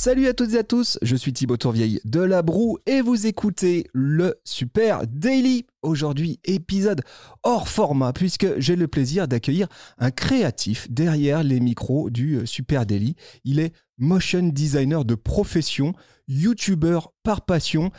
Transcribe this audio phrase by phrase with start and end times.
[0.00, 3.26] Salut à toutes et à tous, je suis Thibaut Tourvieille de La Broue et vous
[3.26, 5.66] écoutez le Super Daily.
[5.82, 7.02] Aujourd'hui, épisode
[7.42, 9.66] hors format puisque j'ai le plaisir d'accueillir
[9.98, 13.16] un créatif derrière les micros du Super Daily.
[13.42, 15.94] Il est motion designer de profession,
[16.28, 17.90] youtubeur par passion.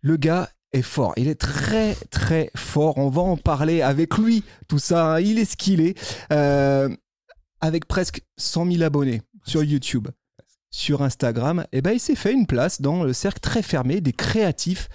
[0.00, 2.98] Le gars est fort, il est très très fort.
[2.98, 5.20] On va en parler avec lui, tout ça, hein.
[5.20, 5.96] il est ce qu'il est.
[6.32, 6.88] Euh,
[7.60, 10.08] avec presque 100 000 abonnés sur YouTube
[10.74, 14.12] sur Instagram, eh ben, il s'est fait une place dans le cercle très fermé des
[14.12, 14.88] créatifs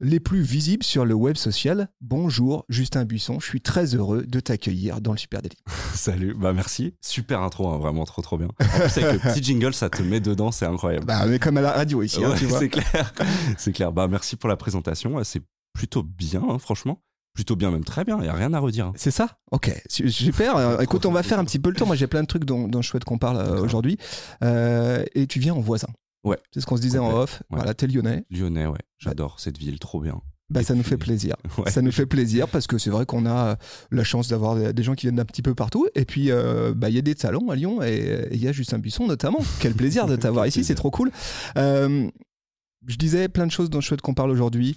[0.00, 1.88] les plus visibles sur le web social.
[2.00, 5.54] Bonjour Justin Buisson, je suis très heureux de t'accueillir dans le Super Daily.
[5.94, 8.48] Salut, bah merci, super intro, hein, vraiment trop trop bien.
[8.48, 11.06] En plus avec le petit jingle, ça te met dedans, c'est incroyable.
[11.06, 12.58] Bah, est comme à la radio ici, hein, tu vois.
[12.58, 13.14] c'est clair,
[13.56, 13.92] c'est clair.
[13.92, 15.42] Bah merci pour la présentation, c'est
[15.72, 17.00] plutôt bien, hein, franchement,
[17.34, 18.18] plutôt bien même très bien.
[18.20, 18.86] Il y a rien à redire.
[18.86, 18.92] hein.
[18.96, 19.38] C'est ça?
[19.50, 20.56] Ok, su- super.
[20.56, 21.86] Euh, écoute, on va faire un petit peu le tour.
[21.86, 23.96] Moi, j'ai plein de trucs dont, dont je souhaite qu'on parle euh, aujourd'hui.
[24.44, 25.88] Euh, et tu viens en voisin.
[26.24, 26.38] Ouais.
[26.52, 27.42] C'est ce qu'on se disait en off.
[27.50, 27.56] Ouais.
[27.56, 28.24] Voilà, t'es lyonnais.
[28.30, 30.20] Lyonnais, ouais, j'adore cette ville, trop bien.
[30.50, 31.34] Bah, ça nous fait plaisir.
[31.58, 31.70] Ouais.
[31.70, 33.56] Ça nous fait plaisir parce que c'est vrai qu'on a
[33.90, 35.86] la chance d'avoir des- gens qui viennent d'un petit peu partout.
[35.94, 38.52] Et puis, euh, bah, il y a des salons à Lyon et il y a
[38.52, 39.38] Justin Buisson notamment.
[39.60, 41.10] Quel plaisir de t'avoir ici, c'est trop cool.
[41.56, 44.76] Je disais plein de choses dont je souhaite qu'on parle aujourd'hui.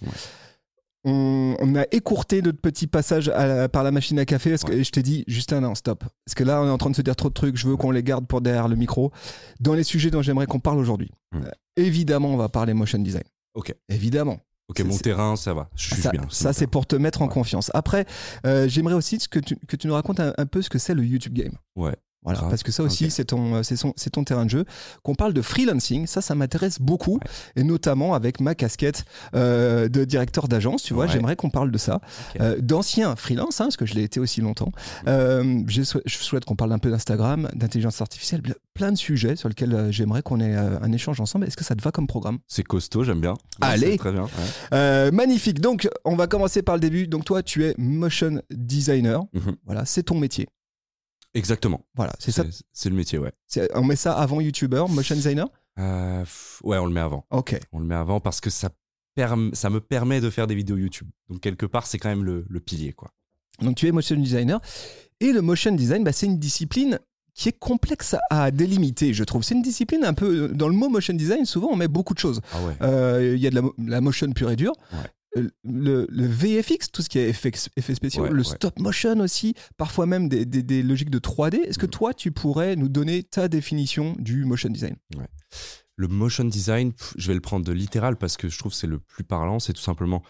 [1.06, 4.72] On, on a écourté notre petit passage à par la machine à café parce que
[4.72, 4.84] Ouais.
[4.84, 6.04] je t'ai dit, Justin, non, stop.
[6.26, 7.58] Parce que là, on est en train de se dire trop de trucs.
[7.58, 9.12] Je veux qu'on les garde pour derrière le micro.
[9.60, 11.38] Dans les sujets dont j'aimerais qu'on parle aujourd'hui, Mm.
[11.44, 13.24] euh, évidemment, on va parler motion design.
[13.54, 13.74] Ok.
[13.90, 14.40] Évidemment.
[14.68, 16.24] Ok, mon terrain, ça va, je suis Ça, bien.
[16.32, 17.34] ça, c'est pour te mettre en Ouais.
[17.34, 17.70] confiance.
[17.76, 18.06] Après,
[18.48, 20.96] euh, j'aimerais aussi que tu, que tu nous racontes un, un peu ce que c'est
[20.96, 21.52] le YouTube Game.
[21.76, 21.94] Ouais.
[22.26, 23.12] Voilà, parce que ça aussi, Ok.
[23.12, 24.66] c'est ton, euh, c'est ton terrain de jeu.
[25.04, 27.20] Qu'on parle de freelancing, ça, ça m'intéresse beaucoup,
[27.56, 30.84] et notamment avec ma casquette euh, de directeur d'agence.
[30.84, 31.12] Tu vois, Ouais.
[31.12, 31.96] j'aimerais qu'on parle de ça,
[32.36, 32.42] Ok.
[32.42, 34.72] Euh, d'ancien freelance, hein, parce que je l'ai été aussi longtemps.
[35.08, 38.98] Euh, je, sou- je souhaite qu'on parle un peu d'Instagram, d'intelligence artificielle, ple- plein de
[38.98, 41.46] sujets sur lesquels j'aimerais qu'on ait un échange ensemble.
[41.46, 42.40] Est-ce que ça te va comme programme?
[42.48, 43.36] C'est costaud, j'aime bien.
[43.62, 43.98] Allez.
[43.98, 44.24] Très bien.
[44.72, 45.12] ouais.
[45.12, 45.62] Magnifique.
[45.62, 47.08] Donc, on va commencer par le début.
[47.08, 49.24] Donc, toi, tu es motion designer.
[49.34, 49.56] Mhm.
[49.66, 50.48] Voilà, c'est ton métier.
[51.36, 51.86] Exactement.
[51.96, 52.44] Voilà, c'est ça.
[52.74, 53.32] C'est le métier, ouais.
[53.76, 55.48] On met ça avant YouTuber, motion designer?
[55.78, 56.24] Euh,
[56.64, 57.26] ouais, on le met avant.
[57.30, 57.60] Ok.
[57.74, 58.70] On le met avant parce que ça,
[59.18, 61.10] ça me permet de faire des vidéos YouTube.
[61.30, 63.12] Donc quelque part, c'est quand même le, le pilier, quoi.
[63.62, 64.60] Donc, tu es motion designer.
[65.22, 67.00] Et le motion design, bah, c'est une discipline
[67.34, 69.44] qui est complexe à délimiter, je trouve.
[69.44, 70.50] C'est une discipline un peu.
[70.50, 72.42] Dans le mot motion design, souvent, on met beaucoup de choses.
[72.54, 72.74] Ah ouais.
[72.82, 74.74] Euh, Il y a de la, la motion pure et dure.
[74.94, 75.10] Ouais.
[75.64, 78.44] Le, le VFX, tout ce qui est effets, effets spéciaux, Ouais, le ouais.
[78.44, 81.58] stop motion aussi, parfois même des, des- des logiques de 3D.
[81.58, 81.92] Est-ce que Mhm.
[81.92, 84.96] toi, tu pourrais nous donner ta définition du motion design?
[85.98, 88.88] Le motion design, je vais le prendre de littéral parce que je trouve que c'est
[88.88, 89.60] le plus parlant.
[89.60, 90.24] C'est tout simplement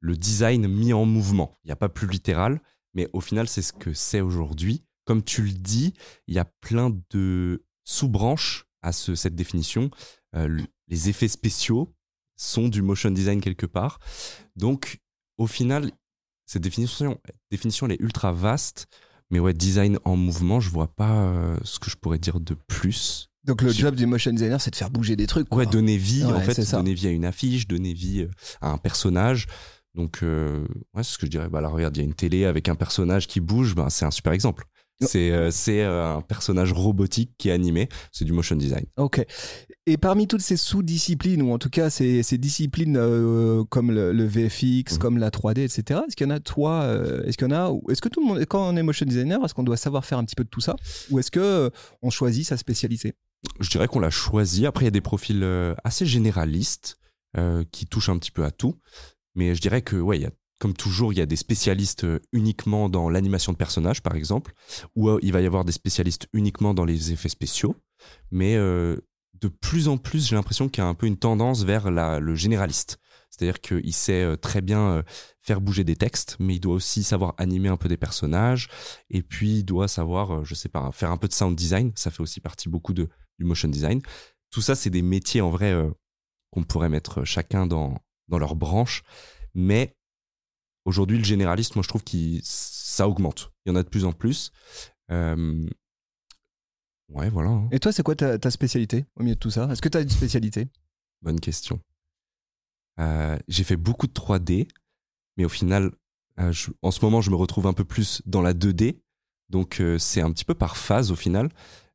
[0.00, 1.58] le design mis en mouvement.
[1.64, 2.60] Il n'y a pas plus littéral,
[2.94, 4.84] mais au final, c'est ce que c'est aujourd'hui.
[5.04, 5.92] Comme tu le dis,
[6.28, 9.90] il y a plein de sous-branches à ce- cette définition.
[10.34, 11.92] Euh, les effets spéciaux
[12.36, 13.98] sont du motion design quelque part.
[14.56, 14.98] Donc,
[15.38, 15.90] au final,
[16.46, 17.18] cette définition,
[17.50, 18.86] définition elle est ultra vaste.
[19.30, 22.54] Mais ouais, design en mouvement, je vois pas euh, ce que je pourrais dire de
[22.68, 23.28] plus.
[23.42, 25.48] Donc le job du motion designer, c'est de faire bouger des trucs.
[25.48, 25.58] quoi.
[25.58, 28.30] Ouais, donner vie, en fait, donner vie à une affiche, donner vie euh,
[28.60, 29.46] à un personnage.
[29.94, 31.48] Donc, euh, ouais, c'est ce que je dirais.
[31.48, 34.04] Bah, là, regarde, il y a une télé avec un personnage qui bouge, ben, c'est
[34.04, 34.64] un super exemple.
[35.00, 38.86] C'est euh, euh, un personnage robotique qui est animé, c'est du motion design.
[38.96, 39.24] Ok.
[39.86, 44.12] Et parmi toutes ces sous-disciplines, ou en tout cas ces, ces disciplines euh, comme le,
[44.12, 44.98] le VFX, Mhm.
[44.98, 46.86] comme la 3D, etc., est-ce qu'il y en a, toi,
[47.26, 49.44] est-ce qu'il y en a, est-ce que tout le monde, quand on est motion designer,
[49.44, 50.76] est-ce qu'on doit savoir faire un petit peu de tout ça
[51.10, 51.70] Ou est-ce que
[52.02, 53.14] on choisit sa spécialité?
[53.60, 54.66] Je dirais qu'on l'a choisi.
[54.66, 55.44] Après, il y a des profils
[55.84, 56.96] assez généralistes
[57.70, 58.76] qui touchent un petit peu à tout.
[59.34, 62.04] Mais je dirais que, ouais, il y a, comme toujours, il y a des spécialistes
[62.04, 64.52] euh, uniquement dans l'animation de personnages, par exemple,
[64.94, 67.76] ou euh, il va y avoir des spécialistes uniquement dans les effets spéciaux.
[68.30, 68.96] Mais euh,
[69.40, 72.34] de plus en plus, j'ai l'impression qu'il y a un peu une tendance vers le
[72.34, 72.98] généraliste.
[73.28, 75.02] C'est-à-dire qu'il sait très bien
[75.42, 78.68] faire bouger des textes, mais il doit aussi savoir animer un peu des personnages.
[79.10, 81.92] Et puis, il doit savoir, je sais pas, faire un peu de sound design.
[81.96, 84.00] Ça fait aussi partie beaucoup de, du motion design.
[84.50, 85.74] Tout ça, c'est des métiers en vrai
[86.50, 87.98] qu'on pourrait mettre chacun dans,
[88.28, 89.02] dans leur branche.
[89.54, 89.95] Mais
[90.86, 93.52] aujourd'hui, le généraliste, moi, je trouve que ça augmente.
[93.66, 94.50] Il y en a de plus en plus.
[95.10, 95.68] Euh,
[97.08, 97.50] Ouais, voilà.
[97.50, 97.68] hein.
[97.70, 99.68] Et toi, c'est quoi ta, ta spécialité au milieu de tout ça?
[99.70, 100.66] Est-ce que tu as une spécialité?
[101.22, 101.78] Bonne question.
[102.98, 104.66] Euh, j'ai fait beaucoup de 3D,
[105.36, 105.92] mais au final,
[106.40, 109.00] euh, je- en ce moment, je me retrouve un peu plus dans la 2D.
[109.50, 111.50] Donc, c'est un petit peu par phase au final.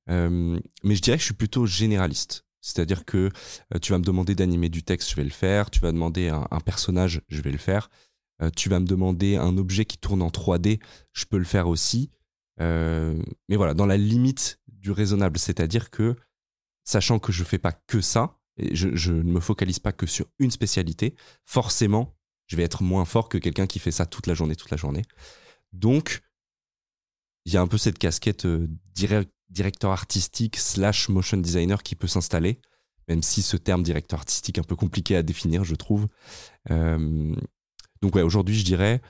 [0.08, 2.46] Mais je dirais que je suis plutôt généraliste.
[2.62, 3.30] C'est-à-dire que
[3.82, 5.70] tu vas me demander d'animer du texte, je vais le faire.
[5.70, 7.90] Tu vas demander un, un personnage, je vais le faire.
[8.42, 10.80] Euh, tu vas me demander un objet qui tourne en 3D,
[11.14, 12.12] je peux le faire aussi.
[12.60, 16.16] Euh, mais voilà, dans la limite du raisonnable, c'est-à-dire que,
[16.84, 20.26] sachant que je fais pas que ça, et je, ne me focalise pas que sur
[20.40, 21.16] une spécialité,
[21.46, 22.16] forcément,
[22.48, 24.78] je vais être moins fort que quelqu'un qui fait ça toute la journée, toute la
[24.78, 25.04] journée.
[25.72, 26.22] Donc,
[27.46, 31.96] il y a un peu cette casquette euh, dire- directeur artistique slash motion designer qui
[31.96, 32.60] peut s'installer,
[33.08, 36.08] même si ce terme directeur artistique est un peu compliqué à définir, je trouve.
[38.02, 39.02] Donc ouais, aujourd'hui, je dirais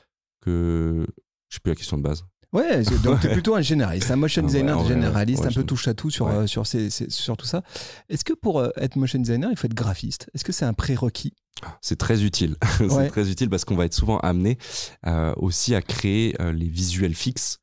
[0.41, 1.05] que
[1.49, 2.23] je sais plus la question de base.
[2.53, 5.51] Ouais, donc tu es plutôt un généraliste, un motion designer ouais, ouais, généraliste, ouais, un
[5.53, 7.63] peu touche à tout sur, euh, sur, ces- ces- sur tout ça.
[8.09, 10.29] Est-ce que pour euh, être motion designer, il faut être graphiste?
[10.33, 11.33] Est-ce que c'est un prérequis?
[11.81, 12.55] C'est très utile.
[12.89, 14.57] C'est très utile parce qu'on va être souvent amené
[15.05, 17.59] euh, aussi à créer les visuels fixes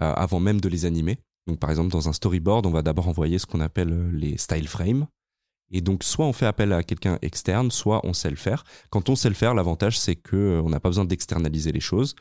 [0.00, 1.18] avant même de les animer.
[1.46, 4.66] Donc par exemple dans un storyboard, on va d'abord envoyer ce qu'on appelle les style
[4.68, 5.06] frames.
[5.72, 8.62] Et donc soit on fait appel à quelqu'un externe, soit on sait le faire.
[8.90, 12.14] Quand on sait le faire, l'avantage c'est que euh, n'a pas besoin d'externaliser les choses.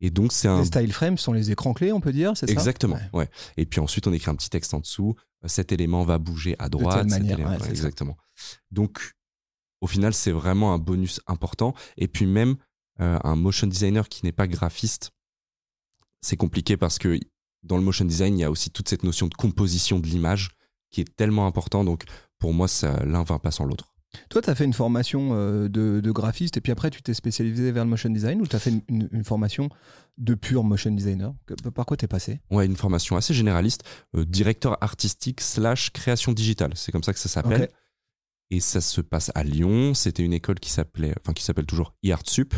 [0.00, 2.46] Et donc c'est un Les style frames sont les écrans clés, on peut dire, c'est
[2.46, 2.52] ça?
[2.52, 3.20] Exactement, Ouais.
[3.20, 3.30] ouais.
[3.56, 5.14] Et puis ensuite, on écrit un petit texte en dessous.
[5.44, 6.98] Euh, Cet élément va bouger à droite.
[7.02, 7.86] telle cet manière, élément- ouais, ouais, c'est ça.
[7.88, 8.16] exactement.
[8.70, 9.12] Donc,
[9.80, 11.74] au final, c'est vraiment un bonus important.
[11.96, 12.56] Et puis même,
[13.00, 15.12] euh, un motion designer qui n'est pas graphiste,
[16.20, 17.18] c'est compliqué parce que
[17.62, 20.50] dans le motion design, il y a aussi toute cette notion de composition de l'image
[20.90, 21.84] qui est tellement important.
[21.84, 22.04] Donc,
[22.46, 22.68] pour moi,
[23.04, 23.92] l'un va pas sans l'autre.
[24.30, 27.12] Toi, tu as fait une formation euh, de, de graphiste et puis après, tu t'es
[27.12, 29.68] spécialisé vers le motion design ou tu as fait une, formation
[30.16, 31.34] de pur motion designer?
[31.74, 32.38] Par quoi t'es passé?
[32.52, 33.82] Ouais, une formation assez généraliste,
[34.14, 36.70] euh, directeur artistique slash création digitale.
[36.76, 37.68] C'est comme ça que ça s'appelle.
[38.50, 39.94] Et ça se passe à Lyon.
[39.94, 42.54] C'était une école qui s'appelait, enfin qui s'appelle toujours IARTSUP.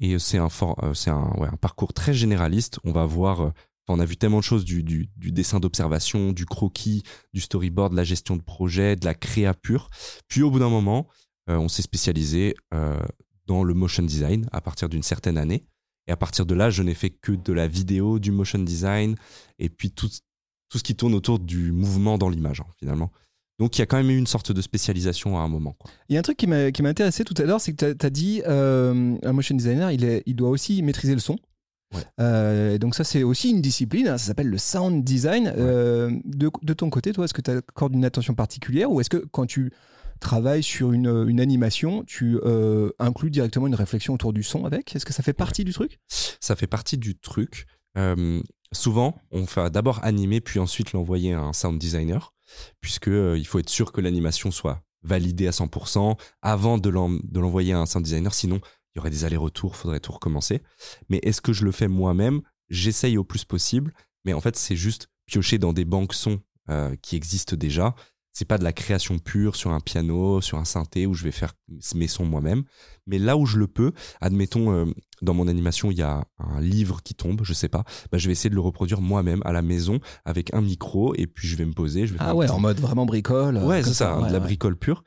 [0.00, 2.78] Et c'est un, for- euh, c'est un, ouais, un parcours très généraliste.
[2.84, 3.52] On va voir,
[3.88, 7.02] on a vu tellement de choses du, du, dessin d'observation, du croquis,
[7.32, 9.90] du storyboard, de la gestion de projet, de la créa pure.
[10.28, 11.06] Puis au bout d'un moment,
[11.48, 12.98] euh, on s'est spécialisé euh,
[13.46, 15.64] dans le motion design à partir d'une certaine année.
[16.08, 19.16] Et à partir de là, je n'ai fait que de la vidéo, du motion design,
[19.58, 23.10] et puis tout, ce qui tourne autour du mouvement dans l'image, hein, finalement.
[23.58, 25.76] Donc il y a quand même eu une sorte de spécialisation à un moment.
[26.08, 28.10] Il y a un truc qui m'a intéressé tout à l'heure, c'est que tu as,
[28.10, 31.38] dit euh, un motion designer, il doit aussi maîtriser le son.
[31.94, 32.02] Ouais.
[32.20, 35.52] Euh, et donc ça, c'est aussi une discipline, hein, ça s'appelle le sound design.
[35.56, 39.10] Euh, de, de ton côté, toi, est-ce que tu accordes une attention particulière ou est-ce
[39.10, 39.72] que quand tu
[40.20, 44.94] travailles sur une, une animation, tu euh, inclus directement une réflexion autour du son avec?
[44.96, 46.00] Est-ce que ça fait partie du truc?
[46.08, 47.66] Ça fait partie du truc.
[47.98, 48.40] Euh,
[48.72, 52.34] souvent, on va d'abord animer, puis ensuite l'envoyer à un sound designer,
[52.80, 57.72] puisque euh, il faut être sûr que l'animation soit validée à 100% avant de l'envoyer
[57.72, 58.34] à un sound designer.
[58.34, 58.60] Sinon,
[58.96, 60.62] il y aurait des allers-retours, faudrait tout recommencer.
[61.10, 62.40] Mais est-ce que je le fais moi-même?
[62.70, 63.92] J'essaye au plus possible,
[64.24, 66.40] mais en fait, c'est juste piocher dans des banques sons
[66.70, 67.94] euh, qui existent déjà.
[68.32, 71.30] C'est pas de la création pure sur un piano, sur un synthé où je vais
[71.30, 71.52] faire
[71.94, 72.64] mes sons moi-même.
[73.06, 74.86] Mais là où je le peux, admettons, euh,
[75.20, 78.26] dans mon animation, il y a un livre qui tombe, je sais pas, bah, je
[78.26, 81.56] vais essayer de le reproduire moi-même à la maison avec un micro et puis je
[81.56, 82.06] vais me poser.
[82.06, 83.58] Je vais Ah ouais, en mode vraiment bricole.
[83.58, 84.44] Ouais, comme c'est ça, hein, ouais, de la ouais.
[84.44, 85.04] bricole pure.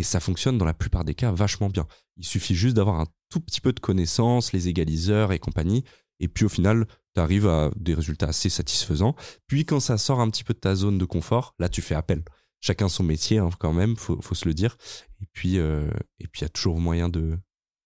[0.00, 1.86] Et ça fonctionne dans la plupart des cas vachement bien.
[2.16, 5.84] Il suffit juste d'avoir un tout petit peu de connaissances, les égaliseurs et compagnie.
[6.20, 9.14] Et puis au final, tu arrives à des résultats assez satisfaisants.
[9.46, 11.94] Puis quand ça sort un petit peu de ta zone de confort, là, tu fais
[11.94, 12.22] appel.
[12.62, 14.78] Chacun son métier, hein, quand même, faut, faut se le dire.
[15.20, 17.38] Et puis, euh, et puis il y a toujours moyen de.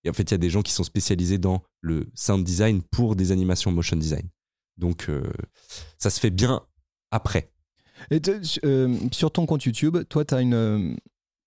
[0.05, 2.81] Et en fait, il y a des gens qui sont spécialisés dans le sound design
[2.81, 4.31] pour des animations motion design.
[4.77, 5.33] Donc, euh,
[5.99, 6.63] ça se fait bien
[7.11, 7.51] après.
[8.13, 8.21] Et
[8.65, 10.97] euh, sur ton compte YouTube, toi, tu as une.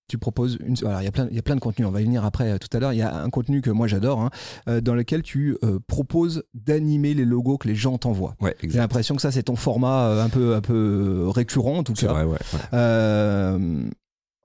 [0.08, 0.74] Tu proposes une.
[0.86, 2.24] Alors, il y, a plein, il y a plein de contenus, on va y venir
[2.24, 2.92] après euh, tout à l'heure.
[2.92, 4.30] Il y a un contenu que moi j'adore, hein,
[4.68, 8.34] euh, dans lequel tu euh, proposes d'animer les logos que les gens t'envoient.
[8.40, 11.82] Ouais, J'ai l'impression que ça, c'est ton format euh, un peu, un peu récurrent, en
[11.82, 12.12] tout cas.
[12.12, 12.30] vrai, ouais.
[12.32, 12.60] ouais.
[12.72, 13.88] Euh,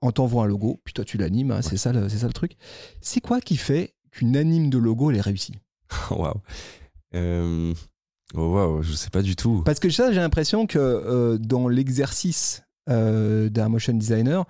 [0.02, 2.56] on t'envoie un logo, puis toi, tu l'animes, hein, c'est ça, ça le truc.
[3.00, 5.54] C'est quoi qui fait qu'une anime de logo, elle est réussie?
[6.10, 6.40] Waouh.
[8.36, 9.62] Oh, waouh, je sais pas du tout.
[9.64, 14.44] Parce que ça, j'ai l'impression que euh, dans l'exercice euh, d'un motion designer,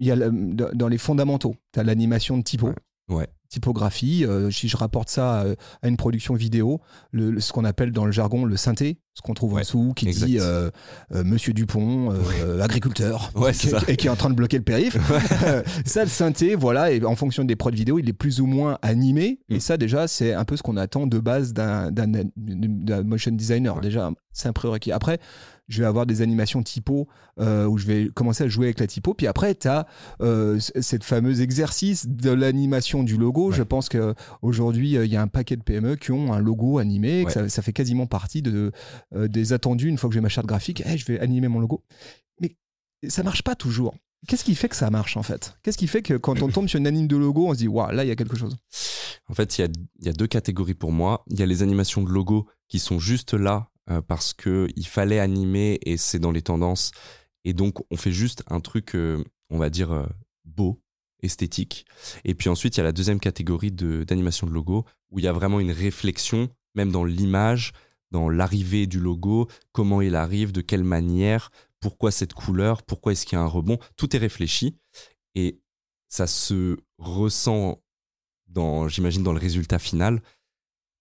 [0.00, 0.30] il y a le-
[0.74, 2.66] dans les fondamentaux, tu as l'animation de typo.
[2.68, 2.74] Ouais.
[3.08, 3.28] Ouais.
[3.48, 6.80] Typographie, euh, si je rapporte ça euh, à une production vidéo,
[7.10, 9.92] le, le- ce qu'on appelle dans le jargon le synthé, ce qu'on trouve en dessous,
[9.96, 10.26] qui exact.
[10.26, 10.70] dit euh,
[11.12, 12.14] euh, Monsieur Dupont,
[12.62, 14.96] agriculteur, qui, et qui est en train de bloquer le périph.
[15.84, 18.78] ça, le synthé, voilà, et en fonction des prods vidéo, il est plus ou moins
[18.82, 19.40] animé.
[19.48, 19.60] Et Mm.
[19.60, 21.90] ça, déjà, c'est un peu ce qu'on attend de base d'un
[23.04, 23.80] motion designer.
[23.80, 24.92] Déjà, c'est un prérequis.
[24.92, 25.18] Après,
[25.70, 27.08] je vais avoir des animations typo
[27.38, 29.14] euh, où je vais commencer à jouer avec la typo.
[29.14, 29.86] Puis après, tu as
[30.58, 33.50] cette fameuse exercice de l'animation du logo.
[33.50, 33.56] Ouais.
[33.56, 37.24] Je pense qu'aujourd'hui, il y a un paquet de PME qui ont un logo animé.
[37.24, 38.72] que ça, ça fait quasiment partie de,
[39.14, 39.88] euh, des attendus.
[39.88, 41.84] Une fois que j'ai ma charte graphique, Eh, je vais animer mon logo.
[42.40, 42.56] Mais
[43.08, 43.94] ça marche pas toujours.
[44.28, 45.54] Qu'est-ce qui fait que ça marche en fait?
[45.62, 47.68] Qu'est-ce qui fait que quand on tombe sur une anime de logo, on se dit
[47.68, 48.56] waouh, là il y a quelque chose?
[49.28, 49.68] En fait, il y a,
[50.00, 51.24] il y a deux catégories pour moi.
[51.30, 54.86] Il y a les animations de logo qui sont juste là euh, parce que il
[54.86, 56.92] fallait animer et c'est dans les tendances.
[57.44, 60.06] Et donc, on fait juste un truc, euh, on va dire, euh,
[60.44, 60.80] beau,
[61.22, 61.86] esthétique.
[62.24, 65.24] Et puis ensuite, il y a la deuxième catégorie de- d'animation de, logo où il
[65.24, 67.72] y a vraiment une réflexion, même dans l'image,
[68.10, 73.26] dans l'arrivée du logo, comment il arrive, de quelle manière, pourquoi cette couleur, pourquoi est-ce
[73.26, 73.78] qu'il y a un rebond.
[73.96, 74.76] Tout est réfléchi
[75.34, 75.60] et
[76.08, 77.80] ça se ressent
[78.88, 80.22] j'imagine, dans le résultat final.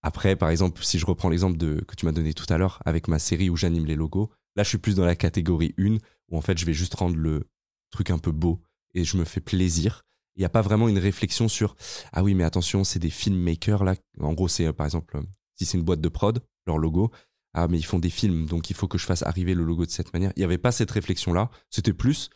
[0.01, 3.07] Après, par exemple, si je reprends l'exemple que tu m'as donné tout à l'heure avec
[3.07, 5.97] ma série où j'anime les logos, là, je suis plus dans la catégorie 1
[6.29, 7.47] où en fait, je vais juste rendre le
[7.91, 8.61] truc un peu beau
[8.93, 10.03] et je me fais plaisir.
[10.35, 11.75] Il n'y a pas vraiment une réflexion sur
[12.13, 13.95] ah oui, mais attention, c'est des filmmakers là.
[14.19, 15.21] En gros, c'est euh, par exemple, euh,
[15.55, 17.11] si c'est une boîte de prod, leur logo,
[17.53, 19.85] ah mais ils font des films, donc il faut que je fasse arriver le logo
[19.85, 20.31] de cette manière.
[20.35, 21.49] Il n'y avait pas cette réflexion là.
[21.69, 22.29] C'était plus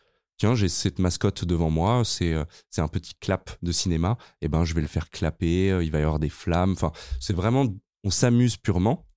[0.44, 4.50] tiens, j'ai cette mascotte devant moi, c'est euh, c'est un petit clap de cinéma, et
[4.50, 7.32] ben je vais le faire clapper, euh, il va y avoir des flammes, enfin, c'est
[7.32, 7.66] vraiment
[8.04, 9.08] on s'amuse purement.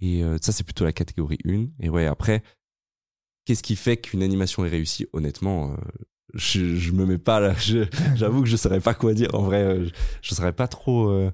[0.00, 2.42] Et euh, ça c'est plutôt la catégorie 1 et ouais, après
[3.44, 5.06] qu'est-ce qui fait qu'une animation est réussie?
[5.12, 5.76] Honnêtement,
[6.34, 7.54] je, je me mets pas là,
[8.16, 9.32] j'avoue que je saurais pas quoi dire.
[9.36, 9.90] En vrai, je,
[10.22, 11.30] je saurais pas trop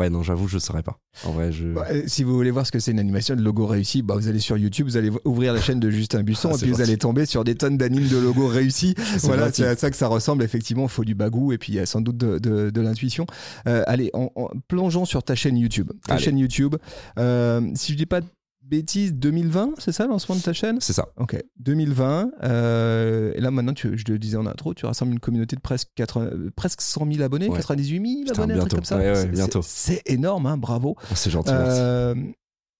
[0.00, 0.98] Ouais, non, j'avoue, je saurais pas.
[1.24, 3.42] En vrai, je Bah, euh, Si vous voulez voir ce que c'est une animation de
[3.42, 6.48] logo réussi, bah, vous allez sur YouTube, vous allez ouvrir la chaîne de Justin Busson
[6.52, 8.94] Ah, et puis vous allez tomber sur des tonnes d'animes de logos réussis.
[9.18, 10.42] C'est Voilà, c'est à ça que ça ressemble.
[10.42, 12.80] Effectivement, il faut du bagou et puis il y a sans doute de, de- de
[12.80, 13.26] l'intuition.
[13.68, 15.90] Euh, allez, en, en- plongeons sur ta chaîne YouTube.
[16.06, 16.24] Ta Allez.
[16.24, 16.76] chaîne YouTube,
[17.18, 18.26] euh, si je dis pas de
[18.70, 20.78] bêtises, 2020, c'est ça le lancement de ta chaîne?
[20.80, 21.08] C'est ça.
[21.18, 22.30] Ok, 2020.
[22.44, 25.56] euh, et là, maintenant, tu, je te le disais en intro, tu rassembles une communauté
[25.56, 27.56] de presque, 80 euh, presque 100 000 abonnés, Ouais.
[27.56, 28.96] 98 000 Putain, abonnés, un truc comme ça.
[28.96, 29.60] Ouais, ouais, C'est- bientôt.
[29.62, 30.96] C'est énorme, hein, bravo.
[30.98, 32.32] Oh, c'est gentil, merci.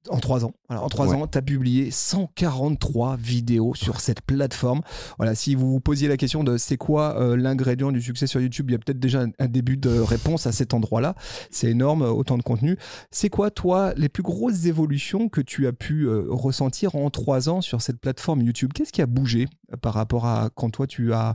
[0.08, 0.52] En trois ans.
[0.70, 1.16] Alors, en trois Ouais.
[1.16, 4.80] ans, tu as publié 143 vidéos sur cette plateforme.
[5.18, 8.40] Voilà, si vous vous posiez la question de c'est quoi euh, l'ingrédient du succès sur
[8.40, 11.14] YouTube, il y a peut-être déjà un, un début de réponse à cet endroit-là.
[11.50, 12.78] C'est énorme, euh, autant de contenu.
[13.10, 17.48] C'est quoi, toi, les plus grosses évolutions que tu as pu euh, ressentir en trois
[17.50, 18.72] ans sur cette plateforme YouTube?
[18.74, 19.48] Qu'est-ce qui a bougé
[19.82, 21.34] par rapport à quand toi tu as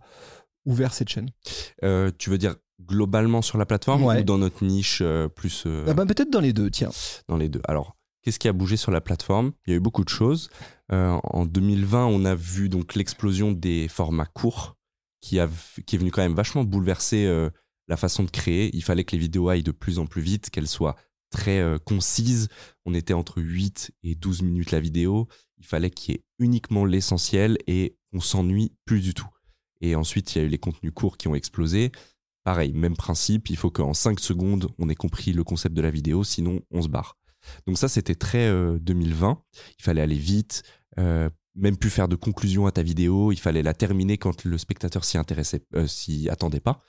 [0.65, 1.29] ouvert cette chaîne?
[1.83, 4.19] Euh, tu veux dire globalement sur la plateforme Ouais.
[4.21, 6.89] ou dans notre niche euh, plus euh, Ah ben, Peut-être dans les deux, tiens.
[7.27, 7.94] dans les deux Alors,
[8.25, 9.53] qu'est-ce qui a bougé sur la plateforme?
[9.65, 10.49] Il y a eu beaucoup de choses.
[10.91, 14.75] Euh, en 2020, on a vu donc l'explosion des formats courts
[15.21, 15.47] qui, a,
[15.85, 17.51] qui est venu quand même vachement bouleverser euh,
[17.87, 18.75] la façon de créer.
[18.75, 20.95] Il fallait que les vidéos aillent de plus en plus vite, qu'elles soient
[21.29, 22.49] très euh, concises.
[22.85, 25.27] On était entre 8 et 12 minutes la vidéo.
[25.57, 29.29] Il fallait qu'il y ait uniquement l'essentiel et on s'ennuie plus du tout.
[29.81, 31.91] Et ensuite, il y a eu les contenus courts qui ont explosé.
[32.43, 35.91] Pareil, même principe, il faut qu'en 5 secondes, on ait compris le concept de la
[35.91, 37.17] vidéo, sinon on se barre.
[37.67, 39.41] Donc ça, c'était très euh, 2020.
[39.79, 40.63] Il fallait aller vite,
[40.99, 43.31] euh, même plus faire de conclusion à ta vidéo.
[43.31, 46.81] Il fallait la terminer quand le spectateur s'y intéressait, euh, s'y attendait pas.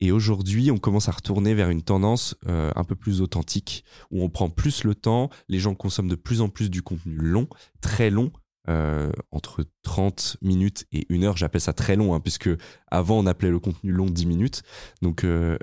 [0.00, 4.22] Et aujourd'hui, on commence à retourner vers une tendance euh, un peu plus authentique, où
[4.22, 5.30] on prend plus le temps.
[5.48, 7.48] Les gens consomment de plus en plus du contenu long,
[7.80, 8.32] très long,
[8.68, 11.36] euh, entre 30 minutes et une heure.
[11.36, 12.50] J'appelle ça très long, hein, puisque
[12.88, 14.62] avant on appelait le contenu long 10 minutes.
[15.00, 15.58] Donc euh,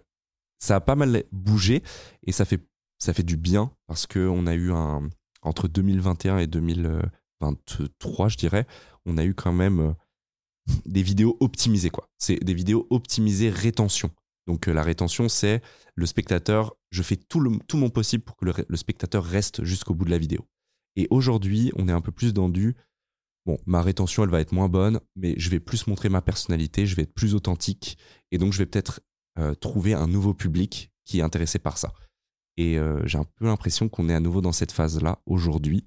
[0.59, 1.83] ça a pas mal bougé
[2.25, 2.65] et ça fait
[3.01, 5.09] ça fait du bien parce que on a eu un
[5.41, 8.67] entre 2021 et 2023, je dirais,
[9.05, 9.93] on a eu quand même euh,
[10.85, 12.09] des vidéos optimisées quoi.
[12.17, 14.11] C'est des vidéos optimisées rétention.
[14.47, 15.61] Donc euh, la rétention, c'est
[15.95, 16.75] le spectateur.
[16.91, 20.05] Je fais tout, le, tout mon possible pour que le, le spectateur reste jusqu'au bout
[20.05, 20.47] de la vidéo.
[20.95, 22.75] Et aujourd'hui, on est un peu plus dans du
[23.45, 26.85] bon, ma rétention, elle va être moins bonne, mais je vais plus montrer ma personnalité,
[26.85, 27.97] je vais être plus authentique,
[28.31, 29.01] et donc je vais peut-être
[29.39, 31.93] euh, trouver un nouveau public qui est intéressé par ça.
[32.57, 35.85] Et euh, j'ai un peu l'impression qu'on est à nouveau dans cette phase-là aujourd'hui.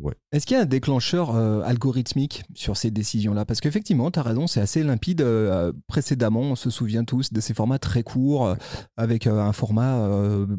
[0.00, 0.14] Ouais.
[0.32, 3.44] Est-ce qu'il y a un déclencheur euh, algorithmique sur ces décisions-là?
[3.44, 5.20] Parce qu'effectivement, tu as raison, c'est assez limpide.
[5.20, 8.54] Euh, précédemment, on se souvient tous de ces formats très courts, euh,
[8.96, 10.08] avec un format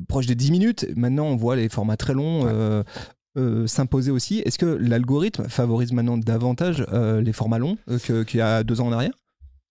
[0.08, 0.86] proche des 10 minutes.
[0.96, 2.84] Maintenant, on voit les formats très longs
[3.66, 4.40] s'imposer aussi.
[4.46, 8.92] Est-ce que l'algorithme favorise maintenant davantage les formats longs qu'il y a deux ans en
[8.92, 9.14] arrière?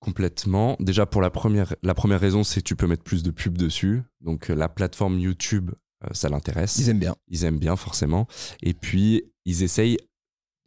[0.03, 0.77] Complètement.
[0.81, 3.57] Déjà, pour la première, la première raison, c'est que tu peux mettre plus de pubs
[3.57, 4.03] dessus.
[4.21, 5.71] Donc, euh, la plateforme YouTube,
[6.03, 6.77] euh, ça l'intéresse.
[6.79, 7.15] Ils aiment bien.
[7.29, 8.27] ils aiment bien forcément.
[8.63, 9.99] Et puis, ils essayent,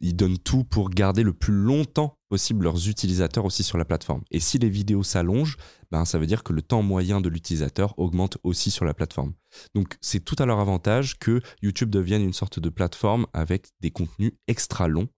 [0.00, 4.22] ils donnent tout pour garder le plus longtemps possible leurs utilisateurs aussi sur la plateforme.
[4.30, 5.58] Et si les vidéos s'allongent,
[5.90, 9.34] ben, ça veut dire que le temps moyen de l'utilisateur augmente aussi sur la plateforme.
[9.74, 13.90] Donc, c'est tout à leur avantage que YouTube devienne une sorte de plateforme avec des
[13.90, 15.08] contenus extra longs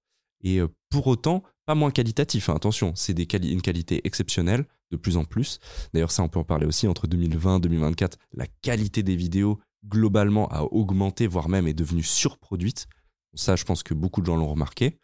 [0.42, 2.48] et euh, pour autant pas moins qualitatifs.
[2.48, 2.54] hein.
[2.56, 5.58] Attention, c'est une qualité exceptionnelle de plus en plus.
[5.92, 8.16] D'ailleurs, ça, on peut en parler aussi entre 2020 et 2024.
[8.32, 12.86] La qualité des vidéos globalement a augmenté, voire même est devenue surproduite.
[13.34, 14.98] Ça, je pense que beaucoup de gens l'ont remarqué.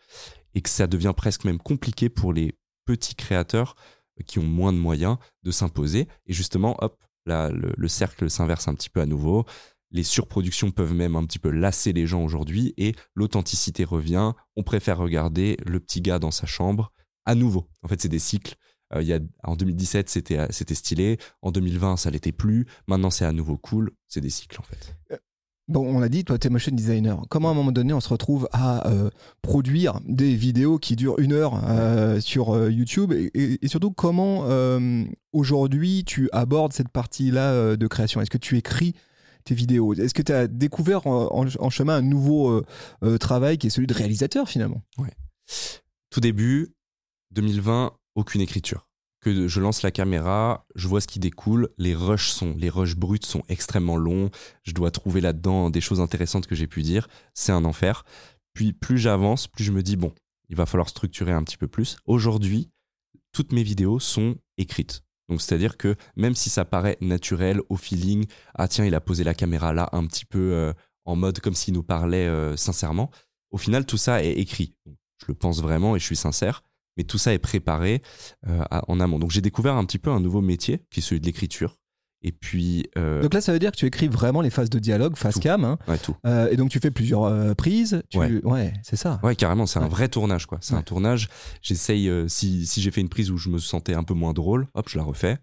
[0.54, 2.54] Et que ça devient presque même compliqué pour les
[2.86, 3.76] petits créateurs
[4.24, 6.08] qui ont moins de moyens de s'imposer.
[6.24, 9.44] Et justement, hop, là, le cercle s'inverse un petit peu à nouveau.
[9.94, 14.32] Les surproductions peuvent même un petit peu lasser les gens aujourd'hui et l'authenticité revient.
[14.56, 16.92] On préfère regarder le petit gars dans sa chambre
[17.24, 17.68] à nouveau.
[17.82, 18.56] En fait, c'est des cycles.
[18.94, 21.18] Euh, y a, en 2017, c'était c'était stylé.
[21.42, 22.66] En 2020, ça l'était plus.
[22.88, 23.92] Maintenant, c'est à nouveau cool.
[24.08, 24.96] C'est des cycles, en fait.
[25.68, 27.22] Bon, on l'a dit, toi, tu es motion designer.
[27.30, 29.08] Comment à un moment donné, on se retrouve à euh,
[29.40, 33.12] produire des vidéos qui durent une heure euh, sur euh, YouTube?
[33.12, 33.30] Et,
[33.62, 38.20] et- surtout, comment euh, aujourd'hui tu abordes cette partie-là euh, de création?
[38.20, 38.94] Est-ce que tu écris
[39.44, 42.64] tes vidéos Est-ce que tu as découvert en, chemin un nouveau euh,
[43.02, 44.82] euh, travail qui est celui de réalisateur finalement?
[46.10, 46.74] Tout début,
[47.32, 48.88] 2020, aucune écriture.
[49.20, 51.70] Que je lance la caméra, je vois ce qui découle.
[51.78, 54.30] Les rushs sont, les rushs bruts sont extrêmement longs.
[54.62, 57.08] Je dois trouver là-dedans des choses intéressantes que j'ai pu dire.
[57.32, 58.04] C'est un enfer.
[58.52, 60.12] Puis plus j'avance, plus je me dis bon,
[60.48, 61.96] il va falloir structurer un petit peu plus.
[62.06, 62.70] Aujourd'hui,
[63.32, 65.03] toutes mes vidéos sont écrites.
[65.28, 69.24] Donc c'est-à-dire que même si ça paraît naturel, au feeling, ah tiens, il a posé
[69.24, 70.72] la caméra là un petit peu euh,
[71.04, 73.10] en mode comme s'il nous parlait euh, sincèrement,
[73.50, 74.74] au final tout ça est écrit.
[75.20, 76.62] Je le pense vraiment et je suis sincère,
[76.96, 78.02] mais tout ça est préparé
[78.46, 79.18] euh, en amont.
[79.18, 81.78] Donc j'ai découvert un petit peu un nouveau métier qui est celui de l'écriture.
[82.26, 84.78] Et puis euh, Donc là, ça veut dire que tu écris vraiment les phases de
[84.78, 85.40] dialogue, face Tout.
[85.40, 85.78] cam, hein.
[85.86, 86.16] ouais, tout.
[86.26, 88.02] Euh, et donc tu fais plusieurs euh, prises.
[88.08, 88.18] Tu...
[88.18, 88.72] Ouais.
[88.82, 89.20] c'est ça.
[89.22, 89.88] Ouais, carrément, c'est un Ouais.
[89.90, 90.56] vrai tournage, quoi.
[90.62, 90.80] C'est Ouais.
[90.80, 91.28] un tournage.
[91.60, 94.66] J'essaye, si, si j'ai fait une prise où je me sentais un peu moins drôle,
[94.72, 95.38] hop, je la refais.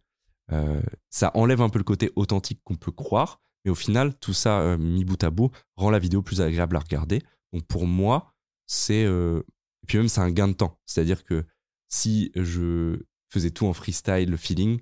[1.09, 4.75] Ça enlève un peu le côté authentique qu'on peut croire, mais au final, tout ça
[4.77, 7.21] mis bout à bout rend la vidéo plus agréable à regarder.
[7.53, 8.33] Donc pour moi,
[8.67, 9.01] c'est.
[9.03, 10.79] Et puis même, c'est un gain de temps.
[10.85, 11.45] C'est-à-dire que
[11.89, 12.97] si je
[13.31, 14.81] faisais tout en freestyle, le feeling,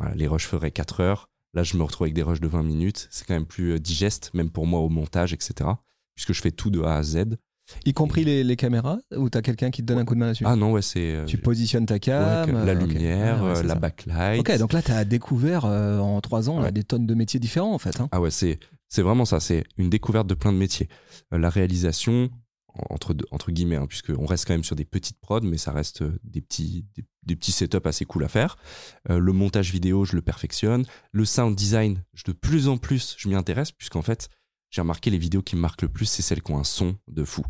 [0.00, 1.28] voilà, les rushs feraient 4 heures.
[1.54, 3.08] Là, je me retrouve avec des rushs de 20 minutes.
[3.10, 5.70] C'est quand même plus euh, digeste, même pour moi au montage, etc.
[6.14, 7.24] Puisque je fais tout de A à Z.
[7.86, 10.26] Y compris les, les caméras Ou t'as quelqu'un qui te donne un coup de main
[10.26, 10.44] là-dessus?
[10.46, 11.14] Ah non, ouais, c'est.
[11.14, 12.50] euh, Tu positionnes ta cam.
[12.52, 13.74] la euh, lumière, Ah ouais, la ça.
[13.76, 14.40] backlight.
[14.40, 17.38] Ok, donc là, tu as découvert euh, en trois ans là, des tonnes de métiers
[17.40, 18.00] différents en fait.
[18.00, 18.08] hein.
[18.12, 19.38] Ah ouais, c'est c'est vraiment ça.
[19.38, 20.88] C'est une découverte de plein de métiers.
[21.32, 22.28] Euh, la réalisation,
[22.88, 26.02] entre, entre guillemets, hein, puisqu'on reste quand même sur des petites prods, mais ça reste
[26.24, 28.56] des petits, des, des petits setups assez cool à faire.
[29.10, 30.84] Euh, le montage vidéo, je le perfectionne.
[31.12, 34.28] Le sound design, je, de plus en plus, je m'y intéresse, puisqu'en fait,
[34.70, 36.96] j'ai remarqué les vidéos qui me marquent le plus, c'est celles qui ont un son
[37.08, 37.44] de fou.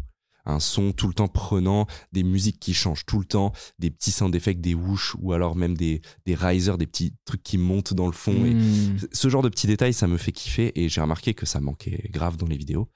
[0.46, 4.10] Un son tout le temps prenant, des musiques qui changent tout le temps, des petits
[4.10, 7.92] sound effects, des whoosh, ou alors même des, des risers, des petits trucs qui montent
[7.92, 8.46] dans le fond.
[8.46, 8.96] Et Hmm.
[9.12, 12.08] ce genre de petits détails, ça me fait kiffer et j'ai remarqué que ça manquait
[12.10, 12.88] grave dans les vidéos.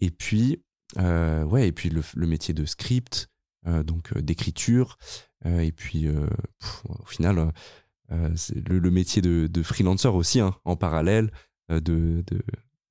[0.00, 0.60] Et puis,
[0.98, 3.28] euh, ouais, et puis le, le métier de script,
[3.64, 4.98] donc euh, d'écriture,
[5.46, 6.26] euh, et puis euh,
[6.88, 7.50] au final, euh,
[8.12, 8.34] euh,
[8.68, 11.30] le, métier de, freelancer aussi, hein, en parallèle,
[11.70, 12.24] euh, de,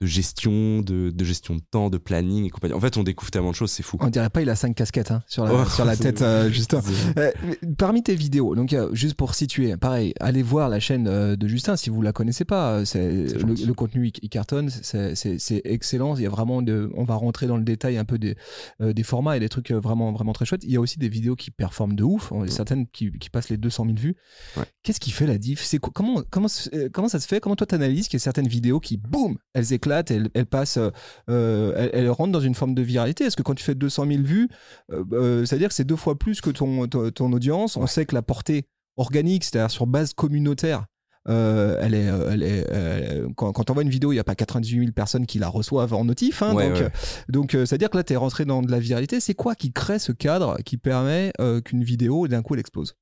[0.01, 2.73] de gestion, de, de gestion de temps, de planning et compagnie.
[2.73, 3.97] En fait, on découvre tellement de choses, c'est fou.
[4.01, 6.49] On dirait pas il a cinq casquettes hein, sur, la, Oh, sur la tête, euh,
[6.51, 6.81] Justin.
[7.17, 7.31] Euh,
[7.77, 11.03] parmi tes vidéos, donc euh, juste pour situer, pareil, allez voir la chaîne
[11.35, 12.83] de Justin si vous la connaissez pas.
[12.85, 16.15] C'est le, contenu il, cartonne, c'est- excellent.
[16.15, 18.35] Il y a vraiment de, on va rentrer dans le détail un peu des,
[18.79, 20.63] des formats et des trucs vraiment vraiment très chouettes.
[20.63, 23.49] Il y a aussi des vidéos qui performent de ouf, on- certaines qui, qui passent
[23.49, 24.15] les 200 000 vues.
[24.57, 24.63] Ouais.
[24.83, 25.61] Qu'est-ce qui fait la diff?
[25.63, 26.47] C'est comment comment
[26.91, 27.39] comment ça se fait?
[27.39, 30.89] Comment toi t'analyses qu'il y a certaines vidéos qui boum, elles éclatent, elles passent, euh,
[31.29, 34.23] euh, elles rentrent dans une forme de viralité Est-ce que quand tu fais 200 000
[34.23, 34.49] vues,
[34.91, 37.77] euh, c'est-à-dire que c'est deux fois plus que ton, ton, ton audience.
[37.77, 37.87] On Ouais.
[37.87, 38.63] sait que la portée
[38.97, 40.85] organique, c'est-à-dire sur base communautaire,
[41.29, 44.23] euh, elle est, elle est, euh, quand, quand on voit une vidéo, il n'y a
[44.23, 46.41] pas 98 000 personnes qui la reçoivent en notif.
[46.41, 46.91] hein, Ouais, donc, ouais.
[47.29, 49.19] donc euh, c'est-à-dire que là, tu es rentré dans de la viralité.
[49.19, 51.31] C'est quoi qui crée ce cadre qui permet
[51.63, 52.95] qu'une vidéo, d'un coup, elle explose?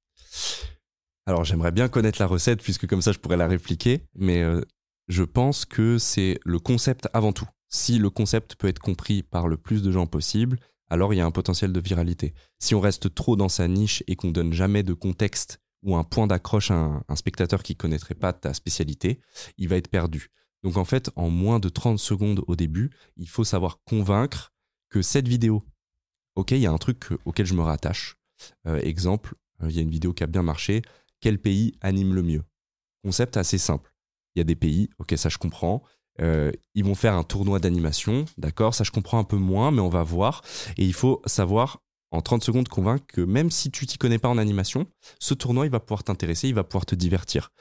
[1.25, 4.43] Alors j'aimerais bien connaître la recette puisque comme ça je pourrais la répliquer, mais
[5.09, 7.47] je pense que c'est le concept avant tout.
[7.67, 11.21] Si le concept peut être compris par le plus de gens possible, alors il y
[11.21, 12.33] a un potentiel de viralité.
[12.59, 16.03] Si on reste trop dans sa niche et qu'on donne jamais de contexte ou un
[16.03, 19.19] point d'accroche à un, spectateur qui connaîtrait pas ta spécialité,
[19.57, 20.29] il va être perdu.
[20.63, 24.51] Donc en fait, en moins de 30 secondes au début, il faut savoir convaincre
[24.89, 25.63] que cette vidéo,
[26.35, 28.17] ok, il y a un truc que- auquel je me rattache.
[28.67, 30.81] Euh, exemple, euh, il y a une vidéo qui a bien marché,
[31.21, 32.43] quel pays anime le mieux?
[33.03, 33.88] Concept assez simple.
[34.39, 35.83] Il y a des pays, ok, ça je comprends.
[36.21, 39.81] Euh, ils vont faire un tournoi d'animation, d'accord, ça je comprends un peu moins, mais
[39.81, 40.41] on va voir.
[40.77, 44.29] Et il faut savoir en 30 secondes convaincre que même si tu t'y connais pas
[44.29, 44.87] en animation,
[45.19, 47.51] ce tournoi il va pouvoir t'intéresser, il va pouvoir te divertir.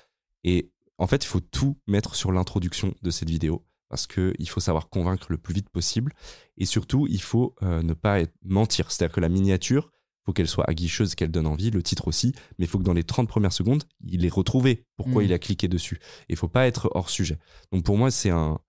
[0.45, 4.49] Et en fait, il faut tout mettre sur l'introduction de cette vidéo parce que il
[4.49, 6.13] faut savoir convaincre le plus vite possible
[6.57, 8.93] et surtout il faut euh, ne pas mentir.
[8.93, 9.91] C'est-à-dire que la miniature,
[10.29, 12.93] faut qu'elle soit aguicheuse, qu'elle donne envie, le titre aussi, mais il faut que dans
[12.93, 15.29] les 30 premières secondes, il ait retrouvé pourquoi Mhm.
[15.29, 16.01] il a cliqué dessus.
[16.29, 17.39] Et il faut pas être hors sujet.
[17.73, 18.61] Donc pour moi, c'est un,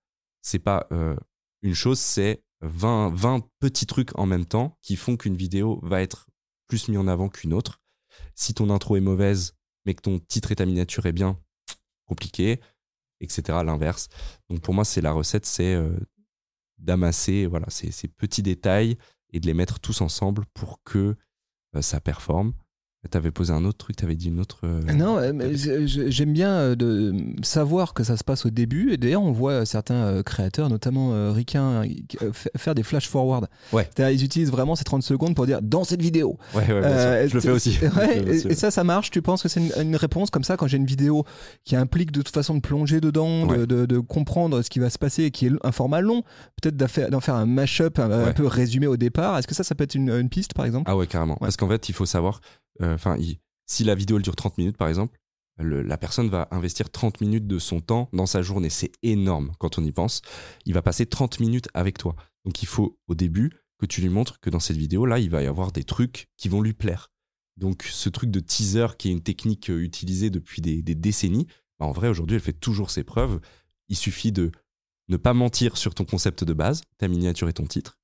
[0.42, 1.18] c'est pas euh,
[1.62, 6.02] une chose, c'est 20, 20 petits trucs en même temps qui font qu'une vidéo va
[6.02, 6.28] être
[6.70, 7.82] plus mise en avant qu'une autre.
[8.36, 9.54] Si ton intro est mauvaise,
[9.86, 11.42] mais que ton titre et ta miniature est bien,
[12.06, 12.62] compliqué,
[13.20, 13.42] etc.
[13.66, 14.08] L'inverse.
[14.50, 16.00] Donc pour moi, c'est la recette, c'est euh,
[16.78, 18.98] d'amasser voilà, ces, ces petits détails
[19.34, 21.18] et de les mettre tous ensemble pour que
[21.82, 22.54] ça performe.
[23.10, 24.60] T'avais posé un autre truc, t'avais dit une autre.
[24.66, 28.92] euh, Non, mais j'aime bien euh, de savoir que ça se passe au début.
[28.92, 31.14] Et d'ailleurs, on voit certains euh, créateurs, notamment
[32.34, 33.48] fa- faire des flash forward.
[33.72, 33.90] Ouais.
[33.98, 36.38] Ils utilisent vraiment ces 30 secondes pour dire dans cette vidéo.
[36.54, 36.90] Ouais, ouais, bien
[37.22, 37.30] sûr.
[37.30, 37.78] Je le fais aussi.
[37.96, 39.12] Ouais, et, et ça, ça marche.
[39.12, 41.24] Tu penses que c'est une, une réponse comme ça quand j'ai une vidéo
[41.64, 43.66] qui implique de toute façon de plonger dedans, de, Ouais.
[43.66, 46.24] de- de comprendre ce qui va se passer, et qui est un format long,
[46.62, 49.38] peut-être d'en faire, un mash-up un, peu résumé au départ.
[49.38, 50.84] Est-ce que ça, ça peut être une, une piste par exemple?
[50.92, 51.38] Ah ouais, carrément.
[51.40, 52.42] Parce qu'en fait, il faut savoir,
[52.82, 55.18] enfin, il- si la vidéo elle dure 30 minutes, par exemple,
[55.58, 58.70] le- la personne va investir 30 minutes de son temps dans sa journée.
[58.70, 60.22] C'est énorme quand on y pense.
[60.66, 62.16] Il va passer 30 minutes avec toi.
[62.46, 65.42] Donc il faut, au début, que tu lui montres que dans cette vidéo-là, il va
[65.44, 67.12] y avoir des trucs qui vont lui plaire.
[67.58, 71.48] Donc ce truc de teaser, qui est une technique euh, utilisée depuis des, des décennies,
[71.78, 73.40] bah, en vrai, aujourd'hui, elle fait toujours ses preuves.
[73.90, 74.52] Il suffit de
[75.10, 78.00] ne pas mentir sur ton concept de base, ta miniature et ton titre,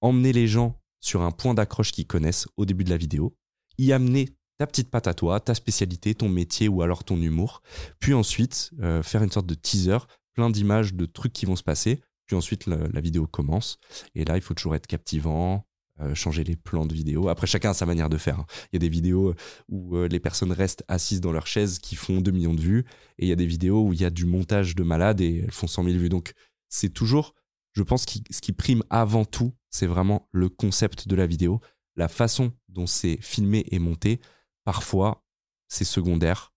[0.00, 3.36] emmener les gens sur un point d'accroche qu'ils connaissent au début de la vidéo,
[3.78, 7.62] y amener ta petite patte à toi, ta spécialité, ton métier ou alors ton humour,
[8.00, 9.98] puis ensuite euh, faire une sorte de teaser,
[10.34, 13.78] plein d'images, de trucs qui vont se passer, puis ensuite la, vidéo commence,
[14.14, 15.64] et là il faut toujours être captivant,
[16.00, 17.28] euh, changer les plans de vidéo.
[17.28, 18.40] Après chacun a sa manière de faire.
[18.40, 18.46] hein.
[18.72, 19.34] Il y a des vidéos
[19.68, 22.84] où euh, les personnes restent assises dans leur chaise qui font 2 millions de vues,
[23.18, 25.44] et il y a des vidéos où il y a du montage de malade et
[25.44, 26.08] elles font 100 000 vues.
[26.08, 26.34] Donc
[26.68, 27.34] c'est toujours,
[27.72, 31.60] je pense, que ce qui prime avant tout, c'est vraiment le concept de la vidéo,
[31.98, 34.20] la façon dont c'est filmé et monté.
[34.64, 35.24] Parfois,
[35.66, 36.54] c'est secondaire.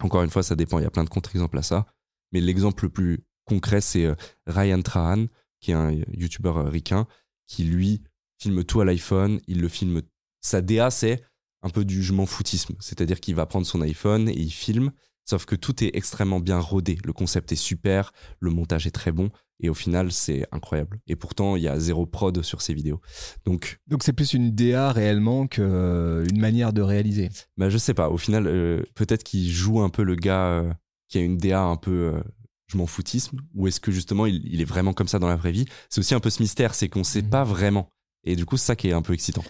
[0.00, 1.86] Encore une fois, ça dépend, il y a plein de contre-exemples à ça.
[2.32, 4.14] Mais l'exemple le plus concret, c'est euh,
[4.46, 5.26] Ryan Trahan,
[5.60, 7.06] qui est un youtubeur euh, ricain,
[7.46, 8.02] qui lui
[8.38, 9.40] filme tout à l'iPhone.
[9.48, 10.02] Il le filme.
[10.40, 11.22] Sa DA, c'est
[11.62, 12.76] un peu du je m'en foutisme.
[12.80, 14.92] C'est-à-dire qu'il va prendre son iPhone et il filme.
[15.24, 16.98] Sauf que tout est extrêmement bien rodé.
[17.04, 19.30] Le concept est super, le montage est très bon.
[19.60, 21.00] Et au final, c'est incroyable.
[21.06, 23.00] Et pourtant, il y a zéro prod sur ces vidéos.
[23.46, 27.28] Donc, Donc c'est plus une DA réellement qu'une manière de réaliser.
[27.56, 28.10] bah, je sais pas.
[28.10, 30.72] Au final, euh, peut-être qu'il joue un peu le gars euh,
[31.08, 32.20] qui a une DA un peu euh,
[32.66, 33.38] je m'en foutisme.
[33.54, 35.66] Ou est-ce que justement, il, il est vraiment comme ça dans la vraie vie?
[35.88, 37.30] C'est aussi un peu ce mystère, c'est qu'on sait Mhm.
[37.30, 37.88] pas vraiment.
[38.24, 39.44] Et du coup, c'est ça qui est un peu excitant.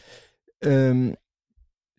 [0.67, 1.12] Euh,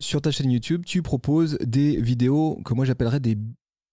[0.00, 3.36] sur ta chaîne YouTube, tu proposes des vidéos que moi j'appellerais des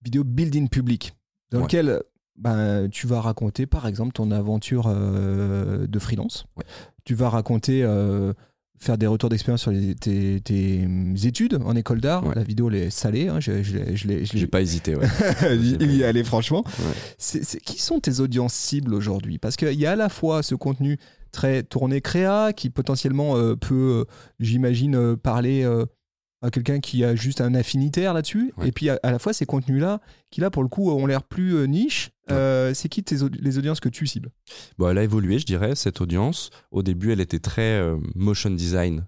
[0.04, 1.14] vidéos build-in public,
[1.52, 1.64] dans Ouais.
[1.64, 2.02] lesquelles
[2.38, 6.46] ben, tu vas raconter par exemple ton aventure euh, de freelance.
[6.58, 6.64] Ouais.
[7.06, 8.34] Tu vas raconter, euh,
[8.80, 10.86] faire des retours d'expérience sur les- tes, tes
[11.24, 12.26] études en école d'art.
[12.26, 12.36] Ouais.
[12.36, 14.96] La vidéo elle est salée, hein, je, je J'ai pas hésité.
[14.96, 15.08] Ouais.
[15.56, 16.64] il y est allé franchement.
[16.66, 16.86] Ouais.
[17.18, 19.38] C'est- c'est- qui sont tes audiences cibles aujourd'hui?
[19.38, 20.98] Parce qu'il y a à la fois ce contenu
[21.32, 24.06] très tourné créa qui potentiellement euh, peut, euh,
[24.40, 25.64] j'imagine, euh, parler
[26.50, 28.54] quelqu'un qui a juste un affinitaire là-dessus.
[28.58, 28.70] Ouais.
[28.70, 31.24] Et puis à, à la fois ces contenus-là qui là pour le coup ont l'air
[31.24, 32.12] plus euh, niche.
[32.30, 32.36] Ouais.
[32.36, 34.32] Euh, c'est qui tes les audiences que tu cibles?
[34.78, 36.50] Bon, elle a évolué, je dirais, cette audience.
[36.72, 39.06] Au début, elle était très euh, motion design,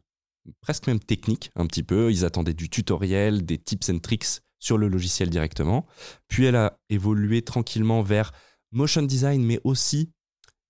[0.61, 2.11] presque même technique, un petit peu.
[2.11, 5.85] Ils attendaient du tutoriel, des tips and tricks sur le logiciel directement.
[6.27, 8.31] Puis elle a évolué tranquillement vers
[8.71, 10.11] motion design, mais aussi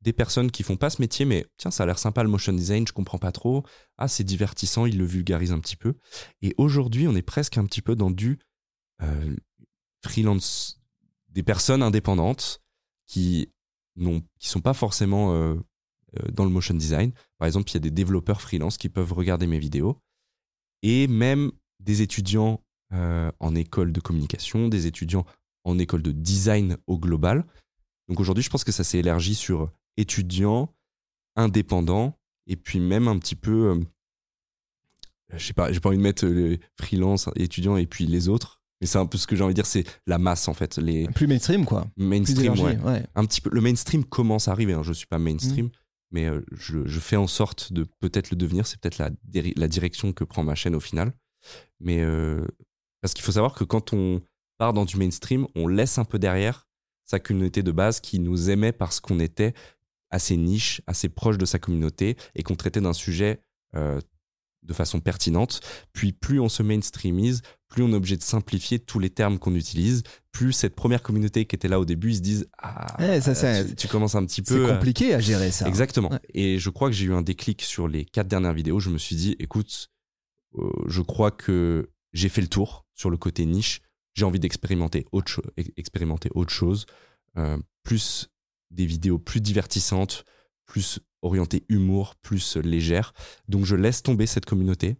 [0.05, 2.53] des personnes qui font pas ce métier, mais tiens, ça a l'air sympa le motion
[2.53, 3.65] design, je comprends pas trop.
[3.97, 5.95] Ah, c'est divertissant, ils le vulgarisent un petit peu.
[6.43, 8.39] Et aujourd'hui, on est presque un petit peu dans du
[9.01, 9.35] euh,
[10.03, 10.79] freelance,
[11.29, 12.61] des personnes indépendantes
[13.07, 13.51] qui
[13.95, 15.55] n'ont, qui sont pas forcément euh,
[16.17, 17.11] euh, dans le motion design.
[17.39, 19.99] Par exemple, il y a des développeurs freelance qui peuvent regarder mes vidéos
[20.83, 22.61] et même des étudiants
[23.39, 25.25] en école de communication, des étudiants
[25.65, 27.45] en école de design au global.
[28.07, 30.73] Donc aujourd'hui, je pense que ça s'est élargi sur étudiants,
[31.35, 33.79] indépendants et puis même un petit peu, euh,
[35.35, 38.61] je sais pas, j'ai pas envie de mettre les freelance, étudiants et puis les autres.
[38.81, 40.77] Mais c'est un peu ce que j'ai envie de dire, c'est la masse en fait,
[40.77, 41.87] les Plus mainstream quoi.
[41.95, 42.53] Plus mainstream.
[42.59, 43.05] ouais ouais.
[43.15, 44.83] un petit peu le mainstream commence à arriver hein.
[44.83, 45.69] je suis pas mainstream
[46.11, 50.11] mais euh, je, je fais en sorte de peut-être le devenir c'est peut-être la direction
[50.11, 51.13] que prend ma chaîne au final
[51.79, 52.45] mais euh,
[53.01, 54.21] parce qu'il faut savoir que quand on
[54.57, 56.67] part dans du mainstream on laisse un peu derrière
[57.05, 59.53] sa communauté de base qui nous aimait parce qu'on était
[60.11, 63.39] assez niche assez proche de sa communauté et qu'on traitait d'un sujet
[63.75, 63.99] euh,
[64.63, 65.59] de façon pertinente
[65.93, 69.53] puis plus on se mainstreamise plus on est obligé de simplifier tous les termes qu'on
[69.55, 73.35] utilise plus cette première communauté qui était là au début ils se disent ah ça,
[73.35, 75.67] c'est- tu, tu commences un petit C'est peu à- compliqué à gérer ça.
[75.67, 76.19] exactement Ouais.
[76.33, 78.97] et je crois que j'ai eu un déclic sur les quatre dernières vidéos je me
[78.97, 79.89] suis dit écoute
[80.57, 83.81] euh, je crois que j'ai fait le tour sur le côté niche
[84.13, 86.85] j'ai envie d'expérimenter autre, cho- ex- expérimenter autre chose
[87.37, 88.29] euh, plus
[88.75, 90.25] des vidéos plus divertissantes
[90.65, 93.13] plus orientées humour plus légères
[93.47, 94.97] donc je laisse tomber cette communauté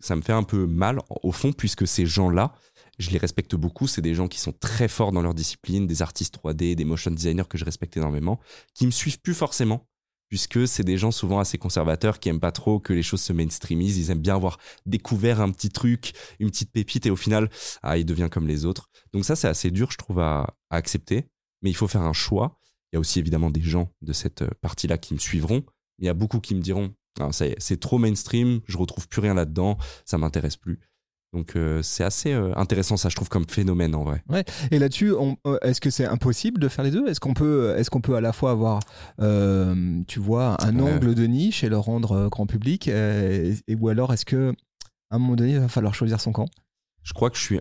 [0.00, 2.54] ça me fait un peu mal au fond, puisque ces gens-là,
[2.98, 3.86] je les respecte beaucoup.
[3.86, 7.10] C'est des gens qui sont très forts dans leur discipline, des artistes 3D, des motion
[7.10, 8.38] designers que je respecte énormément,
[8.74, 9.88] qui me suivent plus forcément,
[10.28, 13.32] puisque c'est des gens souvent assez conservateurs qui aiment pas trop que les choses se
[13.32, 13.96] mainstreamisent.
[13.96, 17.48] Ils aiment bien avoir découvert un petit truc, une petite pépite, et au final,
[17.82, 18.90] ah, il devient comme les autres.
[19.12, 21.24] Donc ça, c'est assez dur, je trouve, à, à accepter.
[21.62, 22.60] Mais il faut faire un choix.
[22.92, 25.64] Il y a aussi évidemment des gens de cette euh, partie-là qui me suivront.
[25.98, 29.34] Il y a beaucoup qui me diront ah, c'est trop mainstream, je retrouve plus rien
[29.34, 30.80] là-dedans, ça m'intéresse plus.
[31.32, 34.22] Donc euh, c'est assez euh, intéressant ça je trouve comme phénomène en vrai.
[34.28, 34.44] Ouais.
[34.70, 37.06] Et là-dessus, euh, est-ce que c'est impossible de faire les deux?
[37.08, 38.80] Est-ce qu'on peut, est-ce qu'on peut à la fois avoir,
[39.18, 44.24] tu vois, un angle de niche et le rendre grand public, et, ou alors est-ce
[44.24, 44.54] que
[45.10, 46.48] à un moment donné, il va falloir choisir son camp?
[47.02, 47.60] Je crois que je suis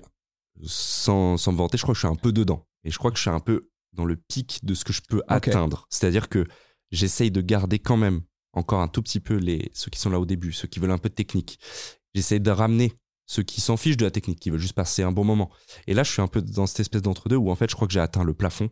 [0.64, 3.12] sans, sans me vanter, je crois que je suis un peu dedans et je crois
[3.12, 3.62] que je suis un peu
[3.96, 5.88] dans le pic de ce que je peux atteindre.
[5.90, 6.46] C'est-à-dire que
[6.92, 8.22] j'essaye de garder quand même
[8.54, 10.92] encore un tout petit peu les ceux qui sont là au début, ceux qui veulent
[10.92, 11.60] un peu de technique.
[12.14, 12.94] J'essaye de ramener
[13.26, 15.50] ceux qui s'en fichent de la technique, qui veulent juste passer un bon moment.
[15.88, 17.88] Et là, je suis un peu dans cette espèce d'entre-deux où en fait, je crois
[17.88, 18.70] que j'ai atteint le plafond.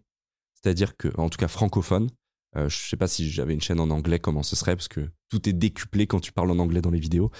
[0.53, 2.09] C'est-à-dire que, en tout cas francophone,
[2.55, 5.09] euh, je sais pas si j'avais une chaîne en anglais, comment ce serait, parce que
[5.29, 7.31] tout est décuplé quand tu parles en anglais dans les vidéos.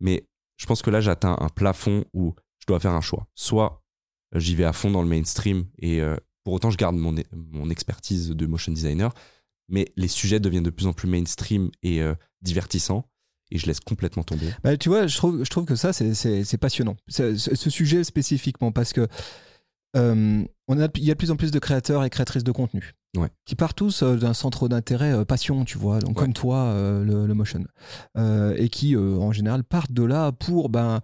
[0.00, 3.28] Mais je pense que là, j'atteins un plafond où je dois faire un choix.
[3.34, 3.82] Soit
[4.34, 7.12] euh, j'y vais à fond dans le mainstream et euh, pour autant, je garde mon,
[7.32, 9.12] mon expertise de motion designer,
[9.68, 13.04] mais les sujets deviennent de plus en plus mainstream et euh, divertissants
[13.50, 14.46] et je laisse complètement tomber.
[14.62, 16.96] Bah, tu vois, je trouve, je trouve que ça, c'est- passionnant.
[17.08, 17.34] Ce,
[17.68, 19.08] sujet spécifiquement, parce que
[19.96, 22.52] euh, on a, il y a de plus en plus de créateurs et créatrices de
[22.52, 23.28] contenu Ouais.
[23.44, 26.22] qui partent tous euh, d'un centre d'intérêt euh, passion, tu vois, donc Ouais.
[26.26, 27.64] comme toi, euh, le, le motion,
[28.56, 31.00] et qui, en général, partent de là pour ben,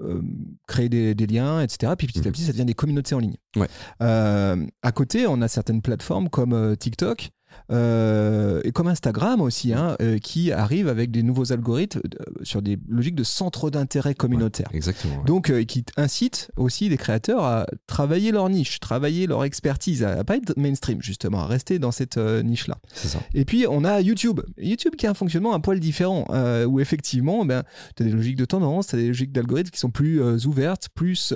[0.00, 0.20] euh,
[0.66, 1.92] créer des, des liens, etc.
[1.96, 2.32] Puis petit à Mhm.
[2.32, 3.36] petit, ça devient des communautés en ligne.
[3.56, 3.68] Ouais.
[4.02, 7.30] Euh, à côté, on a certaines plateformes comme euh, TikTok.
[7.70, 12.62] Euh, et comme Instagram aussi, hein, euh, qui arrivent avec des nouveaux algorithmes euh, sur
[12.62, 14.68] des logiques de centre d'intérêt communautaire.
[14.72, 15.18] Exactement.
[15.18, 15.24] ouais.
[15.24, 20.18] Donc, euh, qui incitent aussi les créateurs à travailler leur niche, travailler leur expertise, à,
[20.18, 22.78] à pas être mainstream justement, à rester dans cette niche-là.
[22.92, 23.20] C'est ça.
[23.34, 24.40] Et puis, on a YouTube.
[24.58, 26.26] YouTube qui a un fonctionnement un poil différent,
[26.66, 27.62] où effectivement, ben,
[27.96, 30.88] tu as des logiques de tendance, tu as des logiques d'algorithmes qui sont plus ouvertes,
[30.94, 31.34] plus.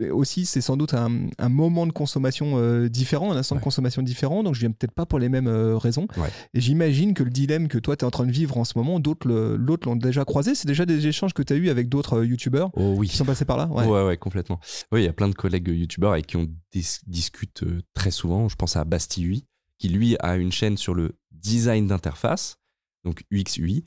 [0.00, 3.60] Euh, aussi, c'est sans doute un, un moment de consommation euh, différent, un instant de
[3.60, 6.06] consommation différent, donc je viens peut-être pas pour les mêmes euh, raisons.
[6.16, 6.28] Ouais.
[6.54, 8.76] Et j'imagine que le dilemme que toi, tu es en train de vivre en ce
[8.76, 10.54] moment, d'autres l'ont déjà croisé.
[10.54, 13.08] C'est déjà des échanges que tu as eu avec d'autres euh, YouTubeurs Oh oui.
[13.08, 13.66] qui sont passés par là?
[13.66, 13.86] Ouais.
[14.04, 14.60] ouais, complètement.
[14.92, 18.10] Oui, il y a plein de collègues youtubeurs avec qui on dis- discute euh, très
[18.10, 18.48] souvent.
[18.48, 19.44] Je pense à Bastille
[19.78, 22.58] qui lui a une chaîne sur le design d'interface,
[23.04, 23.84] donc UX UI.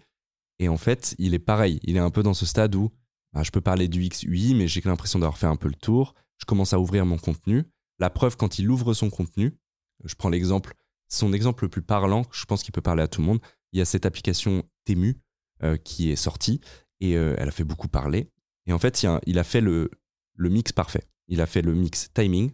[0.59, 1.79] Et en fait, il est pareil.
[1.83, 2.91] Il est un peu dans ce stade où
[3.33, 5.75] bah, je peux parler du UX UI, mais j'ai l'impression d'avoir fait un peu le
[5.75, 6.15] tour.
[6.37, 7.63] Je commence à ouvrir mon contenu.
[7.99, 9.57] La preuve, quand il ouvre son contenu,
[10.03, 10.73] je prends l'exemple,
[11.07, 13.39] son exemple le plus parlant, je pense qu'il peut parler à tout le monde.
[13.73, 15.21] Il y a cette application Temu
[15.63, 16.59] euh, qui est sortie
[16.99, 18.31] et euh, elle a fait beaucoup parler.
[18.67, 19.89] Et en fait, il, a fait le,
[20.37, 21.03] mix parfait.
[21.27, 22.51] Il a fait le mix timing,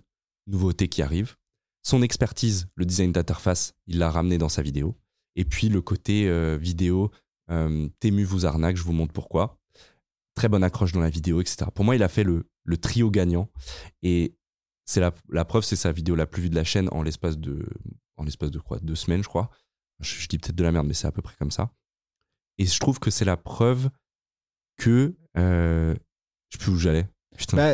[0.48, 1.36] nouveauté qui arrive.
[1.84, 4.98] Son expertise, le design d'interface, il l'a ramené dans sa vidéo.
[5.36, 7.12] Et puis le côté euh, vidéo,
[7.52, 9.57] euh, Temu vous arnaque, je vous montre pourquoi.
[10.38, 11.66] Très bonne accroche dans la vidéo, etc.
[11.74, 13.50] Pour moi, il a fait le, le trio gagnant.
[14.04, 14.36] Et
[14.86, 17.38] c'est la, la preuve, c'est sa vidéo la plus vue de la chaîne en l'espace
[17.40, 17.68] de,
[18.18, 18.78] en l'espace de quoi?
[18.84, 19.50] Deux semaines, je crois.
[20.00, 21.72] Je, je dis peut-être de la merde, mais c'est à peu près comme ça.
[22.60, 23.90] Et je trouve que c'est la preuve
[24.78, 25.16] que.
[25.38, 25.96] euh,
[26.50, 27.08] je sais plus où j'allais.
[27.54, 27.74] Bah,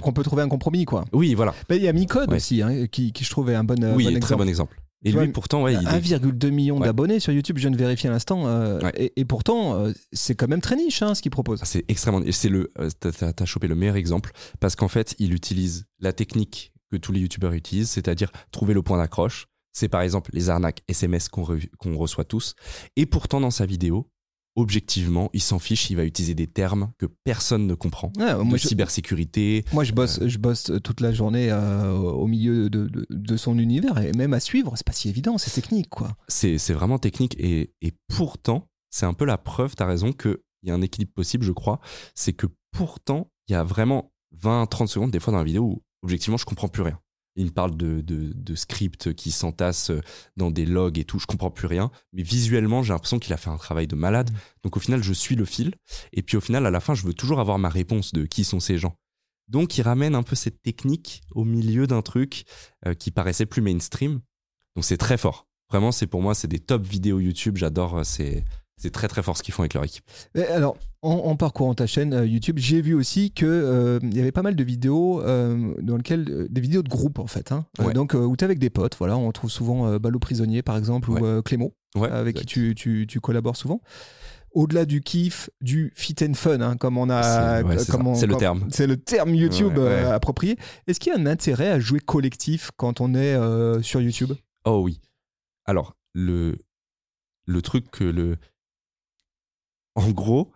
[0.00, 1.04] qu'on peut trouver un compromis, quoi.
[1.12, 1.54] Oui, voilà.
[1.68, 2.36] Bah, Il y a Micode Ouais.
[2.36, 4.42] aussi, hein, qui, qui je trouvais un bon, euh, oui, bon très exemple.
[4.44, 4.80] bon exemple.
[5.04, 6.86] Et lui, vois, pourtant, ouais, il est- 1,2 million Ouais.
[6.86, 8.46] d'abonnés sur YouTube, je viens de vérifier à l'instant.
[8.46, 8.92] euh, Ouais.
[8.96, 11.60] et, et pourtant, euh, c'est quand même très niche hein, ce qu'il propose.
[11.64, 12.22] c'est extrêmement.
[12.32, 12.72] C'est le.
[12.80, 17.12] euh, T'as chopé le meilleur exemple parce qu'en fait, il utilise la technique que tous
[17.12, 19.46] les youtubeurs utilisent, c'est-à-dire trouver le point d'accroche.
[19.72, 22.54] C'est par exemple les arnaques SMS qu'on re- qu'on reçoit tous.
[22.96, 24.08] Et pourtant, dans sa vidéo,
[24.56, 25.90] objectivement, il s'en fiche.
[25.90, 28.12] Il va utiliser des termes que personne ne comprend.
[28.18, 29.64] Ouais, de moi, je, cybersécurité.
[29.72, 33.58] moi, je bosse, je bosse toute la journée euh, au milieu de, de- de son
[33.58, 36.16] univers et même à suivre, c'est pas si évident, c'est technique, quoi.
[36.28, 37.36] C'est c'est vraiment technique.
[37.38, 40.82] Et, et pourtant, c'est un peu la preuve, tu as raison, qu'il y a un
[40.82, 41.80] équilibre possible, je crois.
[42.14, 44.10] C'est que pourtant, il y a vraiment
[44.42, 46.98] 20-30 secondes, des fois dans la vidéo, où objectivement, je comprends plus rien.
[47.36, 49.92] Il me parle de, de, de scripts qui s'entassent
[50.36, 51.90] dans des logs et tout, je comprends plus rien.
[52.12, 54.30] Mais visuellement, j'ai l'impression qu'il a fait un travail de malade.
[54.62, 55.74] Donc au final, je suis le fil.
[56.12, 58.42] Et puis au final, à la fin, je veux toujours avoir ma réponse de qui
[58.44, 58.96] sont ces gens.
[59.48, 62.44] Donc il ramène un peu cette technique au milieu d'un truc
[62.86, 64.20] euh, qui paraissait plus mainstream.
[64.74, 65.46] Donc c'est très fort.
[65.70, 67.56] Vraiment, c'est pour moi, c'est des top vidéos YouTube.
[67.56, 67.98] J'adore.
[67.98, 68.04] euh,
[68.78, 70.04] C'est très très fort ce qu'ils font avec leur équipe.
[70.34, 74.14] Et alors, en, en parcourant ta chaîne euh, YouTube, j'ai vu aussi que euh, il
[74.14, 77.26] y avait pas mal de vidéos euh, dans lesquelles euh, des vidéos de groupe en
[77.26, 77.52] fait.
[77.52, 77.64] hein.
[77.78, 77.94] Ouais.
[77.94, 81.22] donc où t'es avec des potes, voilà, on trouve souvent Ballot prisonnier par exemple Ouais.
[81.38, 81.70] ou Clément.
[81.96, 82.10] Ouais.
[82.10, 83.80] avec qui tu, tu- tu collabores souvent,
[84.52, 87.22] au-delà du kiff, du fit and fun, hein, comme on a,
[88.12, 88.66] C'est- le terme.
[88.70, 90.58] C'est le terme YouTube approprié.
[90.86, 93.36] Est-ce qu'il y a un intérêt à jouer collectif quand on est
[93.82, 94.32] sur YouTube?
[94.66, 95.00] Oh oui.
[95.64, 96.58] Alors, le,
[97.46, 98.36] le truc que le.
[99.96, 100.52] En gros,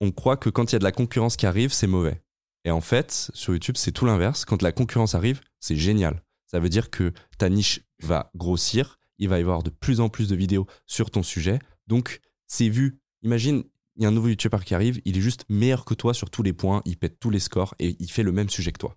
[0.00, 2.22] on croit que quand il y a de la concurrence qui arrive, c'est mauvais.
[2.64, 4.44] Et en fait, sur YouTube, c'est tout l'inverse.
[4.44, 6.22] Quand la concurrence arrive, c'est génial.
[6.46, 10.08] Ça veut dire que ta niche va grossir, il va y avoir de plus en
[10.08, 11.58] plus de vidéos sur ton sujet.
[11.86, 13.00] Donc, c'est vu.
[13.22, 13.64] Imagine,
[13.96, 16.30] il y a un nouveau YouTuber qui arrive, il est juste meilleur que toi sur
[16.30, 18.78] tous les points, il pète tous les scores et il fait le même sujet que
[18.78, 18.96] toi.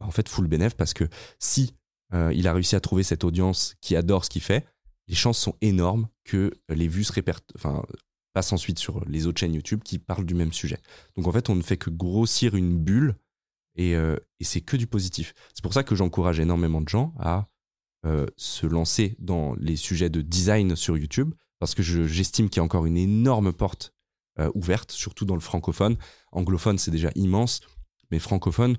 [0.00, 1.04] Bah, En fait, full bénéf parce que
[1.38, 1.74] si
[2.14, 4.66] euh, il a réussi à trouver cette audience qui adore ce qu'il fait,
[5.08, 7.52] les chances sont énormes que les vues se répertent,
[8.38, 10.78] passent ensuite sur les autres chaînes YouTube qui parlent du même sujet.
[11.16, 13.16] Donc en fait, on ne fait que grossir une bulle
[13.74, 15.34] et, euh, c'est que du positif.
[15.54, 17.48] C'est pour ça que j'encourage énormément de gens à
[18.06, 22.58] euh, se lancer dans les sujets de design sur YouTube parce que je- j'estime qu'il
[22.58, 23.92] y a encore une énorme porte
[24.38, 25.96] euh, ouverte, surtout dans le francophone.
[26.30, 27.60] Anglophone, c'est déjà immense,
[28.12, 28.76] mais francophone,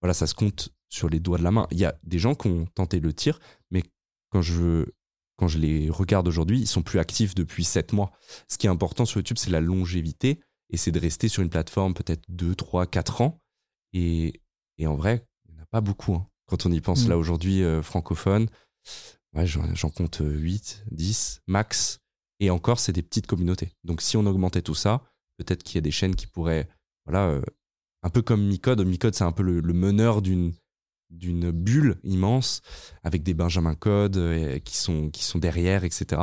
[0.00, 1.66] voilà, ça se compte sur les doigts de la main.
[1.70, 3.38] Il y a des gens qui ont tenté le tir,
[3.70, 3.82] mais
[4.30, 4.86] quand je,
[5.42, 8.12] quand je les regarde aujourd'hui, ils sont plus actifs depuis 7 mois.
[8.46, 10.38] Ce qui est important sur YouTube, c'est la longévité
[10.70, 13.40] et c'est de rester sur une plateforme peut-être 2, 3, 4 ans.
[13.92, 14.40] Et,
[14.78, 16.14] et en vrai, il n'y en a pas beaucoup.
[16.14, 16.28] hein.
[16.46, 17.08] Quand on y pense Mm.
[17.08, 18.46] là aujourd'hui, euh, francophone,
[19.34, 21.98] ouais, j'en j'en compte 8, 10 max.
[22.38, 23.72] Et encore, c'est des petites communautés.
[23.82, 25.02] Donc si on augmentait tout ça,
[25.38, 26.68] peut-être qu'il y a des chaînes qui pourraient,
[27.04, 27.42] voilà, euh,
[28.04, 28.80] un peu comme Micode.
[28.86, 30.52] Micode, c'est un peu le, le meneur d'une
[31.12, 32.60] d'une bulle immense
[33.04, 36.22] avec des Benjamin Code euh, qui sont qui sont derrière, etc.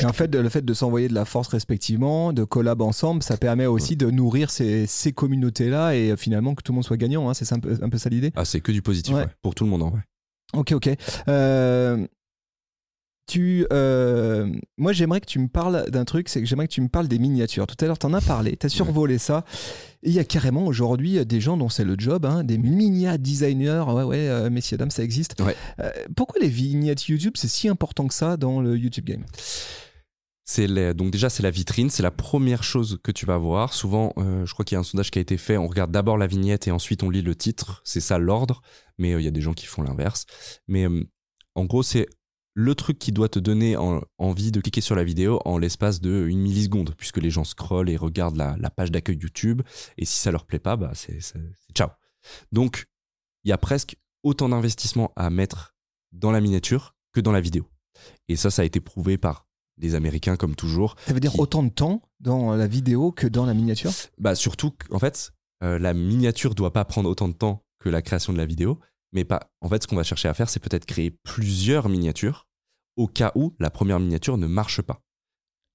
[0.00, 3.36] Et en fait, le fait de s'envoyer de la force respectivement, de collab ensemble, ça
[3.36, 6.96] permet aussi de nourrir ces, ces communautés-là et euh, finalement que tout le monde soit
[6.96, 7.28] gagnant.
[7.30, 7.34] hein.
[7.34, 9.20] C'est un peu, un peu ça l'idée Ah, c'est que du positif, Ouais.
[9.20, 10.00] ouais, pour tout le monde en vrai.
[10.52, 10.88] Ok, ok.
[11.28, 12.06] Euh,
[13.26, 16.80] tu, euh, moi, j'aimerais que tu me parles d'un truc, c'est que j'aimerais que tu
[16.80, 17.66] me parles des miniatures.
[17.66, 19.44] Tout à l'heure, tu en as parlé, tu as survolé ça.
[20.02, 23.16] Et il y a carrément aujourd'hui des gens dont c'est le job, hein, des minia
[23.16, 23.84] designers.
[23.88, 25.40] Ouais, ouais, euh, messieurs, dames, ça existe.
[25.40, 25.56] Ouais.
[25.80, 29.24] Euh, pourquoi les vignettes YouTube, c'est si important que ça dans le YouTube game?
[30.46, 33.72] C'est les- donc déjà c'est la vitrine, c'est la première chose que tu vas voir.
[33.72, 35.56] Souvent, euh, je crois qu'il y a un sondage qui a été fait.
[35.56, 37.80] On regarde d'abord la vignette et ensuite on lit le titre.
[37.84, 38.60] C'est ça l'ordre.
[38.98, 40.26] Mais euh, il y a des gens qui font l'inverse.
[40.68, 41.02] Mais euh,
[41.54, 42.06] en gros, c'est
[42.56, 46.00] le truc qui doit te donner en- envie de cliquer sur la vidéo en l'espace
[46.00, 49.62] de une milliseconde, puisque les gens scrollent et regardent la, la page d'accueil YouTube.
[49.98, 51.18] Et si ça leur plaît pas, bah c'est
[51.74, 51.88] ciao.
[52.52, 52.86] Donc
[53.42, 55.74] il y a presque autant d'investissement à mettre
[56.12, 57.68] dans la miniature que dans la vidéo.
[58.28, 59.46] Et ça, ça a été prouvé par
[59.78, 60.94] les Américains comme toujours.
[61.06, 63.90] Ça veut dire Qui- autant de temps dans la vidéo que dans la miniature?
[64.18, 65.32] Bah surtout qu'en fait,
[65.64, 68.78] euh, la miniature doit pas prendre autant de temps que la création de la vidéo,
[69.14, 69.50] mais pas.
[69.60, 72.46] En fait, ce qu'on va chercher à faire, c'est peut-être créer plusieurs miniatures
[72.96, 75.00] au cas où la première miniature ne marche pas.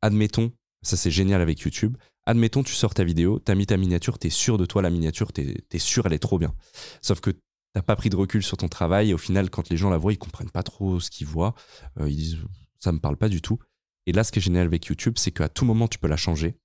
[0.01, 1.97] Admettons, ça c'est génial avec YouTube.
[2.25, 5.33] Admettons, tu sors ta vidéo, t'as mis ta miniature, t'es sûr de toi la miniature,
[5.33, 6.53] t'es es sûr elle est trop bien.
[7.01, 7.31] Sauf que
[7.73, 9.97] t'as pas pris de recul sur ton travail et au final, quand les gens la
[9.97, 11.55] voient, ils comprennent pas trop ce qu'ils voient.
[11.99, 12.37] Euh, ils disent
[12.79, 13.59] ça me parle pas du tout.
[14.05, 16.17] Et là, ce qui est génial avec YouTube, c'est qu'à tout moment, tu peux la
[16.17, 16.57] changer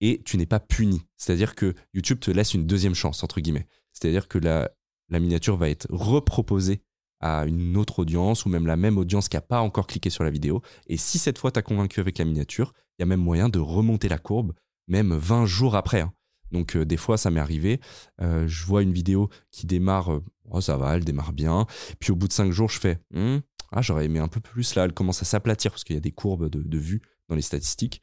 [0.00, 1.02] et tu n'es pas puni.
[1.16, 3.66] C'est-à-dire que YouTube te laisse une deuxième chance, entre guillemets.
[3.92, 4.70] C'est-à-dire que la,
[5.08, 6.82] la miniature va être reproposée
[7.20, 10.22] à une autre audience ou même la même audience qui n'a pas encore cliqué sur
[10.24, 10.62] la vidéo.
[10.86, 13.48] Et si cette fois tu as convaincu avec la miniature, il y a même moyen
[13.48, 14.52] de remonter la courbe,
[14.86, 16.00] même 20 jours après.
[16.02, 16.12] hein.
[16.52, 17.80] Donc euh, des fois, ça m'est arrivé.
[18.20, 21.66] Euh, je vois une vidéo qui démarre, euh, oh, ça va, elle démarre bien.
[22.00, 23.38] Puis au bout de 5 jours, je fais, Hmm,
[23.72, 24.84] ah, j'aurais aimé un peu plus là.
[24.84, 27.42] Elle commence à s'aplatir parce qu'il y a des courbes de, de vue dans les
[27.42, 28.00] statistiques.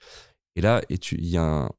[0.56, 1.70] Et là, il y a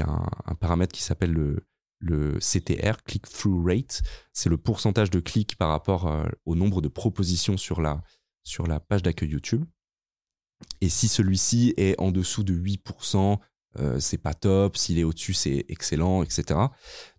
[0.00, 1.66] un paramètre qui s'appelle le,
[1.98, 4.02] le CTR, Click-Through Rate.
[4.32, 8.02] C'est le pourcentage de clics par rapport euh, au nombre de propositions sur la,
[8.42, 9.64] sur la page d'accueil YouTube.
[10.80, 13.38] Et si celui-ci est en dessous de 8%,
[13.78, 14.76] euh, c'est pas top.
[14.76, 16.60] S'il est au-dessus, c'est excellent, etc.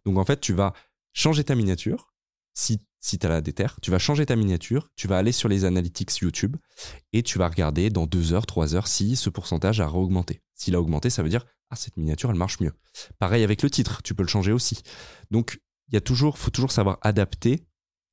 [0.06, 0.74] Donc en fait, tu vas
[1.13, 2.13] changer ta miniature.
[2.54, 5.50] Si, si tu as la déterre, tu vas changer ta miniature, tu vas aller sur
[5.50, 6.58] les analytics YouTube
[7.14, 10.42] et tu vas regarder dans 2 heures, 3 heures si ce pourcentage a augmenté.
[10.56, 12.74] S'il a augmenté, ça veut dire ah cette miniature elle marche mieux.
[13.20, 14.82] Pareil avec le titre, tu peux le changer aussi.
[15.32, 17.65] Donc il y a toujours, faut toujours savoir adapter.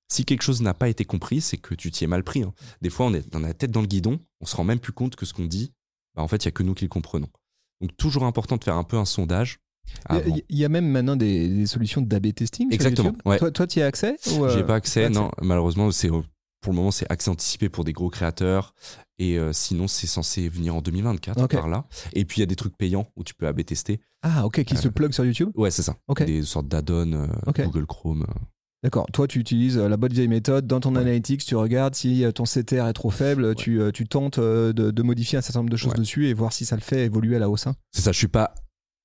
[0.09, 2.43] Si quelque chose n'a pas été compris, c'est que tu t'y es mal pris.
[2.43, 2.53] hein.
[2.83, 4.93] Des fois, on est dans la tête dans le guidon, on se rend même plus
[4.93, 5.73] compte que ce qu'on dit,
[6.15, 7.31] bah, en fait, il y a que nous qui le comprenons.
[7.81, 9.61] Donc toujours important de faire un peu un sondage.
[10.11, 10.37] Il y a- avant.
[10.49, 12.73] il y, a même maintenant des, des solutions d'AB testing.
[12.73, 13.39] Exactement, ouais.
[13.39, 15.31] Toi, toi, tu y as accès ou, euh, J'ai pas accès, non.
[15.43, 16.21] Malheureusement, c'est euh,
[16.61, 18.75] pour le moment c'est accès anticipé pour des gros créateurs
[19.19, 21.53] et euh, sinon c'est censé venir en 2024 Ok.
[21.53, 21.85] par là.
[22.15, 24.01] Et puis il y a des trucs payants où tu peux AB tester.
[24.23, 25.97] Ah, ok, qui se plug sur YouTube Ouais, c'est ça.
[26.09, 26.25] Ok.
[26.25, 27.27] Des sortes d'add-ons euh.
[27.65, 28.23] Google Chrome.
[28.29, 28.33] euh.
[28.83, 29.07] D'accord.
[29.13, 30.67] Toi, tu utilises euh, la bonne vieille méthode.
[30.67, 31.01] Dans ton Ouais.
[31.03, 34.73] analytics, tu regardes si euh, ton CTR est trop faible, tu, euh, tu tentes euh,
[34.75, 35.99] de, de modifier un certain nombre de choses Ouais.
[35.99, 37.67] dessus et voir si ça le fait évoluer à la hausse.
[37.67, 37.77] hein.
[37.93, 38.13] C'est ça.
[38.13, 38.55] Je suis pas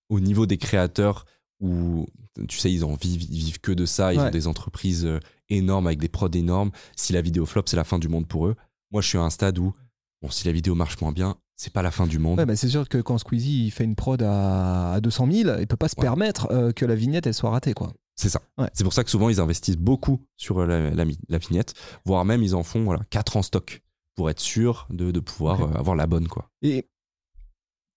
[0.10, 1.26] au niveau des créateurs
[1.62, 2.06] où,
[2.48, 4.28] tu sais, ils en vivent, ils vivent que de ça, ils Ouais.
[4.28, 6.72] ont des entreprises euh, énormes avec des prods énormes.
[6.96, 8.56] Si la vidéo flop, c'est la fin du monde pour eux.
[8.92, 9.74] Moi, je suis à un stade où,
[10.22, 12.40] bon, si la vidéo marche moins bien, c'est pas la fin du monde.
[12.40, 15.60] Ouais, bah, c'est sûr que quand Squeezie il fait une prod à, à 200 000,
[15.60, 16.02] il peut pas se Ouais.
[16.04, 17.92] permettre euh, que la vignette elle soit ratée quoi.
[18.16, 18.42] C'est ça.
[18.58, 18.70] Ouais.
[18.74, 21.74] C'est pour ça que souvent, ils investissent beaucoup sur euh, la, la, vignette,
[22.06, 23.82] voire même, ils en font voilà, 4 en stock
[24.16, 26.28] pour être sûr de, de pouvoir euh, avoir la bonne.
[26.30, 26.50] quoi.
[26.62, 26.90] Et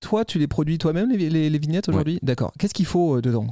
[0.03, 2.53] toi, tu les produis toi-même les, les- les vignettes aujourd'hui D'accord.
[2.59, 3.47] Qu'est-ce qu'il faut euh, dedans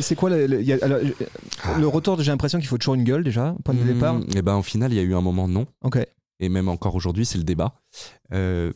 [0.00, 2.78] C'est quoi le, le- il y a- alors, euh, le retour J'ai l'impression qu'il faut
[2.78, 4.18] toujours une gueule déjà, point de départ.
[4.34, 5.66] et ben, au final, il y a eu un moment non.
[5.82, 5.98] Ok.
[6.40, 7.74] et même encore aujourd'hui, c'est le débat.
[8.32, 8.72] Euh...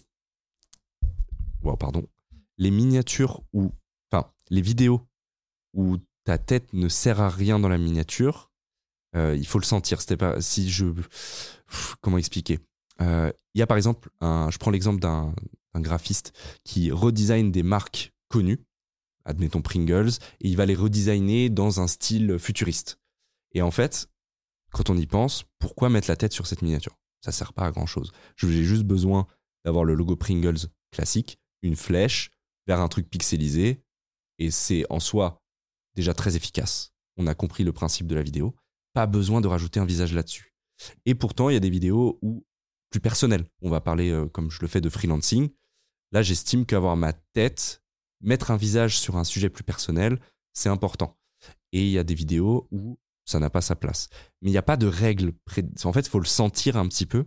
[1.63, 2.05] wow, pardon.
[2.59, 3.73] Les miniatures ou,
[4.13, 5.01] enfin, les vidéos
[5.73, 8.51] où ta tête ne sert à rien dans la miniature,
[9.17, 10.01] euh, il faut le sentir.
[10.01, 12.61] C'était pas si je, Pff, comment expliquer?
[13.01, 15.35] Il y a par exemple, un, je prends l'exemple d'un
[15.75, 16.33] un graphiste
[16.65, 18.65] qui redesign des marques connues,
[19.25, 22.99] admettons Pringles, et il va les redesigner dans un style futuriste.
[23.53, 24.09] Et en fait,
[24.73, 26.97] quand on y pense, pourquoi mettre la tête sur cette miniature?
[27.25, 28.13] Ça sert pas à grand chose.
[28.37, 29.27] J'ai juste besoin
[29.65, 32.31] d'avoir le logo Pringles classique, une flèche
[32.67, 33.83] vers un truc pixelisé,
[34.39, 35.43] et c'est en soi
[35.95, 36.93] déjà très efficace.
[37.17, 38.55] On a compris le principe de la vidéo.
[38.93, 40.55] Pas besoin de rajouter un visage là-dessus.
[41.07, 42.45] Et pourtant, il y a des vidéos où
[42.91, 43.47] plus personnelles.
[43.61, 45.51] On va parler, euh, comme je le fais, de freelancing.
[46.15, 47.83] Là, j'estime qu'avoir ma tête,
[48.23, 50.19] mettre un visage sur un sujet plus personnel,
[50.55, 51.19] c'est important.
[51.73, 54.09] Et il y a des vidéos où ça n'a pas sa place.
[54.41, 55.33] Mais il n'y a pas de règle.
[55.45, 57.27] pré- En fait, il faut le sentir un petit peu.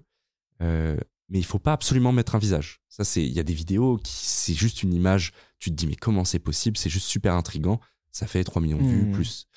[0.62, 0.98] Euh,
[1.30, 2.80] mais il faut pas absolument mettre un visage.
[2.88, 5.34] Ça, c'est, il y a des vidéos qui, c'est juste une image.
[5.60, 6.78] Tu te dis, mais comment c'est possible?
[6.78, 7.80] C'est juste super intriguant.
[8.14, 9.12] Ça fait 3 millions de vues, Mhm.
[9.12, 9.48] plus.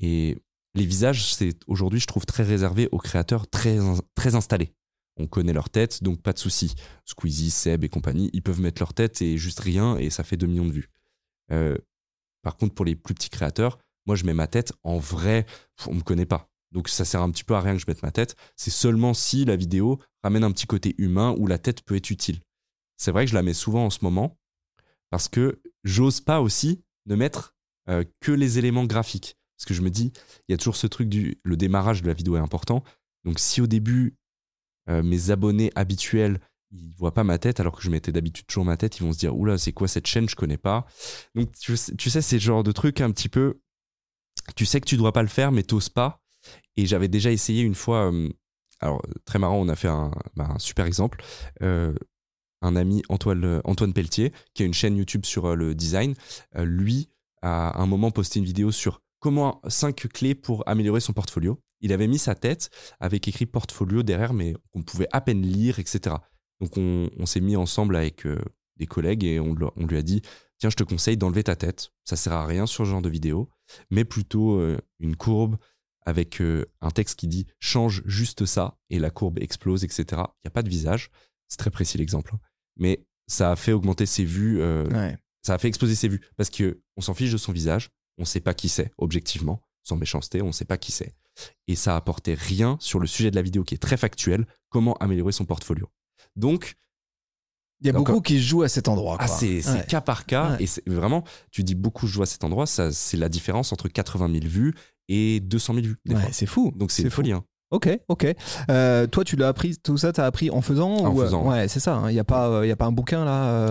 [0.00, 0.38] Et
[0.74, 3.78] les visages, c'est aujourd'hui, je trouve, très réservé aux créateurs très,
[4.14, 4.72] très installés.
[5.16, 6.74] On connaît leur tête, donc pas de souci.
[7.04, 10.36] Squeezie, Seb et compagnie, ils peuvent mettre leur tête et juste rien, et ça fait
[10.36, 10.90] 2 millions de vues.
[11.50, 11.76] Euh,
[12.42, 15.46] par contre, pour les plus petits créateurs, moi, je mets ma tête en vrai,
[15.86, 16.48] on me connaît pas.
[16.72, 18.34] Donc ça sert un petit peu à rien que je mette ma tête.
[18.56, 22.10] C'est seulement si la vidéo ramène un petit côté humain où la tête peut être
[22.10, 22.40] utile.
[22.96, 24.38] C'est vrai que je la mets souvent en ce moment
[25.10, 27.54] parce que j'ose pas aussi ne mettre
[27.88, 29.36] euh, que les éléments graphiques.
[29.58, 30.12] Parce que je me dis,
[30.48, 32.82] il y a toujours ce truc du le démarrage de la vidéo est important.
[33.24, 34.16] Donc si au début
[34.88, 36.40] euh, mes abonnés habituels
[36.72, 39.12] ils voient pas ma tête alors que je mettais d'habitude toujours ma tête, ils vont
[39.12, 40.86] se dire oula c'est quoi cette chaîne je connais pas.
[41.34, 43.60] Donc tu sais, c'est le genre de truc un petit peu
[44.56, 46.20] tu sais que tu dois pas le faire mais t'oses pas.
[46.76, 48.10] Et j'avais déjà essayé une fois.
[48.10, 48.28] euh,
[48.80, 51.22] alors très marrant, on a fait un, bah, super exemple.
[51.62, 51.94] Euh,
[52.62, 56.14] un ami Antoine, Antoine Pelletier qui a une chaîne YouTube sur le design.
[56.56, 57.10] lui
[57.42, 61.62] a à un moment posté une vidéo sur comment 5 clés pour améliorer son portfolio.
[61.80, 62.70] Il avait mis sa tête
[63.00, 66.16] avec écrit portfolio derrière, mais qu'on pouvait à peine lire, etc.
[66.60, 68.38] Donc on, on s'est mis ensemble avec euh,
[68.76, 70.22] des collègues et on, on lui a dit
[70.58, 71.90] tiens, je te conseille d'enlever ta tête.
[72.04, 73.48] Ça sert à rien sur ce genre de vidéo,
[73.90, 75.56] mais plutôt euh, une courbe
[76.04, 80.04] avec euh, un texte qui dit change juste ça et la courbe explose, etc.
[80.10, 81.10] Il n'y a pas de visage.
[81.48, 82.34] C'est très précis l'exemple.
[82.76, 85.16] Mais ça a fait augmenter ses vues, Ouais.
[85.42, 88.24] ça a fait exploser ses vues parce que on s'en fiche de son visage, on
[88.24, 91.14] sait pas qui c'est objectivement, sans méchanceté, on sait pas qui c'est.
[91.66, 94.94] Et ça apportait rien sur le sujet de la vidéo qui est très factuel, comment
[94.98, 95.88] améliorer son portfolio.
[96.36, 96.74] Donc,
[97.80, 99.16] Il y a beaucoup qui jouent à cet endroit.
[99.18, 99.86] ah, c'est Ouais.
[99.86, 100.52] cas par cas.
[100.52, 100.62] Ouais.
[100.64, 103.88] Et c'est vraiment, tu dis beaucoup je joue à cet endroit, c'est la différence entre
[103.88, 104.74] 80 000 vues
[105.08, 105.96] et 200 000 vues.
[106.08, 106.70] Ouais, c'est fou.
[106.76, 107.16] Donc c'est une fou.
[107.16, 107.32] folie.
[107.32, 107.44] hein.
[107.72, 108.26] Ok, ok.
[108.70, 111.48] Euh, toi, tu l'as appris, tout ça, t'as appris en faisant En ou, euh, faisant,
[111.50, 112.02] Ouais, c'est ça.
[112.08, 113.44] Il n'y a, pas, euh, y a pas un bouquin là.
[113.44, 113.70] euh,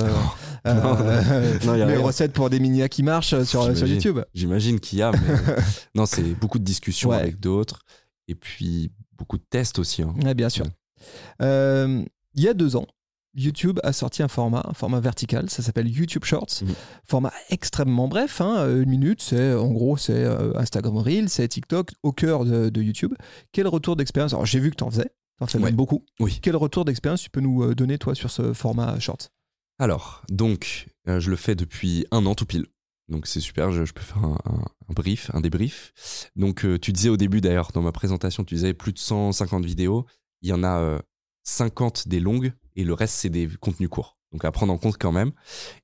[0.66, 0.97] Non.
[0.99, 2.04] euh, Non, y a les rien.
[2.06, 3.88] recettes pour des minia qui marchent sur, sur.
[3.88, 4.20] YouTube.
[4.34, 5.20] J'imagine qu'il y a, mais
[5.95, 7.18] non, c'est beaucoup de discussions Ouais.
[7.18, 7.80] avec d'autres
[8.28, 10.02] et puis beaucoup de tests aussi.
[10.02, 10.14] hein.
[10.26, 10.66] Ouais, bien sûr.
[11.39, 12.06] Il
[12.43, 12.88] y a deux ans,
[13.34, 16.61] YouTube a sorti un format, un format vertical, ça s'appelle YouTube Shorts.
[16.63, 16.73] Mhm.
[17.05, 21.91] Format extrêmement bref, hein, une minute, c'est en gros c'est euh, Instagram Reel, c'est TikTok
[22.03, 23.13] au cœur de, de YouTube.
[23.51, 25.11] Quel retour d'expérience Alors j'ai vu que tu en faisais,
[25.47, 25.71] tu en Ouais.
[25.71, 26.03] beaucoup.
[26.19, 26.39] Oui.
[26.41, 29.29] Quel retour d'expérience tu peux nous euh, donner toi sur ce format Shorts?
[29.79, 32.65] Alors, donc, euh, je le fais depuis un an tout pile.
[33.09, 35.91] Donc c'est super, je, je peux faire un, un- un brief, un débrief.
[36.36, 39.65] Donc euh, tu disais au début d'ailleurs, dans ma présentation, tu disais plus de 150
[39.65, 40.05] vidéos.
[40.43, 40.99] Il y en a euh,
[41.44, 44.18] 50 des longues et le reste c'est des contenus courts.
[44.32, 45.32] Donc à prendre en compte quand même.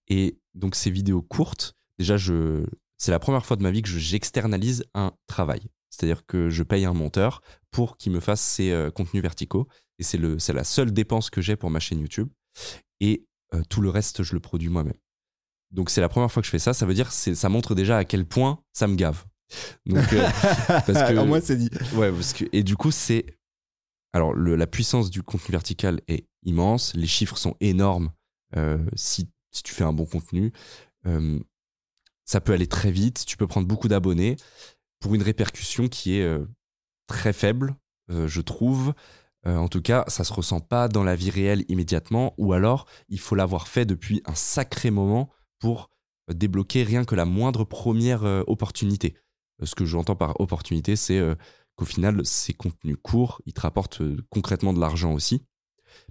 [0.07, 2.65] Et donc ces vidéos courtes, déjà je,
[2.97, 5.61] c'est la première fois de ma vie que je- j'externalise un travail.
[5.89, 7.41] C'est-à-dire que je paye un monteur
[7.71, 9.67] pour qu'il me fasse ces euh, contenus verticaux.
[9.99, 12.29] Et c'est le, c'est la seule dépense que j'ai pour ma chaîne YouTube.
[12.99, 14.93] Et euh, tout le reste, je le produis moi-même.
[15.71, 16.73] Donc c'est la première fois que je fais ça.
[16.73, 19.25] Ça veut dire, c'est, ça montre déjà à quel point ça me gave.
[19.85, 20.21] Donc, euh,
[20.67, 21.69] parce que, Au moins c'est dit.
[21.95, 23.25] ouais, parce que, et du coup, c'est,
[24.13, 26.93] alors la puissance du contenu vertical est immense.
[26.95, 28.11] Les chiffres sont énormes
[28.55, 30.53] euh, si, si tu fais un bon contenu.
[31.05, 31.39] Euh,
[32.25, 34.35] ça peut aller très vite, tu peux prendre beaucoup d'abonnés
[34.99, 36.45] pour une répercussion qui est euh,
[37.07, 37.75] très faible,
[38.09, 38.93] je trouve.
[39.45, 43.19] En tout cas, ça se ressent pas dans la vie réelle immédiatement, ou alors il
[43.19, 45.29] faut l'avoir fait depuis un sacré moment
[45.59, 45.89] pour
[46.33, 49.15] débloquer rien que la moindre première opportunité.
[49.63, 51.21] Ce que j'entends par opportunité, c'est
[51.77, 55.45] qu'au final, ces contenus courts, ils te rapportent euh, concrètement de l'argent aussi.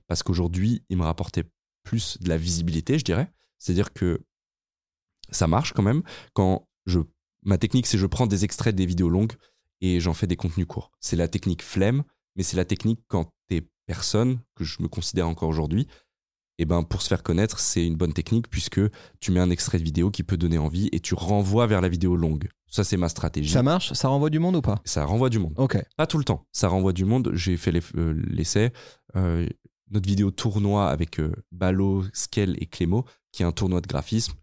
[0.07, 1.45] Parce qu'aujourd'hui, ils me rapportaient
[1.83, 3.31] plus de la visibilité, je dirais.
[3.59, 4.23] C'est-à-dire que
[5.31, 6.03] ça marche quand même.
[6.33, 7.01] Quand je,
[7.43, 9.35] ma technique, c'est je prends des extraits des vidéos longues
[9.81, 10.93] et j'en fais des contenus courts.
[11.01, 12.05] C'est la technique flemme,
[12.37, 15.87] mais c'est la technique quand t'es personne, que je me considère encore aujourd'hui,
[16.59, 18.81] et ben pour se faire connaître, c'est une bonne technique puisque
[19.21, 21.89] tu mets un extrait de vidéo qui peut donner envie et tu renvoies vers la
[21.89, 22.49] vidéo longue.
[22.69, 23.51] Ça, c'est ma stratégie.
[23.51, 24.81] Ça marche Ça renvoie du monde ou pas?
[24.85, 25.55] Ça renvoie du monde.
[25.57, 25.79] Ok.
[25.97, 26.47] Pas tout le temps.
[26.53, 27.31] Ça renvoie du monde.
[27.35, 28.73] J'ai fait euh, l'essai.
[29.15, 29.49] Euh,
[29.91, 34.35] notre vidéo tournoi avec euh, Ballot, Skell et Clémo, qui est un tournoi de graphisme,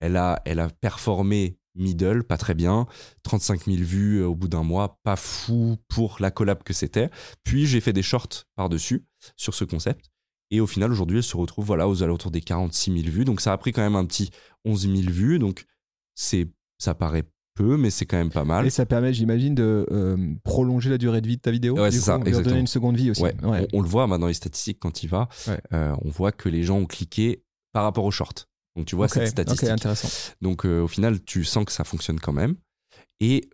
[0.00, 2.86] elle a, elle a performé middle, pas très bien.
[3.24, 7.10] 35 000 vues euh, au bout d'un mois, pas fou pour la collab que c'était.
[7.42, 9.04] Puis j'ai fait des shorts par-dessus
[9.36, 10.10] sur ce concept.
[10.54, 13.24] Et au final, aujourd'hui, elle se retrouve voilà, aux alentours des 46 000 vues.
[13.24, 14.30] Donc ça a pris quand même un petit
[14.64, 15.40] 11 000 vues.
[15.40, 15.64] Donc
[16.14, 16.46] c'est,
[16.78, 17.24] ça paraît
[17.54, 18.64] peu, mais c'est quand même pas mal.
[18.64, 21.74] Et ça permet, j'imagine, de euh, prolonger la durée de vie de ta vidéo.
[21.76, 23.22] Ouais, c'est ça, redonner une seconde vie aussi.
[23.22, 23.66] Ouais, Ouais.
[23.72, 25.28] On, on le voit dans les statistiques quand il va.
[25.72, 27.42] Euh, on voit que les gens ont cliqué
[27.72, 28.48] par rapport au short.
[28.76, 29.68] Donc tu vois cette statistique.
[29.68, 30.08] intéressant.
[30.40, 32.54] Donc euh, au final, tu sens que ça fonctionne quand même.
[33.18, 33.50] Et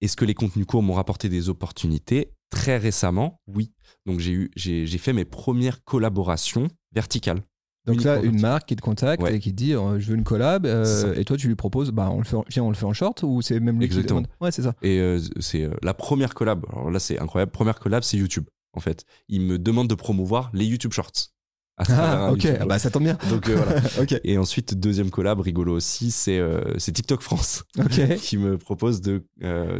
[0.00, 2.32] est-ce que les contenus courts m'ont rapporté des opportunités?
[2.50, 3.72] Très récemment, oui.
[4.06, 7.42] Donc j'ai eu, j'ai, j'ai fait mes premières collaborations verticales.
[7.86, 9.36] Donc là, une marque qui te contacte Ouais.
[9.36, 11.92] et qui te dit euh, je veux une collab euh, et toi tu lui proposes
[11.92, 13.86] bah on le fait en, viens on le fait en short ou c'est même lui
[13.86, 14.20] Exactement.
[14.20, 14.36] qui demande?
[14.40, 14.74] Ouais c'est ça.
[14.82, 16.66] Et euh, c'est la première collab.
[16.72, 17.52] Alors là, c'est incroyable.
[17.52, 18.44] Première collab, c'est YouTube.
[18.74, 21.30] En fait, ils me demandent de promouvoir les YouTube Shorts.
[21.78, 23.16] à Ah, ok Ah bah ça tombe bien.
[23.30, 23.80] Donc voilà.
[24.00, 26.40] ok Et ensuite, deuxième collab, rigolo aussi, c'est
[26.76, 28.16] c'est TikTok France ok.
[28.20, 29.24] qui me propose de,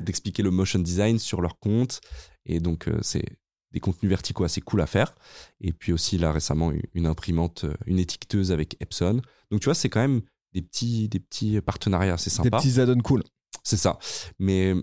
[0.01, 2.01] d'expliquer le motion design sur leur compte.
[2.47, 3.25] Et donc, euh, c'est
[3.73, 5.15] des contenus verticaux assez cool à faire.
[5.61, 9.21] Et puis aussi, là, récemment, une imprimante, euh, une étiqueteuse avec Epson.
[9.51, 10.23] Donc, tu vois, c'est quand même
[10.53, 12.59] des petits, des petits partenariats assez Des sympas.
[12.59, 13.23] petits add-ons cool.
[13.63, 13.99] C'est ça.
[14.39, 14.75] Mais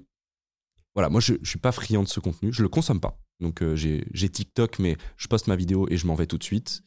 [0.94, 2.54] voilà, moi, je, je suis pas friand de ce contenu.
[2.54, 3.20] Je le consomme pas.
[3.40, 6.38] Donc, euh, j'ai j'ai TikTok, mais je poste ma vidéo et je m'en vais tout
[6.38, 6.82] de suite.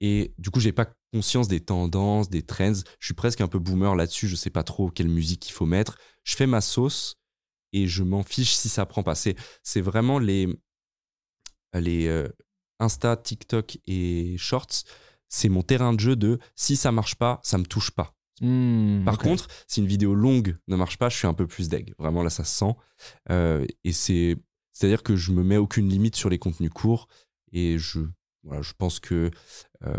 [0.00, 2.72] Et du coup, j'ai pas conscience des tendances, des trends.
[3.00, 4.28] Je suis presque un peu boomer là-dessus.
[4.28, 5.98] Je sais pas trop quelle musique il faut mettre.
[6.24, 7.16] Je fais ma sauce
[7.72, 9.14] et je m'en fiche si ça prend pas.
[9.14, 10.48] C'est c'est vraiment les,
[11.74, 12.28] les euh,
[12.78, 14.84] Insta, TikTok et Shorts.
[15.28, 18.14] C'est mon terrain de jeu de si ça marche pas, ça me touche pas.
[18.40, 21.68] Hmm, Par contre, si une vidéo longue ne marche pas, je suis un peu plus
[21.68, 21.94] deg.
[21.98, 22.74] Vraiment, là, ça se sent.
[23.30, 24.36] Euh, et c'est,
[24.72, 27.06] c'est-à-dire que je me mets aucune limite sur les contenus courts.
[27.52, 28.00] Et je,
[28.42, 29.30] voilà, je pense que
[29.84, 29.96] euh,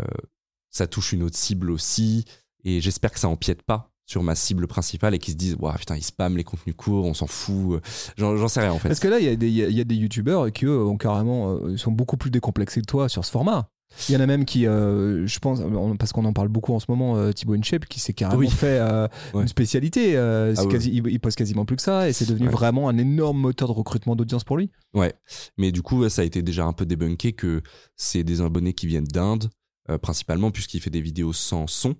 [0.70, 2.24] ça touche une autre cible aussi.
[2.64, 5.74] Et j'espère que ça empiète pas sur ma cible principale et qu'ils se disent, Ouah,
[5.78, 7.82] putain, ils spamment les contenus courts, on s'en fout.
[8.16, 8.88] J'en, j'en sais rien, en fait.
[8.88, 11.76] Parce que là, il y, a des- y a- youtubeurs qui, eux, ont carrément, euh,
[11.78, 13.68] sont beaucoup plus décomplexés que toi sur ce format.
[14.08, 15.60] Il y en a même qui, euh, je pense,
[15.98, 18.48] parce qu'on en parle beaucoup en ce moment, euh, Thibaut InShape, qui s'est carrément Oui.
[18.48, 19.42] fait euh, Ouais.
[19.42, 20.16] une spécialité.
[20.16, 22.52] euh, Ah quasi- il, il poste quasiment plus que ça et c'est devenu Ouais.
[22.52, 24.70] vraiment un énorme moteur de recrutement d'audience pour lui.
[24.94, 25.12] Ouais,
[25.58, 27.60] mais du coup, ça a été déjà un peu débunké que
[27.96, 29.50] c'est des abonnés qui viennent d'Inde,
[29.90, 31.96] euh, principalement puisqu'il fait des vidéos sans son.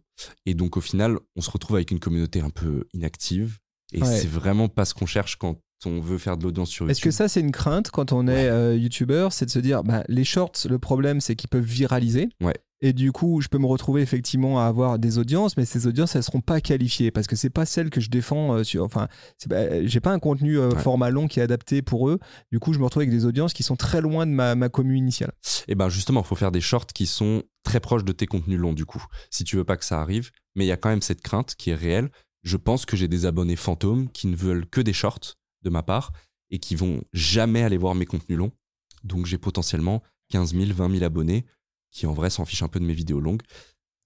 [0.47, 3.59] Et donc, au final, on se retrouve avec une communauté un peu inactive.
[3.93, 4.21] Et Ouais.
[4.21, 6.91] c'est vraiment pas ce qu'on cherche quand on veut faire de l'audience sur YouTube.
[6.93, 9.83] Est-ce que ça, c'est une crainte quand on est euh, youtubeur C'est de se dire,
[9.85, 12.29] bah, les shorts, le problème, c'est qu'ils peuvent viraliser.
[12.41, 12.55] Ouais.
[12.85, 16.17] Et du coup, je peux me retrouver effectivement à avoir des audiences, mais ces audiences,
[16.17, 18.55] elles seront pas qualifiées parce que c'est pas celles que je défends.
[18.57, 19.07] euh, sur, enfin,
[19.49, 20.79] pas- j'ai pas un contenu euh, Ouais.
[20.81, 22.19] format long qui est adapté pour eux.
[22.51, 24.69] Du coup, je me retrouve avec des audiences qui sont très loin de ma, ma
[24.69, 25.31] commune initiale.
[25.69, 28.59] Et ben justement, il faut faire des shorts qui sont très proches de tes contenus
[28.59, 30.31] longs, du coup, si tu veux pas que ça arrive.
[30.57, 32.11] Mais il y a quand même cette crainte qui est réelle.
[32.43, 35.83] Je pense que j'ai des abonnés fantômes qui ne veulent que des shorts de ma
[35.83, 36.13] part
[36.51, 38.53] et qui vont jamais aller voir mes contenus longs.
[39.05, 41.47] Donc j'ai potentiellement 15 000, 20 000 abonnés
[41.91, 43.43] qui en vrai s'en fichent un peu de mes vidéos longues.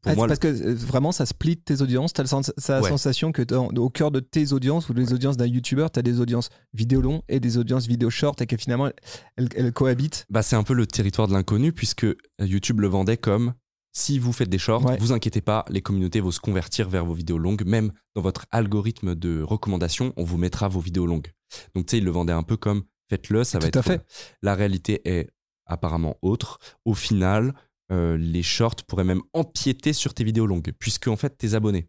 [0.08, 2.12] Ah, moi, parce que euh, vraiment, ça split tes audiences.
[2.12, 2.24] Tu as
[2.68, 2.88] la Ouais.
[2.88, 3.42] sensation que
[3.76, 7.00] au cœur de tes audiences ou les audiences d'un youtubeur, tu as des audiences vidéo
[7.00, 8.88] long et des audiences vidéo short et que finalement,
[9.36, 10.24] elles, elles cohabitent.
[10.30, 12.06] bah, c'est un peu le territoire de l'inconnu puisque
[12.40, 13.54] YouTube le vendait comme
[13.98, 14.98] si vous faites des shorts, Ouais.
[14.98, 17.64] vous inquiétez pas, les communautés vont se convertir vers vos vidéos longues.
[17.64, 21.32] Même dans votre algorithme de recommandation, on vous mettra vos vidéos longues.
[21.74, 23.82] Donc tu sais, ils le vendaient un peu comme faites-le, ça va Tout être à
[23.82, 23.98] fait.
[23.98, 24.06] cool.
[24.42, 25.30] La réalité est
[25.64, 26.58] apparemment autre.
[26.84, 27.54] Au final,
[27.92, 31.88] euh, les shorts pourraient même empiéter sur tes vidéos longues, puisque en fait tes abonnés,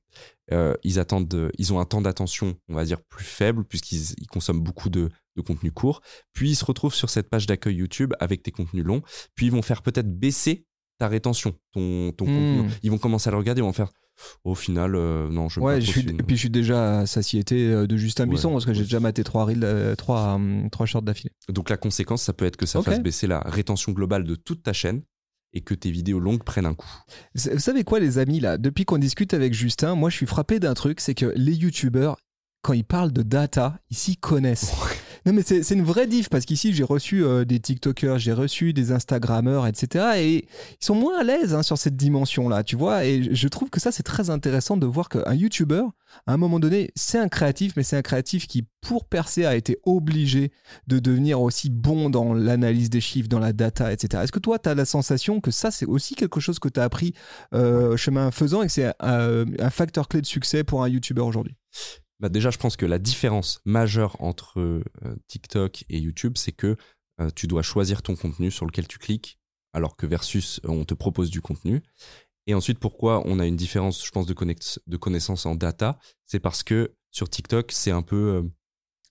[0.53, 4.14] euh, ils attendent, de- ils ont un temps d'attention, on va dire plus faible, puisqu'ils
[4.20, 6.01] ils consomment beaucoup de, de contenu court.
[6.34, 9.01] Puis ils se retrouvent sur cette page d'accueil YouTube avec tes contenus longs.
[9.34, 10.66] Puis ils vont faire peut-être baisser
[10.98, 12.28] ta rétention, ton, ton Hmm.
[12.28, 12.58] contenu.
[12.58, 12.68] long.
[12.84, 13.91] Ils vont commencer à le regarder, ils vont faire
[14.43, 17.72] Au final, euh, non, je Ouais, je suis, et puis je suis déjà à satiété
[17.72, 20.39] euh, de Justin Ouais, Buisson parce que j'ai déjà maté trois, reels, euh, trois,
[20.72, 21.32] trois shorts d'affilée.
[21.50, 24.64] Donc la conséquence, ça peut être que ça fasse baisser la rétention globale de toute
[24.64, 25.04] ta chaîne
[25.54, 26.89] et que tes vidéos longues prennent un coup.
[27.36, 28.58] Vous savez quoi, les amis, là?
[28.58, 32.18] Depuis qu'on discute avec Justin, moi, je suis frappé d'un truc c'est que les youtubeurs,
[32.64, 34.74] quand ils parlent de data, ils s'y connaissent.
[35.28, 38.71] Non, mais c'est une vraie diff parce qu'ici, j'ai reçu euh, des TikTokers, j'ai reçu
[38.71, 40.05] des Instagrammeurs, etc.
[40.15, 40.36] Et
[40.80, 43.03] ils sont moins à l'aise hein, sur cette dimension-là, tu vois.
[43.03, 45.84] Et je trouve que ça, c'est très intéressant de voir qu'un YouTuber,
[46.28, 49.57] à un moment donné, c'est un créatif, mais c'est un créatif qui, pour percer, a
[49.57, 50.53] été obligé
[50.88, 54.23] de devenir aussi bon dans l'analyse des chiffres, dans la data, etc.
[54.23, 56.80] Est-ce que toi, tu as la sensation que ça, c'est aussi quelque chose que tu
[56.80, 57.13] as appris
[57.53, 61.23] euh, chemin faisant et que c'est euh, un facteur clé de succès pour un YouTuber
[61.23, 61.57] aujourd'hui?
[62.20, 64.84] Bah déjà, je pense que la différence majeure entre euh,
[65.28, 66.76] TikTok et YouTube, c'est que
[67.22, 69.39] euh, tu dois choisir ton contenu sur lequel tu cliques,
[69.74, 71.84] alors que versus euh, on te propose du contenu.
[72.47, 76.39] Et ensuite, pourquoi on a une différence, je pense, de, de connaissances en data C'est
[76.39, 78.49] parce que sur TikTok, c'est un peu.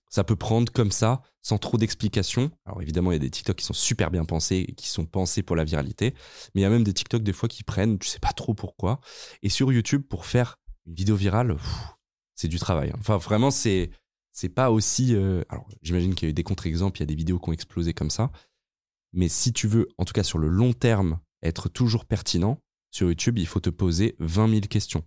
[0.09, 2.51] ça peut prendre comme ça, sans trop d'explications.
[2.65, 5.43] Alors évidemment, il y a des TikTok qui sont super bien pensés qui sont pensés
[5.43, 6.15] pour la viralité.
[6.55, 8.55] Mais il y a même des TikTok des fois qui prennent, tu sais pas trop
[8.55, 8.99] pourquoi.
[9.43, 11.57] Et sur YouTube, pour faire une vidéo virale,
[12.37, 12.93] c'est du travail.
[12.97, 13.89] Enfin, vraiment, c'est
[14.31, 15.15] c'est pas aussi.
[15.15, 17.49] euh, alors, j'imagine qu'il y a eu des contre-exemples, il y a des vidéos qui
[17.49, 18.31] ont explosé comme ça.
[19.11, 22.61] Mais si tu veux, en tout cas sur le long terme, être toujours pertinent,
[22.91, 25.03] sur YouTube, il faut te poser 20 000 questions.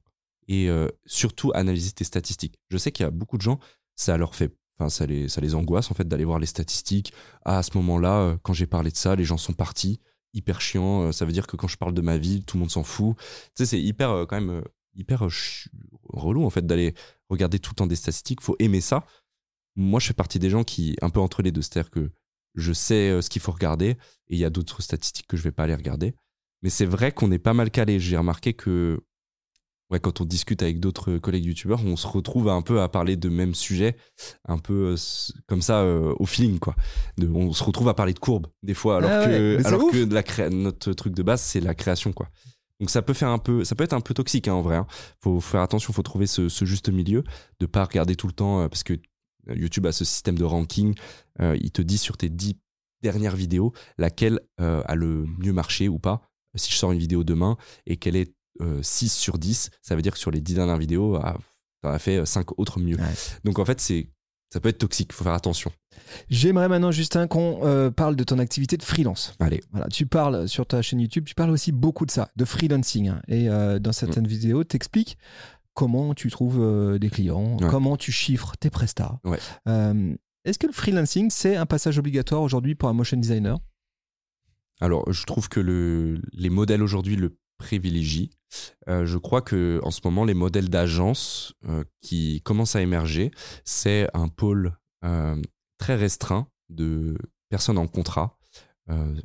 [0.49, 2.59] Et euh, surtout, analyser tes statistiques.
[2.68, 3.61] Je sais qu'il y a beaucoup de gens,
[3.95, 4.53] ça leur fait.
[4.78, 7.12] Enfin, ça les, ça les angoisse en fait d'aller voir les statistiques.
[7.45, 10.01] Ah, à ce moment-là, euh, quand j'ai parlé de ça, les gens sont partis.
[10.35, 11.12] Hyper chiant.
[11.12, 13.16] Ça veut dire que quand je parle de ma vie, tout le monde s'en fout.
[13.18, 13.24] Tu
[13.57, 14.62] sais, c'est hyper quand même
[14.95, 15.28] hyper
[16.12, 16.94] relou en fait d'aller
[17.28, 18.40] regarder tout le temps des statistiques.
[18.40, 19.04] Faut aimer ça.
[19.76, 22.11] Moi, je fais partie des gens qui un peu entre les deux, c'est-à-dire que
[22.54, 23.96] je sais euh, ce qu'il faut regarder et
[24.30, 26.14] il y a d'autres statistiques que je vais pas aller regarder.
[26.62, 28.00] Mais c'est vrai qu'on est pas mal calé.
[28.00, 29.00] J'ai remarqué que
[29.90, 33.16] ouais, quand on discute avec d'autres collègues youtubeurs, on se retrouve un peu à parler
[33.16, 33.96] de même sujet,
[34.46, 34.96] un peu euh,
[35.46, 36.74] comme ça euh, au feeling quoi.
[37.16, 39.26] De- on se retrouve à parler de courbes des fois, alors Ah ouais,
[39.62, 42.28] que, alors que la cré- notre truc de base c'est la création quoi.
[42.81, 44.76] Donc ça peut faire un peu, ça peut être un peu toxique hein, en vrai.
[44.76, 44.87] hein.
[45.20, 47.22] Faut faire attention, faut trouver ce, ce juste milieu,
[47.61, 48.95] de pas regarder tout le temps euh, parce que
[49.49, 50.95] YouTube a ce système de ranking.
[51.41, 52.57] euh, il te dit sur tes 10
[53.03, 56.22] dernières vidéos laquelle euh, a le mieux marché ou pas.
[56.55, 57.57] Si je sors une vidéo demain
[57.87, 60.76] et qu'elle est euh, 6 sur 10, ça veut dire que sur les 10 dernières
[60.78, 61.39] vidéos, ah,
[61.83, 62.97] t'en as fait 5 autres mieux.
[62.97, 63.14] Ouais.
[63.45, 64.11] Donc en fait, c'est
[64.53, 65.70] ça peut être toxique, faut faire attention.
[66.28, 69.34] J'aimerais maintenant, Justin, qu'on euh, parle de ton activité de freelance.
[69.38, 69.61] Allez.
[69.70, 73.09] Voilà, tu parles sur ta chaîne YouTube, tu parles aussi beaucoup de ça, de freelancing.
[73.09, 73.22] hein.
[73.28, 75.18] Et euh, dans certaines vidéos, tu expliques
[75.74, 77.68] comment tu trouves euh, des clients, Ouais.
[77.70, 79.20] comment tu chiffres tes prestats.
[79.24, 79.38] Ouais.
[80.44, 83.59] Est-ce que le freelancing, c'est un passage obligatoire aujourd'hui pour un motion designer?
[84.80, 88.30] Alors, je trouve que le, les modèles aujourd'hui le privilégient.
[88.88, 93.30] Euh, je crois que en ce moment, les modèles d'agence euh, qui commencent à émerger,
[93.64, 95.40] c'est un pôle euh,
[95.78, 97.16] très restreint de
[97.48, 98.36] personnes en contrat,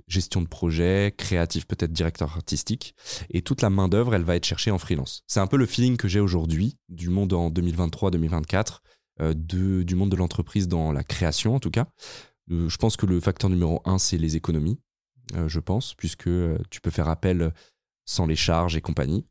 [0.07, 2.93] gestion de projet, créatif, peut-être directeur artistique,
[3.31, 5.23] et toute la main d'œuvre, elle va être cherchée en freelance.
[5.25, 8.81] C'est un peu le feeling que j'ai aujourd'hui du monde en 2023-2024,
[9.21, 11.88] euh, de, du monde de l'entreprise dans la création en tout cas.
[12.47, 14.79] Je pense que le facteur numéro un, c'est les économies
[15.47, 16.29] je pense, puisque
[16.69, 17.51] tu peux faire appel
[18.06, 19.26] sans les charges et compagnie.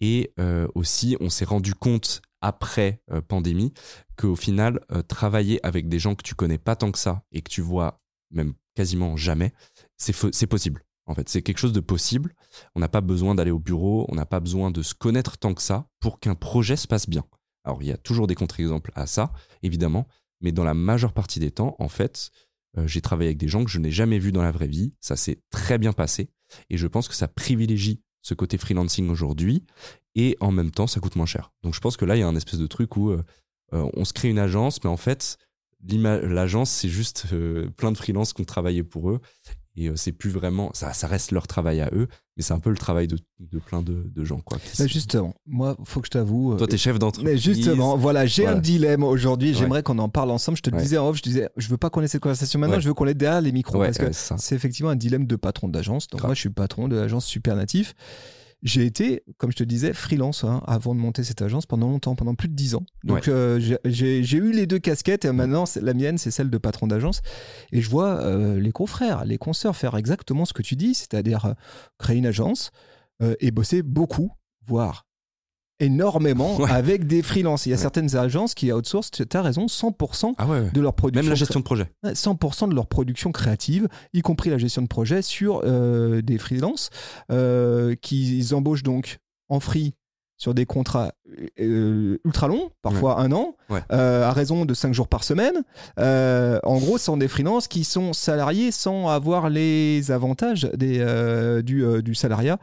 [0.00, 3.72] Et euh, aussi, on s'est rendu compte après euh, pandémie
[4.16, 7.42] qu'au final, euh, travailler avec des gens que tu connais pas tant que ça et
[7.42, 8.00] que tu vois
[8.30, 9.52] même quasiment jamais,
[9.96, 10.84] c'est possible.
[11.06, 12.34] En fait, c'est quelque chose de possible.
[12.74, 15.52] On n'a pas besoin d'aller au bureau, on n'a pas besoin de se connaître tant
[15.52, 17.24] que ça pour qu'un projet se passe bien.
[17.64, 20.06] Alors, il y a toujours des contre-exemples à ça, évidemment,
[20.40, 22.30] mais dans la majeure partie des temps, en fait,
[22.78, 24.94] euh, j'ai travaillé avec des gens que je n'ai jamais vus dans la vraie vie.
[25.00, 26.30] Ça s'est très bien passé.
[26.70, 29.64] Et je pense que ça privilégie ce côté freelancing aujourd'hui.
[30.14, 31.52] Et en même temps, ça coûte moins cher.
[31.62, 33.22] Donc je pense que là, il y a un espèce de truc où euh,
[33.74, 35.38] euh, on se crée une agence, mais en fait,
[35.88, 39.20] l'agence, c'est juste euh, plein de freelances qui ont travaillé pour eux.
[39.74, 40.70] Et euh, c'est plus vraiment.
[40.74, 42.06] Ça, ça reste leur travail à eux,
[42.36, 44.38] mais c'est un peu le travail de, de plein de, de gens.
[44.40, 46.54] Quoi, qui Bah, sont- Justement, moi, faut que je t'avoue.
[46.56, 47.32] Toi, euh, t'es chef d'entreprise.
[47.32, 48.58] Mais justement, voilà, j'ai Voilà.
[48.58, 49.48] un dilemme aujourd'hui.
[49.52, 49.54] Ouais.
[49.54, 50.58] J'aimerais qu'on en parle ensemble.
[50.58, 52.58] Je te le disais en off, je disais, je veux pas qu'on ait cette conversation
[52.60, 52.82] maintenant, Ouais.
[52.82, 53.78] je veux qu'on l'ait derrière les micros.
[53.78, 56.06] Ouais, parce que ouais, c'est effectivement un dilemme de patron d'agence.
[56.08, 56.28] Donc Grave.
[56.28, 57.94] moi, je suis patron de l'agence Super Natif.
[58.62, 62.14] J'ai été, comme je te disais, freelance hein, avant de monter cette agence pendant longtemps,
[62.14, 62.84] pendant plus de 10 ans.
[63.02, 66.86] Donc euh, j'ai- eu les deux casquettes et maintenant la mienne, c'est celle de patron
[66.86, 67.22] d'agence.
[67.72, 71.46] Et je vois euh, les confrères, les consoeurs faire exactement ce que tu dis, c'est-à-dire
[71.46, 71.52] euh,
[71.98, 72.70] créer une agence
[73.40, 74.32] et bosser beaucoup,
[74.66, 75.06] voire
[75.82, 76.70] énormément Ouais.
[76.70, 77.66] avec des freelances.
[77.66, 77.82] Il y a Ouais.
[77.82, 81.22] certaines agences qui outsourcent, tu as raison, 100% Ah ouais, de leur production.
[81.22, 81.86] Même la gestion de projet.
[82.02, 86.38] Ouais, 100% de leur production créative, y compris la gestion de projet sur euh, des
[86.38, 86.90] freelances
[87.30, 89.18] euh, qui embauchent donc
[89.48, 89.94] en free
[90.42, 91.12] sur des contrats
[91.60, 93.80] euh, ultra longs, parfois un an, Ouais.
[93.92, 95.62] euh, à raison de 5 jours par semaine.
[96.00, 100.98] Euh, en gros, ce sont des freelances qui sont salariés sans avoir les avantages des,
[100.98, 102.58] euh, du, euh, du salariat,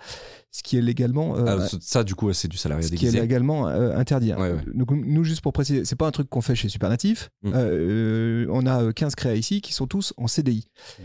[0.52, 3.00] ce qui est légalement, euh, Ah, ça, du coup, c'est du salariat ce qui est
[3.12, 3.22] déguisé.
[3.22, 4.34] légalement euh, interdit.
[4.34, 4.56] Ouais.
[4.74, 7.30] Donc, nous, juste pour préciser, c'est pas un truc qu'on fait chez Supernatif.
[7.44, 7.52] Mm.
[7.56, 10.66] Euh, on a euh, 15 créas ici qui sont tous en CDI.
[11.00, 11.04] Mm.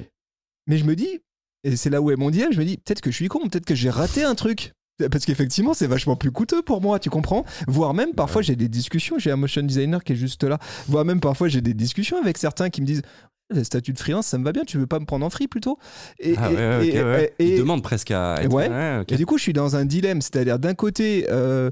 [0.67, 1.21] Mais je me dis,
[1.63, 3.49] et c'est là où est mon dilemme, je me dis, peut-être que je suis con,
[3.49, 4.73] peut-être que j'ai raté un truc.
[5.11, 7.45] Parce qu'effectivement, c'est vachement plus coûteux pour moi, tu comprends?
[7.67, 10.59] Voire même, parfois, j'ai des discussions, j'ai un motion designer qui est juste là.
[10.87, 13.03] Voire même, parfois, j'ai des discussions avec certains qui me disent,
[13.51, 15.49] le statut de freelance, ça me va bien, tu veux pas me prendre en free
[15.49, 15.79] plutôt?
[16.21, 17.33] Et, Ah et- ouais, et- ouais.
[17.41, 18.53] et- Il demande presque à être.
[18.53, 18.71] Ouais.
[19.09, 21.71] et du coup, je suis dans un dilemme, c'est-à-dire d'un côté, euh,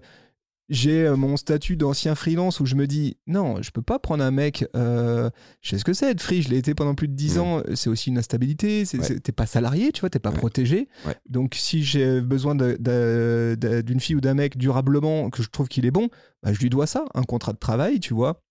[0.72, 4.24] j'ai euh, mon statut d'ancien freelance où je me dis non, je peux pas prendre
[4.24, 4.64] un mec.
[4.74, 7.36] euh, je sais ce que c'est être free, je l'ai été pendant plus de 10
[7.36, 7.40] Mm.
[7.40, 7.62] ans.
[7.74, 8.84] C'est aussi une instabilité.
[8.84, 9.20] c'est- Ouais.
[9.20, 10.36] T'es pas salarié, tu vois, t'es pas Ouais.
[10.38, 10.88] protégé.
[11.28, 15.90] Donc si j'ai besoin d'une fille ou d'un mec durablement que je trouve qu'il est
[15.90, 16.08] bon,
[16.42, 18.42] bah, je lui dois ça, un contrat de travail, tu vois.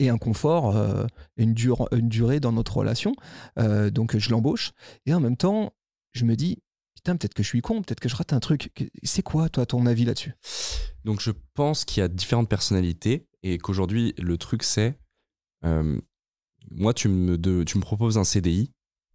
[0.00, 1.04] Et un confort, euh,
[1.36, 3.14] une, dure- une durée dans notre relation.
[3.58, 4.72] Euh, donc je l'embauche.
[5.06, 5.72] Et en même temps,
[6.12, 6.58] je me dis,
[7.04, 8.72] putain, peut-être que je suis con, peut-être que je rate un truc.
[9.02, 10.32] C'est quoi, toi, ton avis là-dessus?
[11.04, 14.98] Donc je pense qu'il y a différentes personnalités et qu'aujourd'hui le truc c'est
[15.66, 16.00] euh,
[16.70, 18.72] moi tu me, proposes un CDI,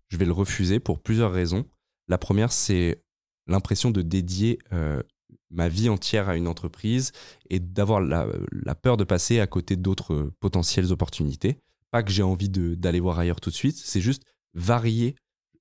[0.09, 1.65] je vais le refuser pour plusieurs raisons.
[2.07, 3.03] La première c'est
[3.47, 5.01] l'impression de dédier euh,
[5.49, 7.11] ma vie entière à une entreprise
[7.49, 8.27] et d'avoir la,
[8.75, 11.57] peur de passer à côté d'autres potentielles opportunités.
[11.89, 14.21] Pas que j'ai envie d'aller voir ailleurs tout de suite, c'est juste
[14.53, 15.15] varier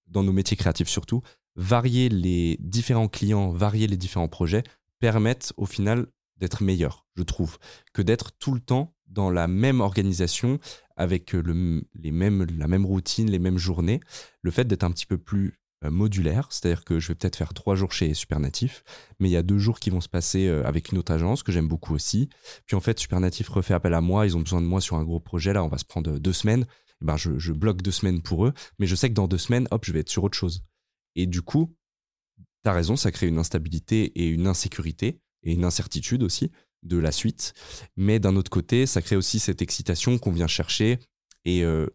[0.08, 1.22] dans nos métiers créatifs surtout,
[1.58, 4.62] varier les différents clients, varier les différents projets
[5.00, 6.06] permettent au final
[6.38, 7.58] d'être meilleur, je trouve,
[7.92, 10.60] que d'être tout le temps dans la même organisation,
[10.96, 14.00] avec euh, le, les mêmes, la même routine, les mêmes journées.
[14.42, 17.54] Le fait d'être un petit peu plus euh, modulaire, c'est-à-dire que je vais peut-être faire
[17.54, 18.84] trois jours chez Supernatif,
[19.18, 21.42] mais il y a deux jours qui vont se passer euh, avec une autre agence
[21.42, 22.28] que j'aime beaucoup aussi.
[22.66, 25.04] Puis en fait, Supernatif refait appel à moi, ils ont besoin de moi sur un
[25.04, 26.66] gros projet, là on va se prendre deux semaines.
[27.00, 29.38] Eh ben, je, je bloque deux semaines pour eux, mais je sais que dans deux
[29.38, 30.64] semaines, hop, je vais être sur autre chose.
[31.18, 31.76] Et du coup,
[32.62, 36.50] T'as raison, ça crée une instabilité et une insécurité et une incertitude aussi
[36.82, 37.54] de la suite.
[37.96, 40.98] Mais d'un autre côté, ça crée aussi cette excitation qu'on vient chercher.
[41.44, 41.86] Et euh,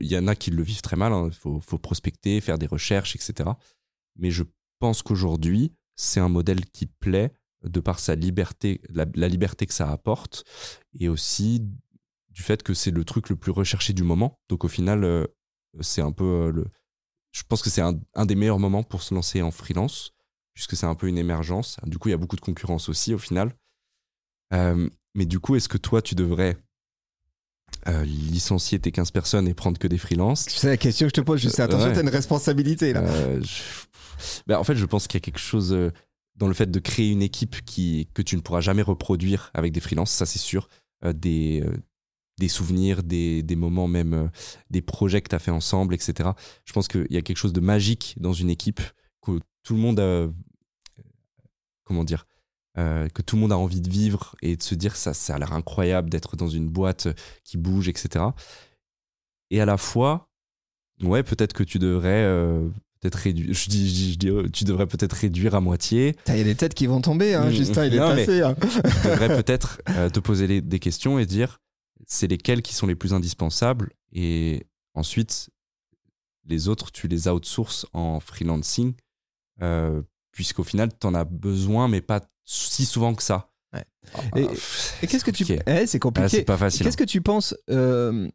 [0.00, 1.12] il y en a qui le vivent très mal.
[1.26, 3.50] Il faut, faut prospecter, faire des recherches, etc.
[4.16, 4.44] Mais je
[4.78, 7.32] pense qu'aujourd'hui, c'est un modèle qui plaît
[7.62, 10.44] de par sa liberté, la, la liberté que ça apporte,
[10.98, 11.62] et aussi
[12.30, 14.38] du fait que c'est le truc le plus recherché du moment.
[14.48, 15.26] Donc au final, euh,
[15.80, 16.66] c'est un peu euh, le,
[17.34, 20.12] je pense que c'est un, un des meilleurs moments pour se lancer en freelance,
[20.54, 21.76] puisque c'est un peu une émergence.
[21.84, 23.54] Du coup, il y a beaucoup de concurrence aussi au final.
[24.52, 26.56] Euh, mais du coup, est-ce que toi, tu devrais
[27.88, 30.46] euh, licencier tes 15 personnes et prendre que des freelances?
[30.48, 31.40] C'est la question que je te pose.
[31.40, 31.94] Je sais, attention, Ouais.
[31.94, 33.00] t'as une responsabilité là.
[33.02, 33.62] Euh, je-
[34.46, 35.76] Ben, En fait, je pense qu'il y a quelque chose
[36.36, 39.72] dans le fait de créer une équipe qui, que tu ne pourras jamais reproduire avec
[39.72, 40.68] des freelances, ça c'est sûr.
[41.04, 41.76] Euh, des, euh,
[42.38, 44.28] des souvenirs, des, des moments même, euh,
[44.70, 46.30] des projets que tu as fait ensemble, etc.
[46.64, 48.80] Je pense qu'il y a quelque chose de magique dans une équipe
[49.22, 50.26] que tout le monde a.
[51.84, 52.26] Comment dire
[52.76, 55.36] euh, que tout le monde a envie de vivre et de se dire ça, ça
[55.36, 57.06] a l'air incroyable d'être dans une boîte
[57.44, 58.24] qui bouge, etc.
[59.50, 60.28] Et à la fois,
[61.02, 62.66] ouais, peut-être que tu devrais euh,
[63.00, 63.54] peut-être réduire.
[63.54, 66.16] Je dis, je dis- je dis, tu devrais peut-être réduire à moitié.
[66.26, 67.46] Il y a des têtes qui vont tomber, hein.
[67.48, 68.40] Mm, Justin, il est non, passé.
[68.42, 68.56] hein.
[68.60, 71.60] Tu devrais peut-être euh, te poser les- des questions et dire
[72.06, 75.50] c'est lesquels qui sont les plus indispensables et ensuite
[76.46, 78.94] les autres tu les outsources en freelancing
[79.62, 80.02] euh,
[80.32, 83.50] puisqu'au final tu en as besoin mais pas si souvent que ça.
[83.72, 83.84] Ouais.
[84.14, 85.44] Ah, Et- qu'est-ce que tu.
[85.66, 86.28] Eh, c'est Ah, compliqué.
[86.28, 86.84] c'est pas facile.
[86.84, 88.30] Qu'est-ce que tu penses euh,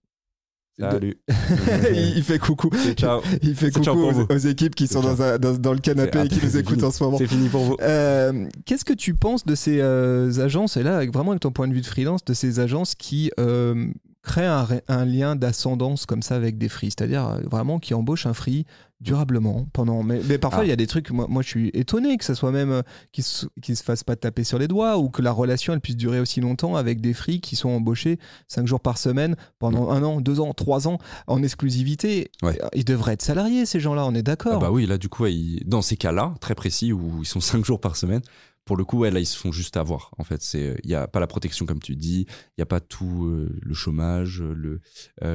[0.80, 1.18] Salut.
[1.94, 2.70] il fait coucou.
[2.96, 3.22] Ciao.
[3.42, 6.40] Il fait coucou aux, équipes qui sont dans, un- dans- dans le canapé et qui
[6.44, 6.86] nous écoutent fini.
[6.86, 7.18] en ce moment.
[7.18, 7.76] C'est fini pour vous.
[7.82, 11.52] Euh, Qu'est-ce que tu penses de ces euh, agences, et là, avec, vraiment avec ton
[11.52, 13.88] point de vue de freelance, de ces agences qui euh,
[14.30, 18.34] créent un, lien d'ascendance comme ça avec des free, c'est-à-dire euh, vraiment qui embauchent un
[18.34, 18.66] free
[19.02, 20.04] durablement pendant.
[20.04, 20.66] Mais, mais parfois, Ah.
[20.66, 22.82] il y a des trucs, moi, moi je suis étonné que ça soit même euh,
[23.14, 23.24] qu'ils
[23.62, 26.20] qu'ils se fassent pas taper sur les doigts ou que la relation elle puisse durer
[26.20, 28.20] aussi longtemps avec des free qui sont embauchés
[28.50, 32.30] 5 jours par semaine pendant un an, deux ans, trois ans en exclusivité.
[32.44, 32.60] Ouais.
[32.76, 34.60] Ils devraient être salariés, ces gens-là, on est Ah d'accord.
[34.60, 37.64] bah oui, là, du coup, ils- dans ces cas-là, très précis, où ils sont cinq
[37.66, 38.22] jours par semaine,
[38.70, 40.14] pour le coup, là, ils se font juste avoir.
[40.20, 42.80] En fait, il n'y a pas la protection, comme tu dis, il n'y a pas
[42.80, 44.84] tout euh, le chômage, euh,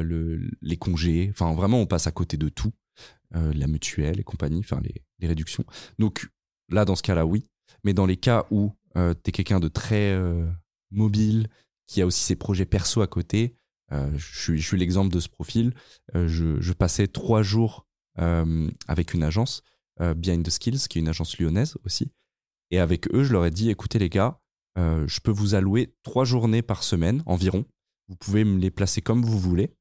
[0.04, 1.30] le, les congés.
[1.32, 2.70] Enfin, vraiment, on passe à côté de tout.
[3.34, 5.64] Euh, la mutuelle et compagnie, enfin, les, réductions.
[5.98, 6.28] Donc,
[6.68, 7.48] là, dans ce cas-là, oui.
[7.82, 10.48] Mais dans les cas où tu es quelqu'un de très euh,
[10.92, 11.48] mobile,
[11.88, 13.56] qui a aussi ses projets perso à côté,
[13.90, 15.74] euh, je suis, l'exemple de ce profil.
[16.14, 17.84] Euh, je, passais trois jours
[18.20, 19.64] euh, avec une agence,
[20.00, 22.12] euh, Behind the Skills, qui est une agence lyonnaise aussi.
[22.70, 24.40] Et avec eux, je leur ai dit, écoutez les gars,
[24.78, 27.64] euh, je peux vous allouer trois journées par semaine environ.
[28.08, 29.74] Vous pouvez me les placer comme vous voulez.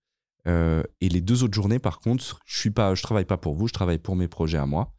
[0.48, 3.56] Euh, et les deux autres journées, par contre, je suis pas, je travaille pas pour
[3.56, 4.94] vous, je travaille pour mes projets à moi.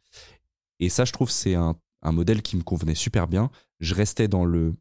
[0.79, 3.49] Et ça, je trouve, c'est un, un modèle qui me convenait super bien.
[3.79, 4.75] Je restais dans le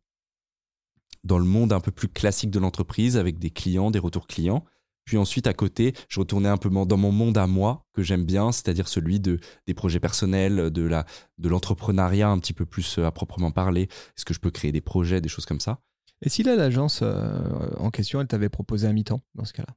[1.22, 4.62] dans le monde un peu plus classique de l'entreprise avec des clients, des retours clients.
[5.04, 8.24] Puis ensuite, à côté, je retournais un peu dans mon monde à moi, que j'aime
[8.24, 11.04] bien, c'est-à-dire celui de, des projets personnels, de, la,
[11.38, 13.82] de l'entrepreneuriat un petit peu plus euh, à proprement parler.
[13.82, 15.80] Est-ce que je peux créer des projets, des choses comme ça?
[16.22, 19.74] Et si là, l'agence euh, en question, elle t'avait proposé un mi-temps dans ce cas-là?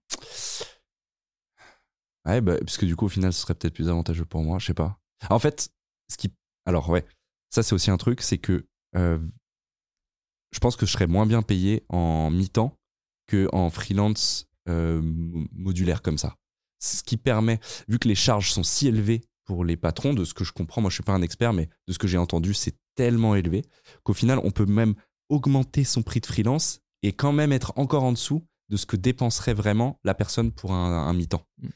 [2.26, 4.60] Ouais, bah, parce que du coup, au final, ce serait peut-être plus avantageux pour moi,
[4.60, 5.00] je sais pas.
[5.30, 5.70] En fait,
[6.10, 6.34] ce qui.
[6.66, 7.06] Alors, ouais,
[7.50, 8.66] ça, c'est aussi un truc, c'est que
[8.96, 9.20] euh,
[10.52, 12.78] je pense que je serais moins bien payé en mi-temps
[13.28, 15.02] que en freelance euh,
[15.54, 16.36] modulaire comme ça.
[16.80, 20.34] Ce qui permet, vu que les charges sont si élevées pour les patrons, de ce
[20.34, 22.54] que je comprends, moi je suis pas un expert, mais de ce que j'ai entendu,
[22.54, 23.64] c'est tellement élevé
[24.04, 24.96] qu'au final, on peut même
[25.30, 28.98] augmenter son prix de freelance et quand même être encore en dessous de ce que
[28.98, 31.46] dépenserait vraiment la personne pour un, mi-temps.
[31.62, 31.68] Mm.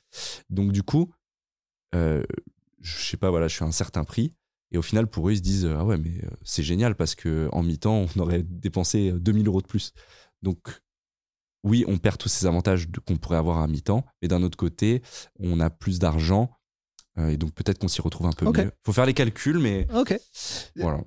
[0.50, 1.14] Donc du coup,
[1.96, 2.24] euh,
[2.82, 4.34] je sais pas, voilà, je suis à un certain prix.
[4.74, 7.16] Et au final, pour eux, ils se disent Ah ouais, mais euh, c'est génial parce
[7.16, 9.94] qu'en mi-temps, on aurait dépensé 2000 euros de plus.
[10.42, 10.82] Donc,
[11.64, 15.02] oui, on perd tous ces avantages qu'on pourrait avoir à mi-temps, mais d'un autre côté,
[15.40, 16.50] on a plus d'argent.
[17.18, 18.66] Euh, et donc, peut-être qu'on s'y retrouve un peu mieux.
[18.66, 19.88] Il faut faire les calculs, mais.
[19.94, 20.18] Ok.
[20.78, 21.02] Voilà.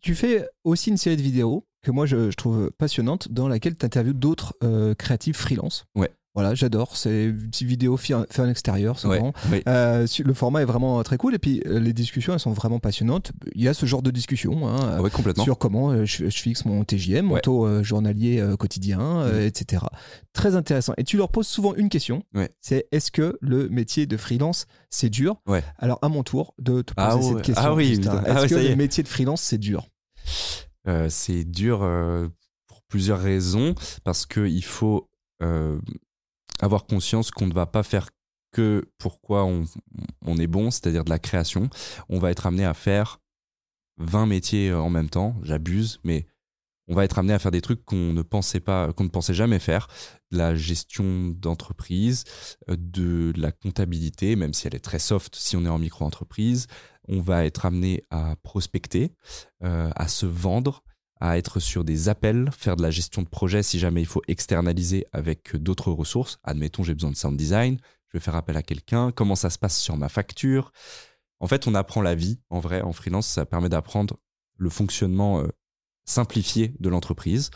[0.00, 3.84] Tu fais aussi une série de vidéos que moi je, trouve passionnante, dans laquelle tu
[3.84, 5.86] interviews d'autres euh, créatifs freelance.
[5.94, 6.10] Ouais.
[6.38, 6.96] Voilà, j'adore.
[6.96, 9.32] C'est une petite vidéo fait en extérieur, souvent.
[9.50, 11.34] Ouais, euh, le format est vraiment très cool.
[11.34, 13.32] Et puis, euh, les discussions, elles sont vraiment passionnantes.
[13.56, 15.42] Il y a ce genre de discussion hein, ouais, complètement.
[15.42, 19.40] sur comment euh, je, fixe mon TJM, mon taux journalier quotidien, mm.
[19.40, 19.82] etc.
[20.32, 20.92] Très intéressant.
[20.96, 22.22] Et tu leur poses souvent une question.
[22.60, 25.42] C'est est-ce que le métier de freelance, c'est dur?
[25.78, 27.64] Alors, à mon tour de te poser ah cette question.
[27.66, 29.88] Ah oui, est-ce que le métier de freelance, c'est dur?
[31.08, 31.78] C'est dur
[32.68, 33.74] pour plusieurs raisons.
[34.04, 35.10] Parce qu'il faut
[36.60, 38.08] avoir conscience qu'on ne va pas faire
[38.52, 39.64] que pourquoi on,
[40.24, 41.68] on est bon, c'est-à-dire de la création.
[42.08, 43.20] On va être amené à faire
[43.98, 45.36] 20 métiers en même temps.
[45.42, 46.26] J'abuse, mais
[46.88, 49.34] on va être amené à faire des trucs qu'on ne pensait pas, qu'on ne pensait
[49.34, 49.88] jamais faire.
[50.32, 52.24] De la gestion d'entreprise,
[52.70, 56.66] euh, de la comptabilité, même si elle est très soft si on est en micro-entreprise.
[57.08, 59.14] On va être amené à prospecter,
[59.64, 60.82] euh, à se vendre,
[61.20, 64.22] à être sur des appels, faire de la gestion de projet si jamais il faut
[64.28, 66.38] externaliser avec d'autres ressources.
[66.44, 69.58] Admettons, j'ai besoin de sound design, je vais faire appel à quelqu'un, comment ça se
[69.58, 70.72] passe sur ma facture?
[71.40, 74.16] En fait, on apprend la vie en vrai, en freelance, ça permet d'apprendre
[74.56, 75.48] le fonctionnement euh,
[76.04, 77.50] simplifié de l'entreprise.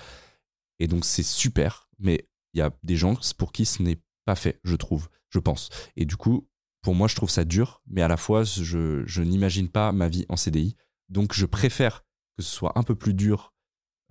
[0.78, 4.36] Et donc, c'est super, mais il y a des gens pour qui ce n'est pas
[4.36, 5.68] fait, je trouve, je pense.
[5.96, 6.48] Et du coup,
[6.82, 10.08] pour moi, je trouve ça dur, mais à la fois, je, je n'imagine pas ma
[10.08, 10.76] vie en CDI.
[11.08, 12.04] Donc, je préfère
[12.36, 13.51] que ce soit un peu plus dur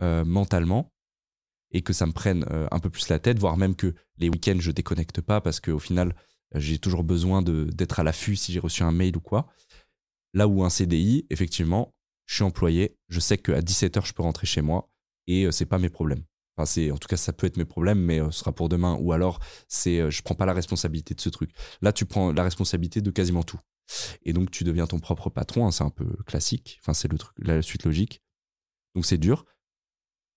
[0.02, 0.92] euh, mentalement
[1.72, 4.30] et que ça me prenne euh, un peu plus la tête, voire même que les
[4.30, 6.16] week-ends je déconnecte pas parce qu'au final
[6.56, 9.48] j'ai toujours besoin d'être à l'affût si j'ai reçu un mail ou quoi.
[10.34, 11.94] Là où un CDI, effectivement,
[12.26, 14.90] je suis employé, je sais qu'à 17h je peux rentrer chez moi
[15.28, 16.24] et euh, c'est pas mes problèmes.
[16.58, 18.98] Enfin, en tout cas, ça peut être mes problèmes, mais ce sera pour demain.
[19.00, 19.40] Ou alors,
[19.70, 21.52] c'est, je prends pas la responsabilité de ce truc.
[21.82, 23.60] Là, tu prends la responsabilité de quasiment tout.
[24.24, 25.66] Et donc, tu deviens ton propre patron.
[25.66, 26.78] Hein, c'est un peu classique.
[26.82, 28.22] Enfin, c'est la suite logique.
[28.96, 29.46] Donc, c'est dur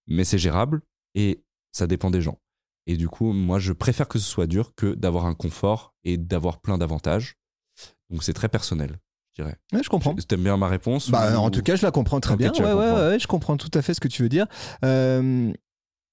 [0.07, 0.82] mais c'est gérable
[1.14, 1.42] et
[1.72, 2.38] ça dépend des gens.
[2.86, 6.16] Et du coup, moi, je préfère que ce soit dur que d'avoir un confort et
[6.16, 7.36] d'avoir plein d'avantages.
[8.11, 8.98] Donc, c'est très personnel,
[9.32, 9.57] je dirais.
[9.72, 10.14] Ouais, je comprends.
[10.14, 12.52] T'aimes bien ma réponse bah, En tout cas, je la comprends très bien.
[12.52, 14.46] Ouais, ouais, je comprends tout à fait ce que tu veux dire.
[14.84, 15.50] Euh,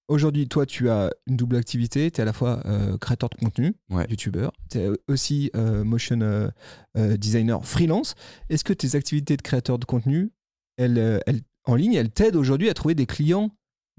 [0.07, 2.09] aujourd'hui, toi, tu as une double activité.
[2.09, 3.75] Tu es à la fois euh, créateur de contenu,
[4.09, 4.53] youtubeur.
[4.71, 6.51] Tu es aussi euh, motion
[6.95, 8.15] designer freelance.
[8.49, 10.31] Est-ce que tes activités de créateur de contenu,
[10.77, 13.51] elles, elles, en ligne, elles t'aident aujourd'hui à trouver des clients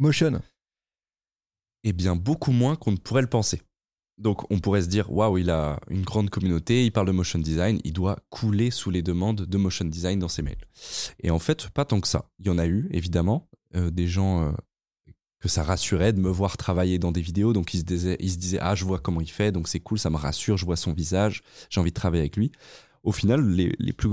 [0.03, 0.43] Motion
[1.85, 3.63] Eh bien, beaucoup moins qu'on ne pourrait le penser.
[4.19, 7.39] Donc, on pourrait se dire, waouh, il a une grande communauté, il parle de motion
[7.39, 10.67] design, il doit couler sous les demandes de motion design dans ses mails.
[11.23, 12.29] Et en fait, pas tant que ça.
[12.41, 14.53] Il y en a eu, évidemment, euh, des gens euh,
[15.39, 17.53] que ça rassurait de me voir travailler dans des vidéos.
[17.53, 20.17] Donc, ils se, disaient, ah, je vois comment il fait, donc c'est cool, ça me
[20.17, 22.51] rassure, je vois son visage, j'ai envie de travailler avec lui.
[23.05, 24.11] Au final, les plus,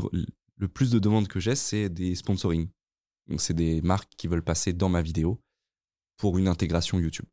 [0.55, 2.67] le plus de demandes que j'ai, c'est des sponsoring.
[3.27, 5.41] Donc, c'est des marques qui veulent passer dans ma vidéo
[6.19, 7.25] pour une intégration YouTube.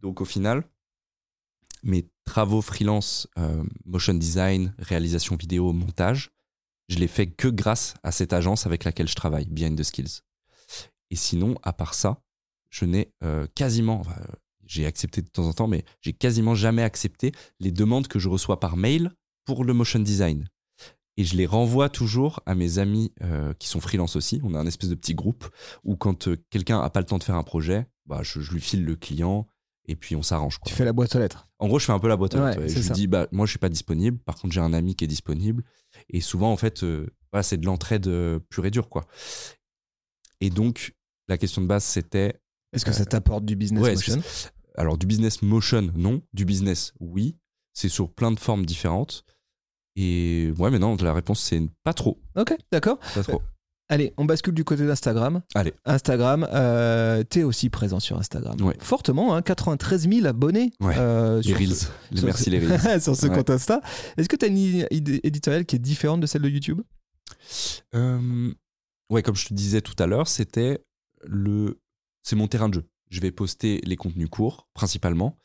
[0.00, 0.62] Donc au final,
[1.82, 6.30] mes travaux freelance, euh, motion design, réalisation vidéo, montage,
[6.88, 10.20] je l'ai fait que grâce à cette agence avec laquelle je travaille, Behind the Skills.
[11.10, 12.22] Et sinon, à part ça,
[12.70, 14.02] je n'ai euh, quasiment,
[14.66, 18.28] j'ai accepté de temps en temps, mais j'ai quasiment jamais accepté les demandes que je
[18.28, 19.12] reçois par mail
[19.44, 20.46] pour le motion design.
[21.18, 24.40] Et je les renvoie toujours à mes amis euh, qui sont freelance aussi.
[24.44, 25.48] On a un espèce de petit groupe
[25.82, 28.52] où quand euh, quelqu'un a pas le temps de faire un projet, bah, je, je
[28.52, 29.48] lui file le client
[29.86, 30.60] et puis on s'arrange.
[30.64, 31.48] Tu fais la boîte aux lettres.
[31.58, 32.68] En gros, je fais un peu la boîte Ouais, lettres, ouais.
[32.68, 34.18] Je lui dis, bah, moi, je suis pas disponible.
[34.18, 35.64] Par contre, j'ai un ami qui est disponible.
[36.08, 38.08] Et souvent, en fait, euh, voilà, c'est de l'entraide
[38.48, 39.04] pure et dure, quoi.
[40.40, 40.94] Et donc,
[41.26, 42.40] la question de base, c'était,
[42.72, 44.22] Est-ce que ça t'apporte du business ouais, motion
[44.76, 46.22] alors, du business motion, non.
[46.32, 47.36] Du business, oui.
[47.72, 49.24] C'est sur plein de formes différentes.
[50.00, 52.20] Et ouais, mais non, la réponse, c'est pas trop.
[52.36, 52.98] Ok, d'accord.
[53.14, 53.42] Pas trop.
[53.90, 55.40] Allez, on bascule du côté d'Instagram.
[55.54, 55.72] Allez.
[55.86, 58.60] Instagram, euh, t'es aussi présent sur Instagram.
[58.60, 58.76] Ouais.
[58.80, 60.70] Fortement, hein, 93 000 abonnés.
[60.80, 60.94] Ouais.
[60.98, 61.74] euh, Les sur Reels.
[61.74, 63.00] ce- Les sur merci, ce- les Reels.
[63.02, 63.34] sur ce Ouais.
[63.34, 63.80] compte Insta.
[64.18, 66.80] Est-ce que tu as une idée éditoriale qui est différente de celle de YouTube?
[67.94, 68.52] Euh,
[69.10, 70.78] ouais, comme je te disais tout à l'heure, c'était
[71.24, 71.80] le,
[72.22, 72.84] c'est mon terrain de jeu.
[73.10, 75.36] Je vais poster les contenus courts principalement,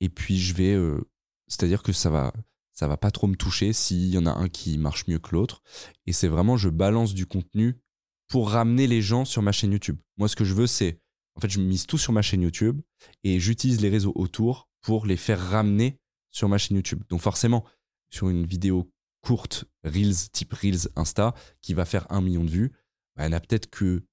[0.00, 1.00] et puis je vais, euh,
[1.48, 2.32] c'est-à-dire que ça va,
[2.76, 5.34] ça va pas trop me toucher s'il y en a un qui marche mieux que
[5.34, 5.62] l'autre.
[6.04, 7.80] Et c'est vraiment, je balance du contenu
[8.28, 9.98] pour ramener les gens sur ma chaîne YouTube.
[10.18, 11.00] Moi, ce que je veux, c'est,
[11.36, 12.82] en fait, je mise tout sur ma chaîne YouTube
[13.24, 15.98] et j'utilise les réseaux autour pour les faire ramener
[16.30, 17.02] sur ma chaîne YouTube.
[17.08, 17.64] Donc forcément,
[18.10, 22.72] sur une vidéo courte, Reels, type Reels Insta, qui va faire un million de vues,
[23.16, 24.04] bah, il en a peut-être que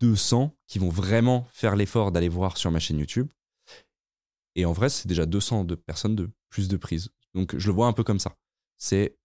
[0.00, 3.30] 200 qui vont vraiment faire l'effort d'aller voir sur ma chaîne YouTube.
[4.56, 7.10] Et en vrai, c'est déjà 200 de personnes de plus de prises.
[7.34, 8.34] Donc je le vois un peu comme ça.
[8.78, 9.16] C'est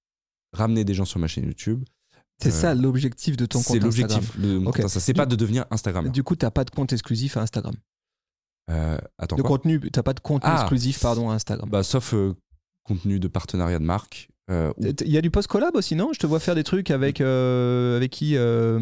[0.53, 1.84] ramener des gens sur ma chaîne YouTube.
[2.41, 4.10] C'est Euh, ça l'objectif de ton compte C'est Instagram.
[4.22, 4.82] l'objectif de mon Ok.
[4.82, 4.88] compte.
[4.89, 6.10] C'est pas de devenir Instagram.
[6.10, 7.76] Du coup, t'as pas de compte exclusif à Instagram.
[8.72, 10.62] Euh, attends, De contenu, t'as pas de contenu Ah.
[10.62, 11.70] exclusif pardon à Instagram.
[11.70, 12.36] bah, Sauf euh,
[12.84, 14.29] contenu de partenariat de marque.
[14.50, 16.12] Euh, Il y a du post collab aussi, non?
[16.14, 18.80] Je te vois faire des trucs avec euh, avec qui euh,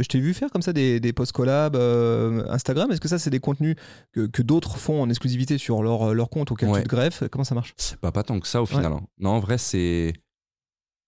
[0.00, 2.90] Je t'ai vu faire comme ça des, des post collab Instagram.
[2.90, 3.76] Est-ce que ça c'est des contenus
[4.12, 6.82] que, que d'autres font en exclusivité sur leur, leur compte auquel Ouais.
[6.82, 7.22] tu te greffes?
[7.30, 7.74] Comment ça marche?
[8.02, 8.92] Bah, pas tant que ça au final.
[8.92, 9.02] hein.
[9.18, 10.12] Non, en vrai, c'est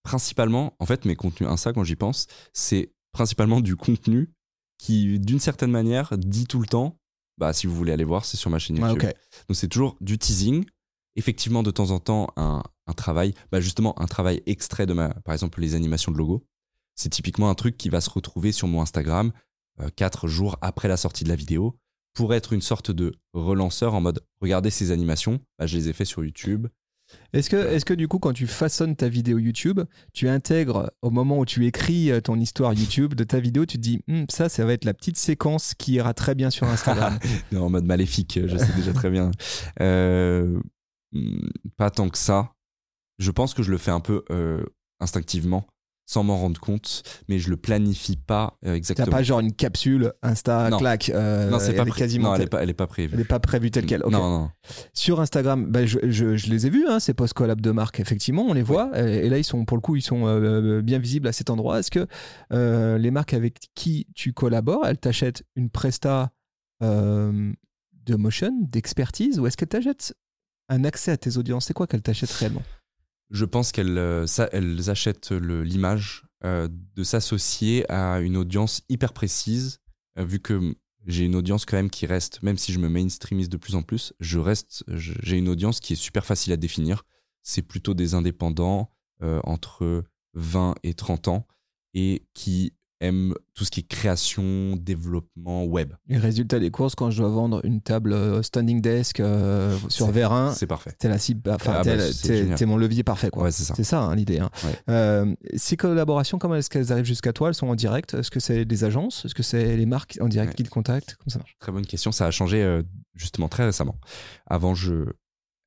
[0.04, 4.30] principalement, en fait, mes contenus Insta, quand j'y pense, c'est principalement du contenu
[4.78, 6.96] qui, d'une certaine manière, dit tout le temps,
[7.36, 9.02] bah, si vous voulez aller voir, c'est sur ma chaîne YouTube.
[9.48, 10.64] Donc, c'est toujours du teasing.
[11.18, 15.10] Effectivement, de temps en temps, un, un travail, bah, justement, un travail extrait de ma,
[15.10, 16.44] par exemple, les animations de logo.
[16.94, 19.32] C'est typiquement un truc qui va se retrouver sur mon Instagram
[19.80, 21.78] euh, quatre jours après la sortie de la vidéo
[22.14, 25.92] pour être une sorte de relanceur en mode regardez ces animations, bah, je les ai
[25.92, 26.66] fait sur YouTube.
[27.32, 29.80] Est-ce que, est que du coup, quand tu façonnes ta vidéo YouTube,
[30.12, 33.76] tu intègres au moment où tu écris euh, ton histoire YouTube de ta vidéo, tu
[33.76, 36.66] te dis Hum, ça, ça va être la petite séquence qui ira très bien sur
[36.66, 37.18] Instagram.
[37.52, 39.30] Non, en mode maléfique, je sais déjà très bien.
[39.80, 40.60] Euh, hmm,
[41.76, 42.52] pas tant que ça.
[43.18, 44.64] Je pense que je le fais un peu euh,
[45.00, 45.66] instinctivement,
[46.06, 49.10] sans m'en rendre compte, mais je le planifie pas euh, T'as exactement.
[49.10, 50.78] pas genre une capsule Insta, Non.
[50.78, 51.10] clac.
[51.10, 53.14] euh, non, c'est pas pré- quasiment non, elle est pas, elle est pas prévue.
[53.14, 54.04] elle est pas prévue telle quelle.
[54.04, 54.12] ok.
[54.12, 54.50] Non, non.
[54.94, 57.98] Sur Instagram, bah, je, je- je les ai vus, hein, ces post collab de marque,
[58.00, 58.90] effectivement, on les voit.
[58.98, 61.50] Et, et là, ils sont, pour le coup, ils sont euh, bien visibles à cet
[61.50, 61.80] endroit.
[61.80, 62.06] Est-ce que
[62.96, 66.30] les marques avec qui tu collabores, elles t'achètent une presta
[66.80, 70.14] de motion, d'expertise, ou est-ce qu'elles t'achètent
[70.68, 72.62] un accès à tes audiences C'est quoi qu'elles t'achètent réellement?
[73.30, 79.80] Je pense qu'elles euh, elles achètent l'image euh, de s'associer à une audience hyper précise,
[80.18, 80.74] euh, vu que
[81.06, 83.82] j'ai une audience quand même qui reste, même si je me mainstreamise de plus en
[83.82, 87.04] plus, je reste, j'ai une audience qui est super facile à définir.
[87.42, 88.90] C'est plutôt des indépendants
[89.22, 90.04] entre
[90.34, 91.46] 20 et 30 ans
[91.94, 95.92] et qui aiment tout ce qui est création, développement web.
[96.08, 100.08] Les résultats des courses, quand je dois vendre une table euh, standing desk euh, sur
[100.10, 100.92] Vérin, C'est parfait.
[100.98, 101.96] t'es la cible, enfin, Ah t'es,
[102.44, 103.30] bah, mon levier parfait.
[103.30, 103.44] Quoi.
[103.44, 103.74] Ouais, c'est ça.
[103.76, 104.40] C'est ça hein, l'idée.
[104.40, 104.50] hein.
[104.64, 104.78] Ouais.
[104.90, 107.48] Euh, ces collaborations, comment est-ce qu'elles arrivent jusqu'à toi?
[107.48, 108.14] Elles sont en direct?
[108.14, 109.24] Est-ce que c'est des agences?
[109.24, 110.56] Est-ce que c'est les marques en direct Ouais.
[110.56, 111.16] qui te contactent?
[111.18, 111.56] Comment ça marche?
[111.60, 112.10] Très bonne question.
[112.12, 112.82] Ça a changé euh,
[113.14, 113.96] justement très récemment.
[114.46, 115.04] Avant, je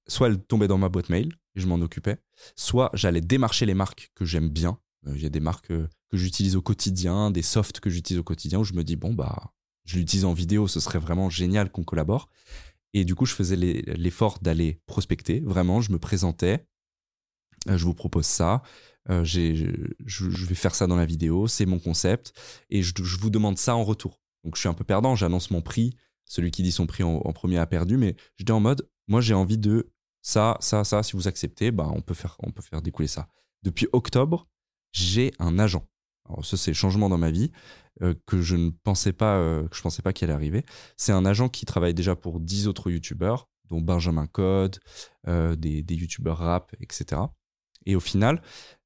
[0.07, 2.17] soit elle tombait dans ma boîte mail et je m'en occupais,
[2.55, 4.77] soit j'allais démarcher les marques que j'aime bien.
[5.07, 8.19] Euh, Il y a des marques euh, que j'utilise au quotidien, des softs que j'utilise
[8.19, 9.53] au quotidien où je me dis bon bah
[9.85, 12.29] je l'utilise en vidéo, ce serait vraiment génial qu'on collabore.
[12.93, 15.39] Et du coup, je faisais l'effort d'aller prospecter.
[15.39, 16.67] Vraiment, je me présentais.
[17.69, 18.61] Euh, je vous propose ça.
[19.09, 21.47] Je, je vais faire ça dans la vidéo.
[21.47, 22.33] C'est mon concept.
[22.69, 24.21] Et je, je vous demande ça en retour.
[24.43, 25.15] Donc, je suis un peu perdant.
[25.15, 25.95] J'annonce mon prix.
[26.25, 27.97] Celui qui dit son prix en, premier a perdu.
[27.97, 29.91] Mais j'étais en mode, moi, j'ai envie de
[30.21, 31.01] ça, ça, ça.
[31.01, 33.27] Si vous acceptez, bah, on, peut faire, on peut faire découler ça.
[33.63, 34.47] Depuis octobre,
[34.91, 35.87] j'ai un agent.
[36.29, 37.51] Alors, ça, c'est le changement dans ma vie
[38.01, 40.65] euh, que je ne pensais pas, euh, que je pensais pas qu'il allait arriver.
[40.97, 44.79] C'est un agent qui travaille déjà pour 10 autres youtubeurs, dont Benjamin Code,
[45.27, 47.21] euh, des, des youtubeurs rap, etc.
[47.85, 48.41] Et au final,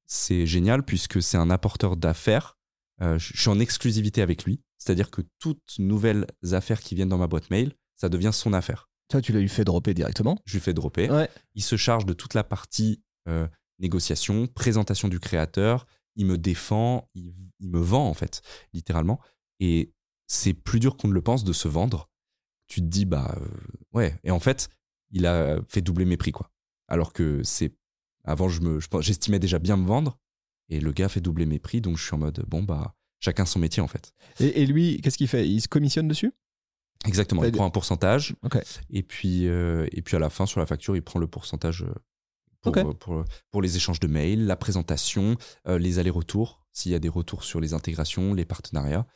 [0.06, 2.56] c'est génial puisque c'est un apporteur d'affaires.
[3.00, 4.62] Je je suis en exclusivité avec lui.
[4.78, 8.88] C'est-à-dire que toutes nouvelles affaires qui viennent dans ma boîte mail, ça devient son affaire.
[9.08, 10.38] Toi, tu l'as eu fait dropper directement?
[10.44, 11.10] Je lui fais dropper.
[11.10, 11.28] Ouais.
[11.54, 13.46] Il se charge de toute la partie euh,
[13.78, 15.86] négociation, présentation du créateur.
[16.16, 19.20] il me défend, il, il me vend en fait, littéralement.
[19.60, 19.92] Et
[20.26, 22.10] c'est plus dur qu'on ne le pense de se vendre.
[22.66, 23.46] Tu te dis, bah euh,
[23.92, 24.18] ouais.
[24.24, 24.68] Et en fait,
[25.10, 26.50] il a fait doubler mes prix, quoi.
[26.88, 27.74] Alors que c'est.
[28.24, 30.18] Avant, je me, je j'estimais déjà bien me vendre.
[30.68, 31.80] Et le gars fait doubler mes prix.
[31.80, 34.12] Donc, je suis en mode, bon, bah, chacun son métier, en fait.
[34.40, 35.48] Et, et lui, qu'est-ce qu'il fait?
[35.48, 36.32] Il se commissionne dessus?
[37.04, 37.44] Exactement.
[37.44, 38.34] Il prend un pourcentage.
[38.90, 41.84] Et puis, euh, et puis à la fin, sur la facture, il prend le pourcentage
[41.84, 41.94] euh,
[42.72, 42.86] pour, Ok.
[42.86, 45.36] euh, pour, pour les échanges de mails, la présentation,
[45.68, 49.06] euh, les allers-retours, s'il y a des retours sur les intégrations, les partenariats.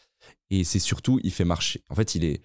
[0.51, 1.82] Et c'est surtout, il fait marcher.
[1.88, 2.42] En fait, il est,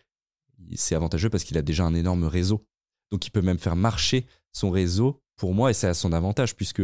[0.76, 2.66] c'est avantageux parce qu'il a déjà un énorme réseau.
[3.12, 6.56] Donc, il peut même faire marcher son réseau pour moi et c'est à son avantage
[6.56, 6.82] puisque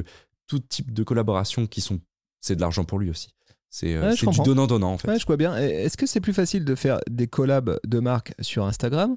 [0.47, 1.99] tout type de collaboration qui sont,
[2.41, 3.33] c'est de l'argent pour lui aussi.
[3.69, 5.07] C'est euh, Ouais, du donnant-donnant en fait.
[5.07, 5.55] Ouais, je crois bien.
[5.57, 9.15] Est-ce que c'est plus facile de faire des collabs de marques sur Instagram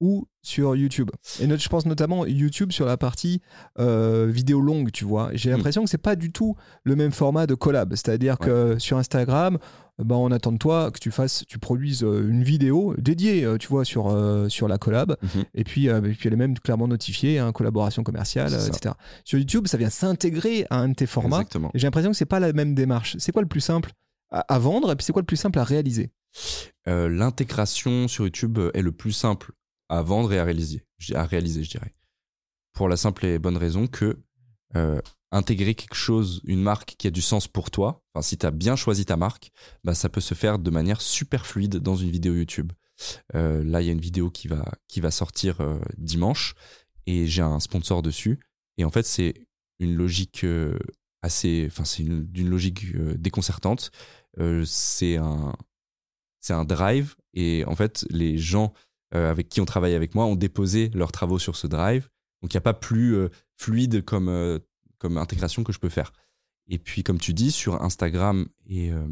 [0.00, 3.40] ou sur YouTube Et je pense notamment YouTube sur la partie
[3.78, 5.30] euh, vidéo longue, tu vois.
[5.34, 5.56] J'ai Hmm.
[5.56, 7.90] l'impression que c'est pas du tout le même format de collab.
[7.94, 9.58] C'est-à-dire que sur Instagram,
[9.98, 13.58] ben, on attend de toi que tu fasses, tu produises euh, une vidéo dédiée, euh,
[13.58, 15.16] tu vois, sur, euh, sur la collab.
[15.22, 15.44] Mhm.
[15.54, 18.94] Et puis, euh, et puis elle est même clairement notifiée, hein, collaboration commerciale, etc.
[19.24, 21.44] Sur YouTube, ça vient s'intégrer à un de tes formats.
[21.74, 23.16] J'ai l'impression que c'est pas la même démarche.
[23.18, 23.90] C'est quoi le plus simple
[24.30, 26.10] à, à vendre et puis c'est quoi le plus simple à réaliser?
[26.86, 29.52] Euh, l'intégration sur YouTube est le plus simple
[29.88, 30.84] à vendre et à réaliser,
[31.14, 31.94] à réaliser, je dirais.
[32.72, 34.18] Pour la simple et bonne raison que
[34.76, 35.00] euh,
[35.32, 38.50] intégrer quelque chose, une marque qui a du sens pour toi, enfin, si tu as
[38.50, 39.50] bien choisi ta marque,
[39.84, 42.72] bah, ça peut se faire de manière super fluide dans une vidéo YouTube.
[43.34, 46.54] Euh, là, il y a une vidéo qui va, qui va sortir euh, dimanche
[47.06, 48.40] et j'ai un sponsor dessus.
[48.76, 49.34] Et en fait, c'est
[49.78, 50.44] une logique
[51.22, 51.66] assez.
[51.70, 53.90] Enfin, c'est une- d'une logique déconcertante.
[54.64, 55.52] C'est un,
[56.40, 58.72] c'est un drive et en fait les gens
[59.12, 62.08] avec qui on travaille avec moi ont déposé leurs travaux sur ce drive.
[62.42, 64.58] Donc il n'y a pas plus euh, fluide comme, euh,
[64.98, 66.12] comme intégration que je peux faire.
[66.68, 69.06] Et puis comme tu dis sur Instagram et euh,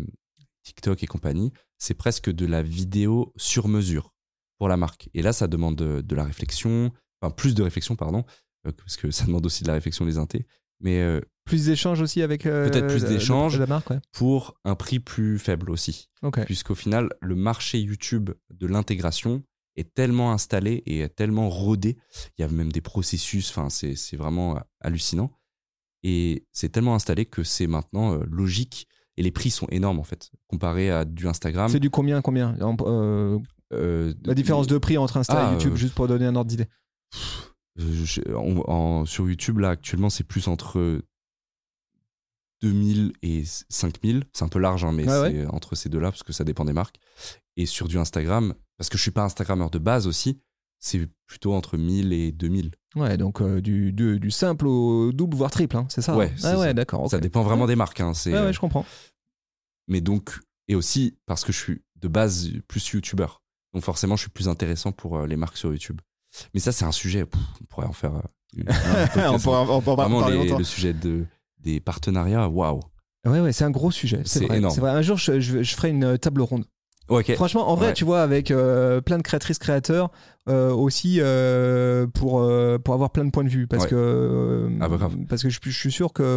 [0.63, 4.15] TikTok et compagnie c'est presque de la vidéo sur mesure
[4.59, 5.09] pour la marque.
[5.15, 8.25] Et là ça demande de, de la réflexion enfin plus de réflexion pardon
[8.67, 10.47] euh, parce que ça demande aussi de la réflexion les intés.
[10.81, 13.55] Mais euh, Plus d'échanges aussi avec euh, Peut-être plus d'échanges.
[13.55, 14.01] le- la marque, ouais.
[14.13, 16.11] pour un prix plus faible aussi.
[16.45, 19.43] Puisqu'au final, le marché YouTube de l'intégration
[19.77, 21.97] est tellement installé et est tellement rodé.
[22.39, 25.31] Il y a même des processus, enfin, c'est vraiment hallucinant.
[26.03, 28.87] Et c'est tellement installé que c'est maintenant euh, logique.
[29.17, 31.69] Et les prix sont énormes, en fait, comparé à du Instagram.
[31.71, 33.39] C'est du combien, combien En- euh,
[33.73, 36.37] Euh, La différence de prix entre Insta Ah, et YouTube, euh, juste pour donner un
[36.37, 36.67] ordre d'idée?
[37.81, 41.01] Euh, sur YouTube, là, actuellement, c'est plus entre
[42.63, 44.25] 2000 et 5000.
[44.33, 46.65] C'est un peu large, hein, mais Ouais, c'est entre ces deux-là, parce que ça dépend
[46.65, 46.99] des marques.
[47.57, 50.41] Et sur du Instagram, parce que je suis pas Instagrammeur de base aussi,
[50.79, 52.71] c'est plutôt entre 1000 et 2000.
[52.97, 56.27] Ouais, donc euh, du, du, du simple au double, voire triple, hein, c'est ça Ouais,
[56.31, 57.11] hein c'est Ah ouais, d'accord.
[57.11, 58.01] Ça dépend vraiment des marques.
[58.01, 58.85] hein, Ouais, ouais, je comprends.
[59.89, 60.39] Mais donc,
[60.69, 63.27] et aussi parce que je suis de base plus YouTuber.
[63.73, 66.01] Donc forcément, je suis plus intéressant pour euh, les marques sur YouTube.
[66.55, 68.21] Mais ça, c'est un sujet, pff, on pourrait en faire euh,
[68.57, 68.73] une- un
[69.07, 69.29] podcast.
[69.35, 70.59] on pourra, on pourra Vraiment, parler les- longtemps.
[70.59, 71.25] le sujet de,
[71.59, 72.81] des partenariats, waouh.
[73.25, 74.23] Ouais, ouais, c'est un gros sujet.
[74.25, 74.79] C'est énorme.
[74.79, 74.91] Vrai.
[74.91, 76.65] Un jour, je, je, je ferai une euh, table ronde.
[77.35, 77.93] Franchement, en vrai, Ouais.
[77.95, 80.11] tu vois, avec euh, plein de créatrices, créateurs,
[80.49, 82.45] euh, aussi euh, pour,
[82.85, 83.67] pour avoir plein de points de vue.
[83.67, 83.91] Parce Ouais.
[83.91, 84.99] que, Ah bah
[85.29, 86.37] parce que je, je suis sûr que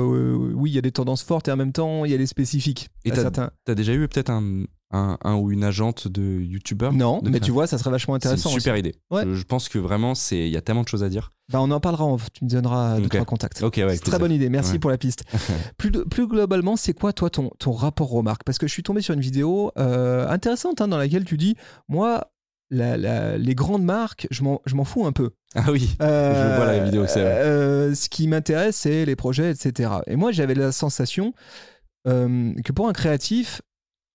[0.54, 2.28] oui, il y a des tendances fortes et en même temps, il y a les
[2.28, 2.90] spécifiques.
[3.06, 3.50] Et À t'as- certains...
[3.66, 7.40] T'as déjà eu peut-être un, un, un ou une agente de YouTuber Non, de mais
[7.40, 8.50] tu vois, ça serait vachement C'est une intéressant.
[8.50, 8.60] aussi.
[8.62, 8.96] super idée.
[9.12, 9.24] Ouais.
[9.26, 11.32] Je, je pense que vraiment, c'est il y a tellement de choses à dire.
[11.52, 13.12] Bah, on en parlera, on- tu me donneras deux, Ok.
[13.12, 13.62] trois contacts.
[13.62, 13.70] Ouais.
[13.96, 14.80] C'est très bonne idée, merci Ouais.
[14.80, 15.24] pour la piste.
[15.78, 18.44] plus, de- plus globalement, c'est quoi toi ton, ton rapport aux marques?
[18.44, 21.56] Parce que je suis tombé sur une vidéo euh, intéressante hein, dans laquelle tu dis,
[21.88, 22.32] moi,
[22.72, 25.32] la- la- les grandes marques, je m'en je m'en fous un peu.
[25.56, 25.96] Ah oui.
[26.02, 27.32] Euh, Je vois la vidéo, c'est vrai.
[27.42, 29.90] euh, ce qui m'intéresse, c'est les projets, etc.
[30.08, 31.34] Et moi, j'avais la sensation
[32.06, 33.62] que pour un créatif,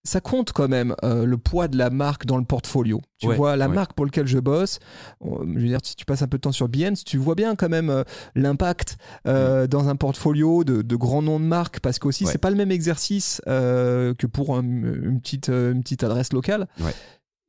[0.06, 3.00] ça compte quand même euh, le poids de la marque dans le portfolio.
[3.18, 3.74] Tu Ouais, vois, la ouais.
[3.74, 4.78] marque pour laquelle je bosse,
[5.20, 7.34] on- je veux dire, si tu passes un peu de temps sur Behance, tu vois
[7.34, 8.04] bien quand même euh,
[8.34, 12.28] l'impact euh, dans un portfolio de, de grands noms de marques, parce qu'aussi, Mm.
[12.28, 16.68] C'est pas le même exercice que pour un- une, petite, une petite adresse locale.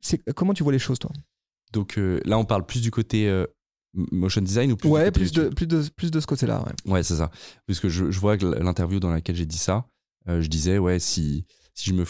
[0.00, 1.10] C'est, comment tu vois les choses, toi?
[1.72, 3.44] Donc là, on parle plus du côté
[3.94, 6.62] motion design ou plus Ouais, plus de, plus, de, plus de ce côté-là.
[6.86, 6.92] Ouais.
[6.92, 7.30] Ouais, c'est ça.
[7.66, 9.86] Puisque je, je vois que l'interview dans laquelle j'ai dit ça,
[10.26, 12.04] je disais, ouais, si, si je me.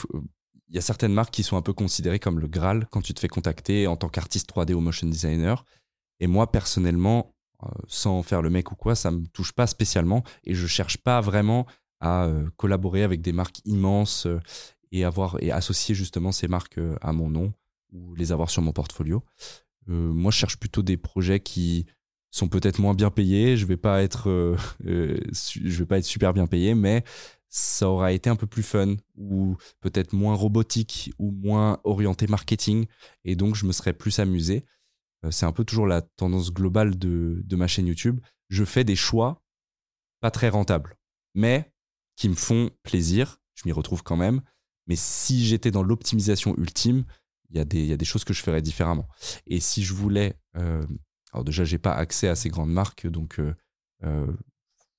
[0.69, 3.15] Il y a certaines marques qui sont un peu considérées comme le Graal quand tu
[3.15, 5.65] te fais contacter en tant qu'artiste 3D ou motion designer.
[6.21, 10.25] Et moi, personnellement, euh, sans faire le mec ou quoi, ça me touche pas spécialement.
[10.45, 11.67] Et je cherche pas vraiment
[12.01, 14.41] à euh, collaborer avec des marques immenses euh,
[14.93, 17.53] et, avoir, et associer justement ces marques à mon nom
[17.93, 19.23] ou les avoir sur mon portfolio.
[19.89, 21.87] Moi, je cherche plutôt des projets qui
[22.33, 23.57] sont peut-être moins bien payés.
[23.57, 27.05] Je vais pas être, je vais pas être super bien payé, mais
[27.49, 32.87] ça aura été un peu plus fun ou peut-être moins robotique ou moins orienté marketing
[33.25, 34.65] et donc je me serais plus amusé.
[35.25, 38.21] Euh, c'est un peu toujours la tendance globale de, ma chaîne YouTube.
[38.49, 39.43] Je fais des choix
[40.21, 40.97] pas très rentables,
[41.35, 41.73] mais
[42.17, 43.39] qui me font plaisir.
[43.55, 44.43] Je m'y retrouve quand même.
[44.87, 47.05] Mais si j'étais dans l'optimisation ultime,
[47.51, 47.65] il y, a
[47.97, 49.09] des, choses que je ferais différemment.
[49.47, 50.35] Et si je voulais.
[50.57, 50.85] euh,
[51.33, 53.41] alors, déjà, j'ai pas accès à ces grandes marques, donc
[54.05, 54.27] euh,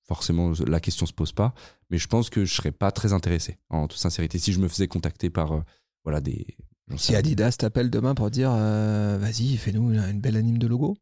[0.08, 1.54] forcément, la question se pose pas.
[1.90, 4.68] Mais je pense que je serais pas très intéressé, en toute sincérité, si je me
[4.68, 5.62] faisais contacter par euh,
[6.04, 6.58] voilà, des.
[6.96, 7.16] Si.
[7.16, 10.96] Adidas t'appelle demain pour dire euh, vas-y, fais-nous une belle anime de logo.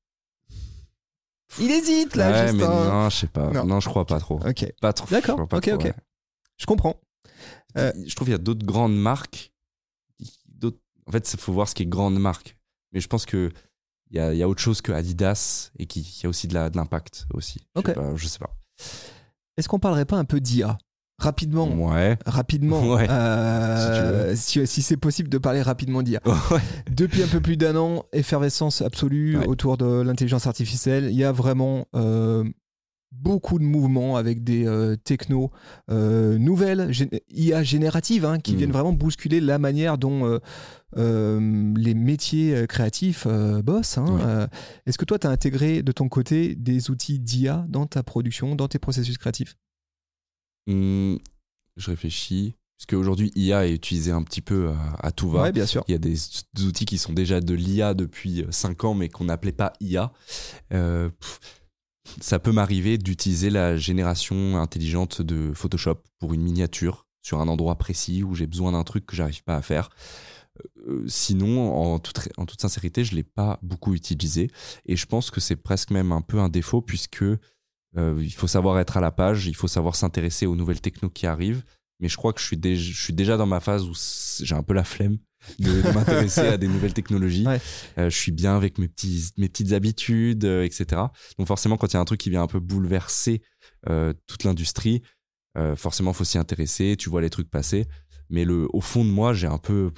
[1.60, 3.52] Il hésite là, Ouais, mais non, je sais pas.
[3.52, 3.66] Non.
[3.66, 4.40] Non, je crois pas trop.
[4.46, 5.08] Ok, Pas trop.
[5.10, 5.84] D'accord, ok, trop, ok.
[5.84, 5.94] ouais.
[6.58, 7.00] je comprends.
[7.78, 9.54] Euh, Je trouve qu'il y a d'autres grandes marques.
[10.48, 12.58] d'autres- En fait, il faut voir ce qui est grande marque.
[12.92, 13.52] Mais je pense que
[14.10, 17.26] il y y a autre chose que Adidas et qui, qui a aussi de l'impact
[17.34, 17.60] aussi.
[17.76, 17.88] Je Ok.
[17.88, 18.56] sais pas, je sais pas.
[19.58, 20.78] Est-ce qu'on parlerait pas un peu d'IA
[21.18, 22.18] Rapidement, Ouais.
[22.26, 26.20] rapidement, Ouais, euh, si, si c'est possible de parler rapidement d'IA.
[26.52, 26.60] Ouais.
[26.92, 31.06] Depuis un peu plus d'un an, effervescence absolue autour de l'intelligence artificielle.
[31.10, 32.44] Il y a vraiment euh,
[33.14, 35.52] beaucoup de mouvements avec des euh, technos
[35.90, 38.58] euh, nouvelles, gé- IA génératives, hein, qui Mhm.
[38.58, 40.40] viennent vraiment bousculer la manière dont
[40.98, 43.98] euh, les métiers euh, créatifs euh, bossent.
[43.98, 44.06] hein.
[44.10, 44.22] Oui.
[44.24, 44.48] Euh,
[44.86, 48.56] Est-ce que toi, tu as intégré de ton côté des outils d'IA dans ta production,
[48.56, 49.56] dans tes processus créatifs?
[50.68, 51.20] Hum,
[51.78, 52.56] je réfléchis.
[52.78, 55.44] Parce qu'aujourd'hui, IA est utilisé un petit peu à, à tout va.
[55.44, 55.84] Ouais, bien sûr.
[55.88, 56.16] Il y a des,
[56.54, 60.12] des outils qui sont déjà de l'IA depuis 5 ans, mais qu'on n'appelait pas IA.
[60.70, 61.40] Pff,
[62.20, 67.76] ça peut m'arriver d'utiliser la génération intelligente de Photoshop pour une miniature sur un endroit
[67.78, 69.90] précis où j'ai besoin d'un truc que j'arrive pas à faire.
[70.88, 74.50] Euh, sinon, en toute, en toute sincérité, je l'ai pas beaucoup utilisé.
[74.86, 77.24] Et je pense que c'est presque même un peu un défaut puisque
[77.98, 81.10] euh, il faut savoir être à la page, il faut savoir s'intéresser aux nouvelles technos
[81.10, 81.64] qui arrivent.
[82.02, 83.94] Mais je crois que je suis, déjà, je suis déjà dans ma phase où
[84.44, 85.18] j'ai un peu la flemme
[85.60, 87.48] de, de m'intéresser à des nouvelles technologies.
[87.48, 87.62] Ouais.
[87.98, 91.04] Euh, je suis bien avec mes, petits, mes petites habitudes, euh, etc.
[91.38, 93.42] Donc forcément, quand il y a un truc qui vient un peu bouleverser
[94.26, 95.04] toute l'industrie,
[95.76, 96.96] forcément, faut s'y intéresser.
[96.98, 97.88] Tu vois les trucs passer.
[98.30, 99.92] Mais le, au fond de moi, j'ai un peu...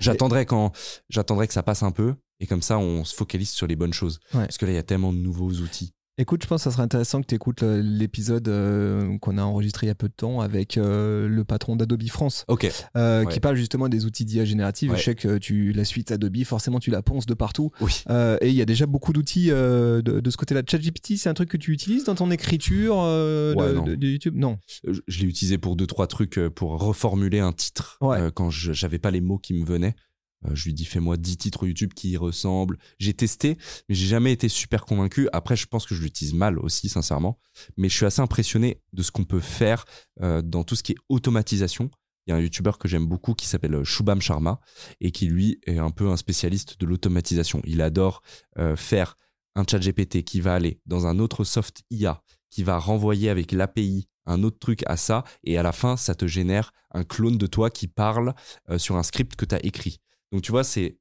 [0.00, 0.72] J'attendrai quand
[1.08, 3.92] j'attendrai que ça passe un peu et comme ça on se focalise sur les bonnes
[3.92, 4.40] choses Ouais.
[4.44, 6.70] parce que là il y a tellement de nouveaux outils Écoute, je pense que ça
[6.70, 10.12] serait intéressant que tu écoutes l'épisode euh, qu'on a enregistré il y a peu de
[10.12, 13.32] temps avec euh, le patron d'Adobe France, ok euh, Ouais.
[13.32, 14.92] qui parle justement des outils d'IA générative.
[14.92, 14.96] Ouais.
[14.96, 17.72] Je sais que tu, la suite Adobe, forcément, tu la ponces de partout.
[17.80, 20.62] oui Euh, et il y a déjà beaucoup d'outils euh, de, de ce côté-là.
[20.64, 23.82] ChatGPT, c'est un truc que tu utilises dans ton écriture euh, Ouais, de, non.
[23.82, 24.34] de- de YouTube?
[24.36, 24.58] Non.
[24.86, 28.50] je, je l'ai utilisé pour deux trois trucs euh, pour reformuler un titre euh, quand
[28.50, 30.13] je- j'avais pas les mots qui me venaient Euh,
[30.52, 32.78] je lui dis fais-moi 10 titres YouTube qui y ressemblent.
[32.98, 33.56] J'ai testé
[33.88, 35.28] mais j'ai jamais été super convaincu.
[35.32, 37.38] Après je pense que je l'utilise mal aussi sincèrement.
[37.76, 39.84] Mais je suis assez impressionné de ce qu'on peut faire
[40.22, 41.90] euh, dans tout ce qui est automatisation.
[42.26, 44.60] Il y a un youtubeur que j'aime beaucoup qui s'appelle euh, Shubham Sharma
[45.00, 47.60] et qui lui est un peu un spécialiste de l'automatisation.
[47.64, 48.22] Il adore
[48.58, 49.16] euh, faire
[49.54, 53.52] un chat GPT qui va aller dans un autre soft IA qui va renvoyer avec
[53.52, 57.36] l'API un autre truc à ça et à la fin ça te génère un clone
[57.36, 58.34] de toi qui parle
[58.70, 60.00] euh, sur un script que tu as écrit.
[60.34, 60.98] Donc tu vois c'est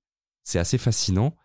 [0.54, 1.36] assez fascinant.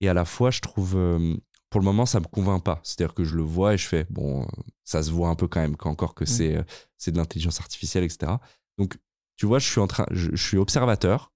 [0.00, 1.36] Et à la fois je trouve euh,
[1.70, 2.80] pour le moment ça me convainc pas.
[2.82, 4.46] C'est-à-dire que je le vois et je fais bon euh,
[4.82, 6.64] ça se voit un peu quand même qu'encore que c'est euh,
[6.98, 8.32] c'est de l'intelligence artificielle etc.
[8.78, 8.98] Donc
[9.36, 11.32] tu vois je suis en train je, je suis observateur.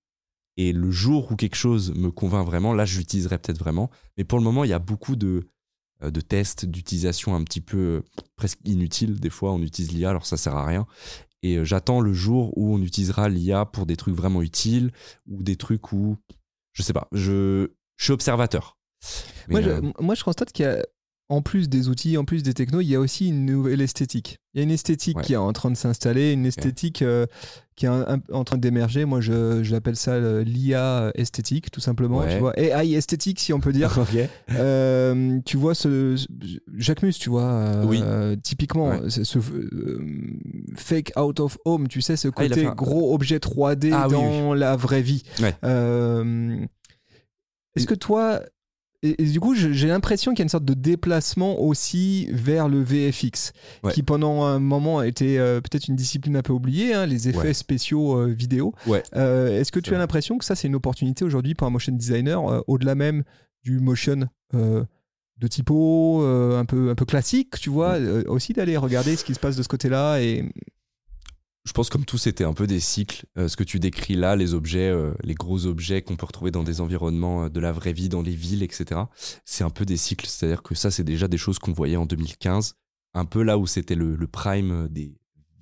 [0.57, 3.89] Et le jour où quelque chose me convainc vraiment là je l'utiliserai peut-être vraiment.
[4.17, 5.47] Mais pour le moment il y a beaucoup de
[6.03, 8.03] de tests d'utilisation un petit peu
[8.35, 9.53] presque inutiles des fois.
[9.53, 10.89] On utilise l'IA alors ça sert à rien
[11.43, 14.93] et euh, j'attends le jour où on utilisera l'IA pour des trucs vraiment utiles
[15.27, 16.17] ou des trucs où
[16.73, 18.77] je sais pas je, je suis observateur.
[19.49, 20.85] Moi, je, euh, moi, je constate qu'il y a,
[21.31, 24.37] en plus des outils, en plus des technos, il y a aussi une nouvelle esthétique.
[24.53, 25.23] Il y a une esthétique Ouais.
[25.23, 27.25] qui est en train de s'installer, une esthétique euh,
[27.77, 29.05] qui est un- un- en train d'émerger.
[29.05, 32.19] Moi, je, je l'appelle ça euh, l'IA esthétique, tout simplement.
[32.19, 32.35] Ouais.
[32.35, 33.97] Tu vois, AI esthétique, si on peut dire.
[34.51, 36.27] Euh, tu vois ce, ce-
[36.77, 38.03] Jacques Mus, tu vois, euh, Oui.
[38.43, 39.09] typiquement Ouais.
[39.09, 39.39] ce, ce,
[40.75, 44.13] fake out of home, tu sais, ce Ah, côté un- gros objet 3D Ah, oui,
[44.15, 45.23] dans la vraie vie.
[47.77, 48.41] Est-ce que toi,
[49.03, 52.69] et, et du coup, j'ai l'impression qu'il y a une sorte de déplacement aussi vers
[52.69, 53.53] le VFX,
[53.83, 53.93] Ouais.
[53.93, 57.29] qui pendant un moment a été euh, peut-être une discipline un peu oubliée, hein, les
[57.29, 57.55] effets Ouais.
[57.55, 58.75] spéciaux euh, vidéo.
[58.87, 59.03] Ouais.
[59.17, 61.93] Euh, Est-ce que tu as l'impression que ça, c'est une opportunité aujourd'hui pour un motion
[61.93, 63.25] designer, euh, au-delà même
[63.65, 69.17] du motion de typo, un, peu, un peu classique, tu vois, euh, aussi d'aller regarder
[69.17, 70.45] ce qui se passe de ce côté-là et
[71.65, 74.37] je pense comme tout c'était un peu des cycles Euh, ce que tu décris là
[74.37, 77.73] les objets euh, les gros objets qu'on peut retrouver dans des environnements euh, de la
[77.73, 79.03] vraie vie dans les villes etc
[79.45, 81.73] c'est un peu des cycles c'est à dire que ça c'est déjà des choses qu'on
[81.73, 82.75] voyait en 2015
[83.15, 85.13] un peu là où c'était le, prime des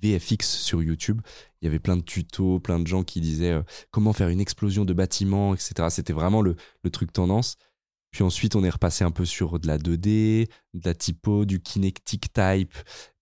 [0.03, 1.19] VFX sur YouTube.
[1.61, 3.59] Il y avait plein de tutos, plein de gens qui disaient
[3.89, 5.87] comment faire une explosion de bâtiments, etc.
[5.89, 7.57] C'était vraiment le, le truc tendance.
[8.11, 11.59] Puis ensuite, on est repassé un peu sur de la 2D, de la typo, du
[11.59, 12.73] kinetic type.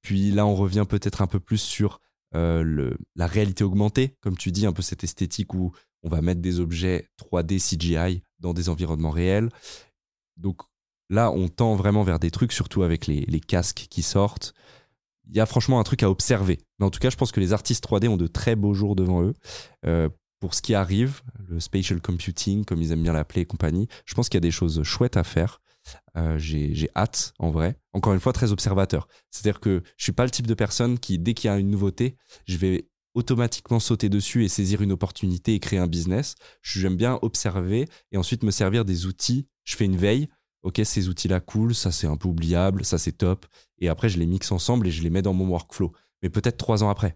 [0.01, 2.01] Puis là, on revient peut-être un peu plus sur
[2.35, 5.71] euh, la réalité augmentée, comme tu dis, un peu cette esthétique où
[6.03, 9.49] on va mettre des objets 3D CGI dans des environnements réels.
[10.37, 10.61] Donc
[11.09, 14.53] là, on tend vraiment vers des trucs, surtout avec les, les casques qui sortent.
[15.29, 16.59] Il y a franchement un truc à observer.
[16.79, 18.95] Mais en tout cas, je pense que les artistes 3D ont de très beaux jours
[18.95, 19.33] devant eux.
[19.85, 20.09] Euh,
[20.39, 24.13] pour ce qui arrive, le spatial computing, comme ils aiment bien l'appeler et compagnie, je
[24.13, 25.61] pense qu'il y a des choses chouettes à faire.
[26.15, 27.79] Euh, j'ai hâte, en vrai.
[27.93, 29.07] Encore une fois, très observateur.
[29.31, 31.69] C'est-à-dire que je suis pas le type de personne qui, dès qu'il y a une
[31.69, 36.35] nouveauté, je vais automatiquement sauter dessus et saisir une opportunité et créer un business.
[36.61, 39.47] J'aime bien observer et ensuite me servir des outils.
[39.63, 40.29] Je fais une veille.
[40.63, 43.45] Ok, ces outils-là cool, ça c'est un peu oubliable, ça c'est top.
[43.79, 45.93] Et après, je les mixe ensemble et je les mets dans mon workflow.
[46.21, 47.15] Mais peut-être trois ans après.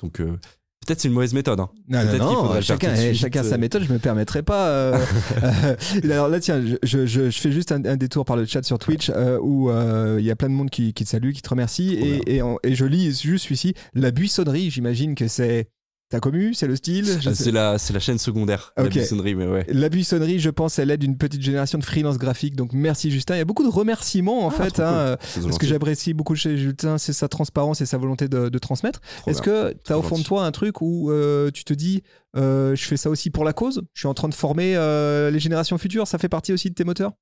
[0.00, 0.38] Donc, euh,
[0.86, 1.60] peut-être c'est une mauvaise méthode.
[1.60, 1.70] Hein.
[1.88, 3.58] Non, chacun, eh, chacun sa euh.
[3.58, 4.68] méthode, je me permettrai pas.
[4.68, 4.98] euh,
[5.42, 8.78] euh, alors là, tiens, je, je, fais juste un, un détour par le chat sur
[8.78, 11.42] Twitch euh, où euh, il y a plein de monde qui, qui te salue, qui
[11.42, 11.96] te remercie.
[11.96, 12.06] Bien.
[12.26, 13.74] Et, et, en- et je lis juste celui-ci.
[13.94, 15.68] La buissonnerie, j'imagine que c'est
[16.12, 17.06] ta commu, c'est le style.
[17.26, 19.66] Ah, C'est la, la chaîne secondaire, la buissonnerie, mais ouais.
[19.68, 22.54] La buissonnerie, je pense, elle aide d'une petite génération de freelance graphique.
[22.54, 23.34] Donc merci Justin.
[23.34, 24.78] Il y a beaucoup de remerciements en Ah, fait.
[24.80, 24.96] hein, cool.
[24.98, 28.48] euh, C'est Ce que j'apprécie beaucoup chez Justin, c'est sa transparence et sa volonté de,
[28.48, 29.00] de transmettre.
[29.26, 32.02] Est-ce que tu as au fond de toi un truc où euh, tu te dis,
[32.36, 33.82] euh, je fais ça aussi pour la cause?
[33.94, 36.06] Je suis en train de former euh, les générations futures?
[36.06, 37.12] Ça fait partie aussi de tes moteurs?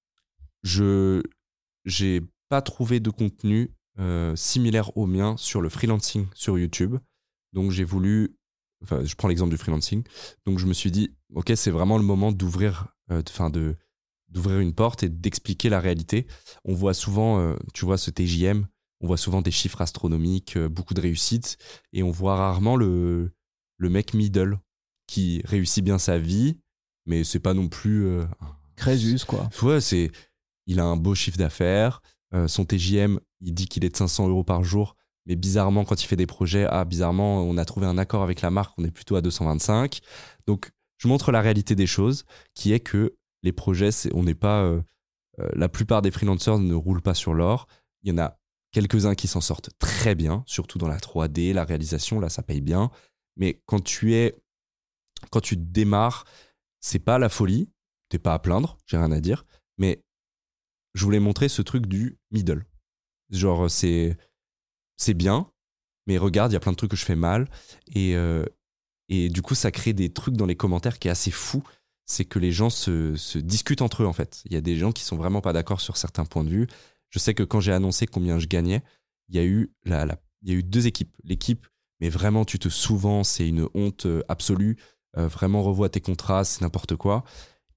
[0.62, 1.22] Je
[1.84, 3.70] j'ai pas trouvé de contenu
[4.34, 6.96] similaire au mien sur le freelancing sur YouTube.
[7.52, 8.36] Donc j'ai voulu,
[8.82, 10.02] enfin je prends l'exemple du freelancing.
[10.46, 13.76] Donc je me suis dit, ok c'est vraiment le moment d'ouvrir, euh, enfin de
[14.28, 16.26] d'ouvrir une porte et d'expliquer la réalité.
[16.64, 18.64] On voit souvent, euh, tu vois ce TJM,
[19.00, 21.56] on voit souvent des chiffres astronomiques, euh, beaucoup de réussites,
[21.92, 23.32] et on voit rarement le
[23.76, 24.60] le mec middle
[25.08, 26.58] qui réussit bien sa vie,
[27.06, 28.24] mais c'est pas non plus euh,
[28.76, 29.48] Crésus, quoi.
[29.62, 30.10] Ouais, c'est.
[30.66, 32.00] Il a un beau chiffre d'affaires.
[32.34, 34.96] euh, son TJM, il dit qu'il est de 500 euros par jour.
[35.30, 38.40] Mais bizarrement, quand il fait des projets, ah, bizarrement, on a trouvé un accord avec
[38.40, 40.00] la marque, on est plutôt à 225.
[40.48, 42.24] Donc, je montre la réalité des choses,
[42.54, 44.62] qui est que les projets, c'est- on n'est pas.
[44.64, 44.82] euh,
[45.38, 47.68] euh, la plupart des freelancers ne roulent pas sur l'or.
[48.02, 48.40] Il y en a
[48.72, 52.60] quelques-uns qui s'en sortent très bien, surtout dans la 3D, la réalisation, là, ça paye
[52.60, 52.90] bien.
[53.36, 54.36] Mais quand tu es.
[55.30, 56.24] Quand tu démarres,
[56.80, 57.70] c'est pas la folie.
[58.08, 59.44] T'es pas à plaindre, j'ai rien à dire.
[59.78, 60.02] Mais
[60.94, 62.64] je voulais montrer ce truc du middle.
[63.30, 64.16] Genre, c'est
[65.00, 65.50] c'est bien,
[66.06, 67.48] mais regarde, il y a plein de trucs que je fais mal.
[67.94, 68.44] Et, euh,
[69.08, 71.62] et du coup, ça crée des trucs dans les commentaires qui est assez fou.
[72.04, 74.42] C'est que les gens se, se discutent entre eux, en fait.
[74.44, 76.66] Il y a des gens qui sont vraiment pas d'accord sur certains points de vue.
[77.08, 78.82] Je sais que quand j'ai annoncé combien je gagnais,
[79.28, 80.06] il y a eu, la,
[80.42, 81.16] il y a eu deux équipes.
[81.24, 81.66] L'équipe,
[82.00, 84.76] mais vraiment, tu te souvent, c'est une honte euh, absolue.
[85.16, 87.24] Euh, vraiment, revois tes contrats, c'est n'importe quoi.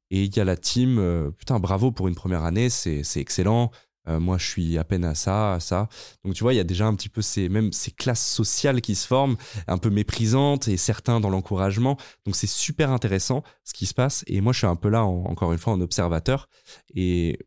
[0.09, 3.71] Et il y a la team, putain, bravo pour une première année, c'est excellent.
[4.07, 5.87] Euh, moi, je suis à peine à ça, à ça.
[6.23, 8.81] Donc, tu vois, il y a déjà un petit peu ces, même ces classes sociales
[8.81, 11.97] qui se forment, un peu méprisantes et certains dans l'encouragement.
[12.25, 14.23] Donc, c'est super intéressant ce qui se passe.
[14.27, 16.47] Et moi, je suis un peu là, en- encore une fois, en observateur.
[16.95, 17.39] Et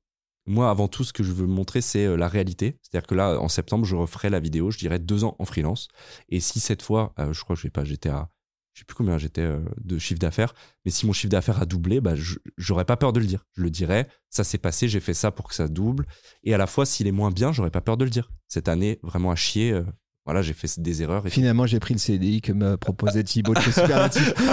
[0.46, 2.78] moi, avant tout, ce que je veux montrer, c'est euh, la réalité.
[2.82, 5.88] C'est-à-dire que là, en septembre, je referai la vidéo, je dirais deux ans en freelance.
[6.28, 8.28] Et si cette fois, euh, je crois que je sais pas, j'étais à,
[8.76, 10.54] je sais plus combien j'étais euh, de chiffre d'affaires,
[10.84, 12.12] mais si mon chiffre d'affaires a doublé, bah,
[12.58, 13.46] j'aurais pas peur de le dire.
[13.56, 16.04] Je le dirais, ça s'est passé, j'ai fait ça pour que ça double.
[16.44, 18.30] Et à la fois, s'il est moins bien, j'aurais pas peur de le dire.
[18.48, 19.82] Cette année, vraiment à chier, euh,
[20.26, 21.24] voilà, j'ai fait des erreurs.
[21.26, 24.34] Et Finalement, j'ai pris le CDI que me proposait Thibaut de chez Superlatif.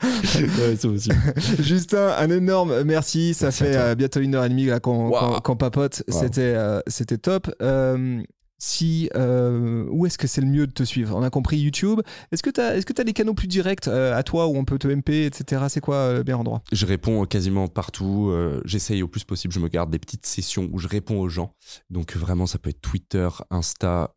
[0.00, 1.62] Ouais, c'est.
[1.62, 3.34] Justin, un énorme merci.
[3.34, 6.02] Ça Merci fait euh, bientôt une heure et demie qu'on papote.
[6.08, 6.80] C'était euh,
[7.20, 7.50] top.
[7.60, 8.22] Euh,
[8.58, 11.16] si, euh, où est-ce que c'est le mieux de te suivre?
[11.16, 12.00] On a compris YouTube.
[12.32, 14.78] Est-ce que tu as, as des canaux plus directs euh, à toi où on peut
[14.78, 15.66] te MP, etc.
[15.68, 16.62] C'est quoi euh, le meilleur endroit?
[16.72, 18.32] Je réponds quasiment partout.
[18.64, 19.54] J'essaye au plus possible.
[19.54, 21.54] Je me garde des petites sessions où je réponds aux gens.
[21.90, 24.12] Donc vraiment, ça peut être Twitter, Insta.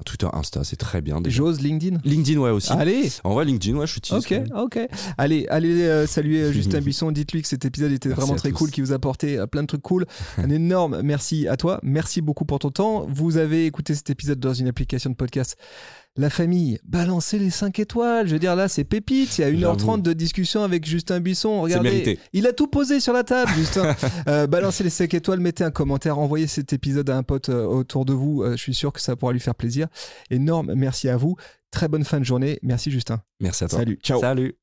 [0.00, 1.20] Euh, Twitter, Insta, c'est très bien.
[1.20, 1.36] déjà.
[1.36, 2.72] J'ose LinkedIn LinkedIn, ouais, aussi.
[2.72, 4.78] Allez En vrai, LinkedIn, ouais, je suis Ok, ok.
[5.18, 7.10] Allez, allez euh, saluer euh, Justin Buisson.
[7.12, 8.56] Dites-lui que cet épisode était Merci vraiment très tous.
[8.56, 10.06] cool, qui vous a apporté euh, plein de trucs cool.
[10.38, 11.78] Un énorme merci à toi.
[11.82, 13.06] Merci beaucoup pour ton temps.
[13.08, 15.56] Vous avez écouté cet épisode dans une application de podcast.
[16.16, 18.26] La famille, balancez les 5 étoiles.
[18.26, 19.38] Je veux dire, là, c'est pépite.
[19.38, 19.96] Il y a 1h30 J'avoue.
[19.98, 21.62] de discussion avec Justin Buisson.
[21.62, 23.94] Regardez, il a tout posé sur la table, Justin.
[24.28, 27.64] Euh, balancez les 5 étoiles, mettez un commentaire, envoyez cet épisode à un pote euh,
[27.64, 28.42] autour de vous.
[28.42, 29.86] Euh, je suis sûr que ça pourra lui faire plaisir.
[30.30, 31.36] Énorme merci à vous.
[31.70, 32.58] Très bonne fin de journée.
[32.62, 33.22] Merci, Justin.
[33.40, 33.78] Merci à toi.
[33.78, 33.98] Salut.
[34.02, 34.20] Ciao.
[34.20, 34.56] Salut.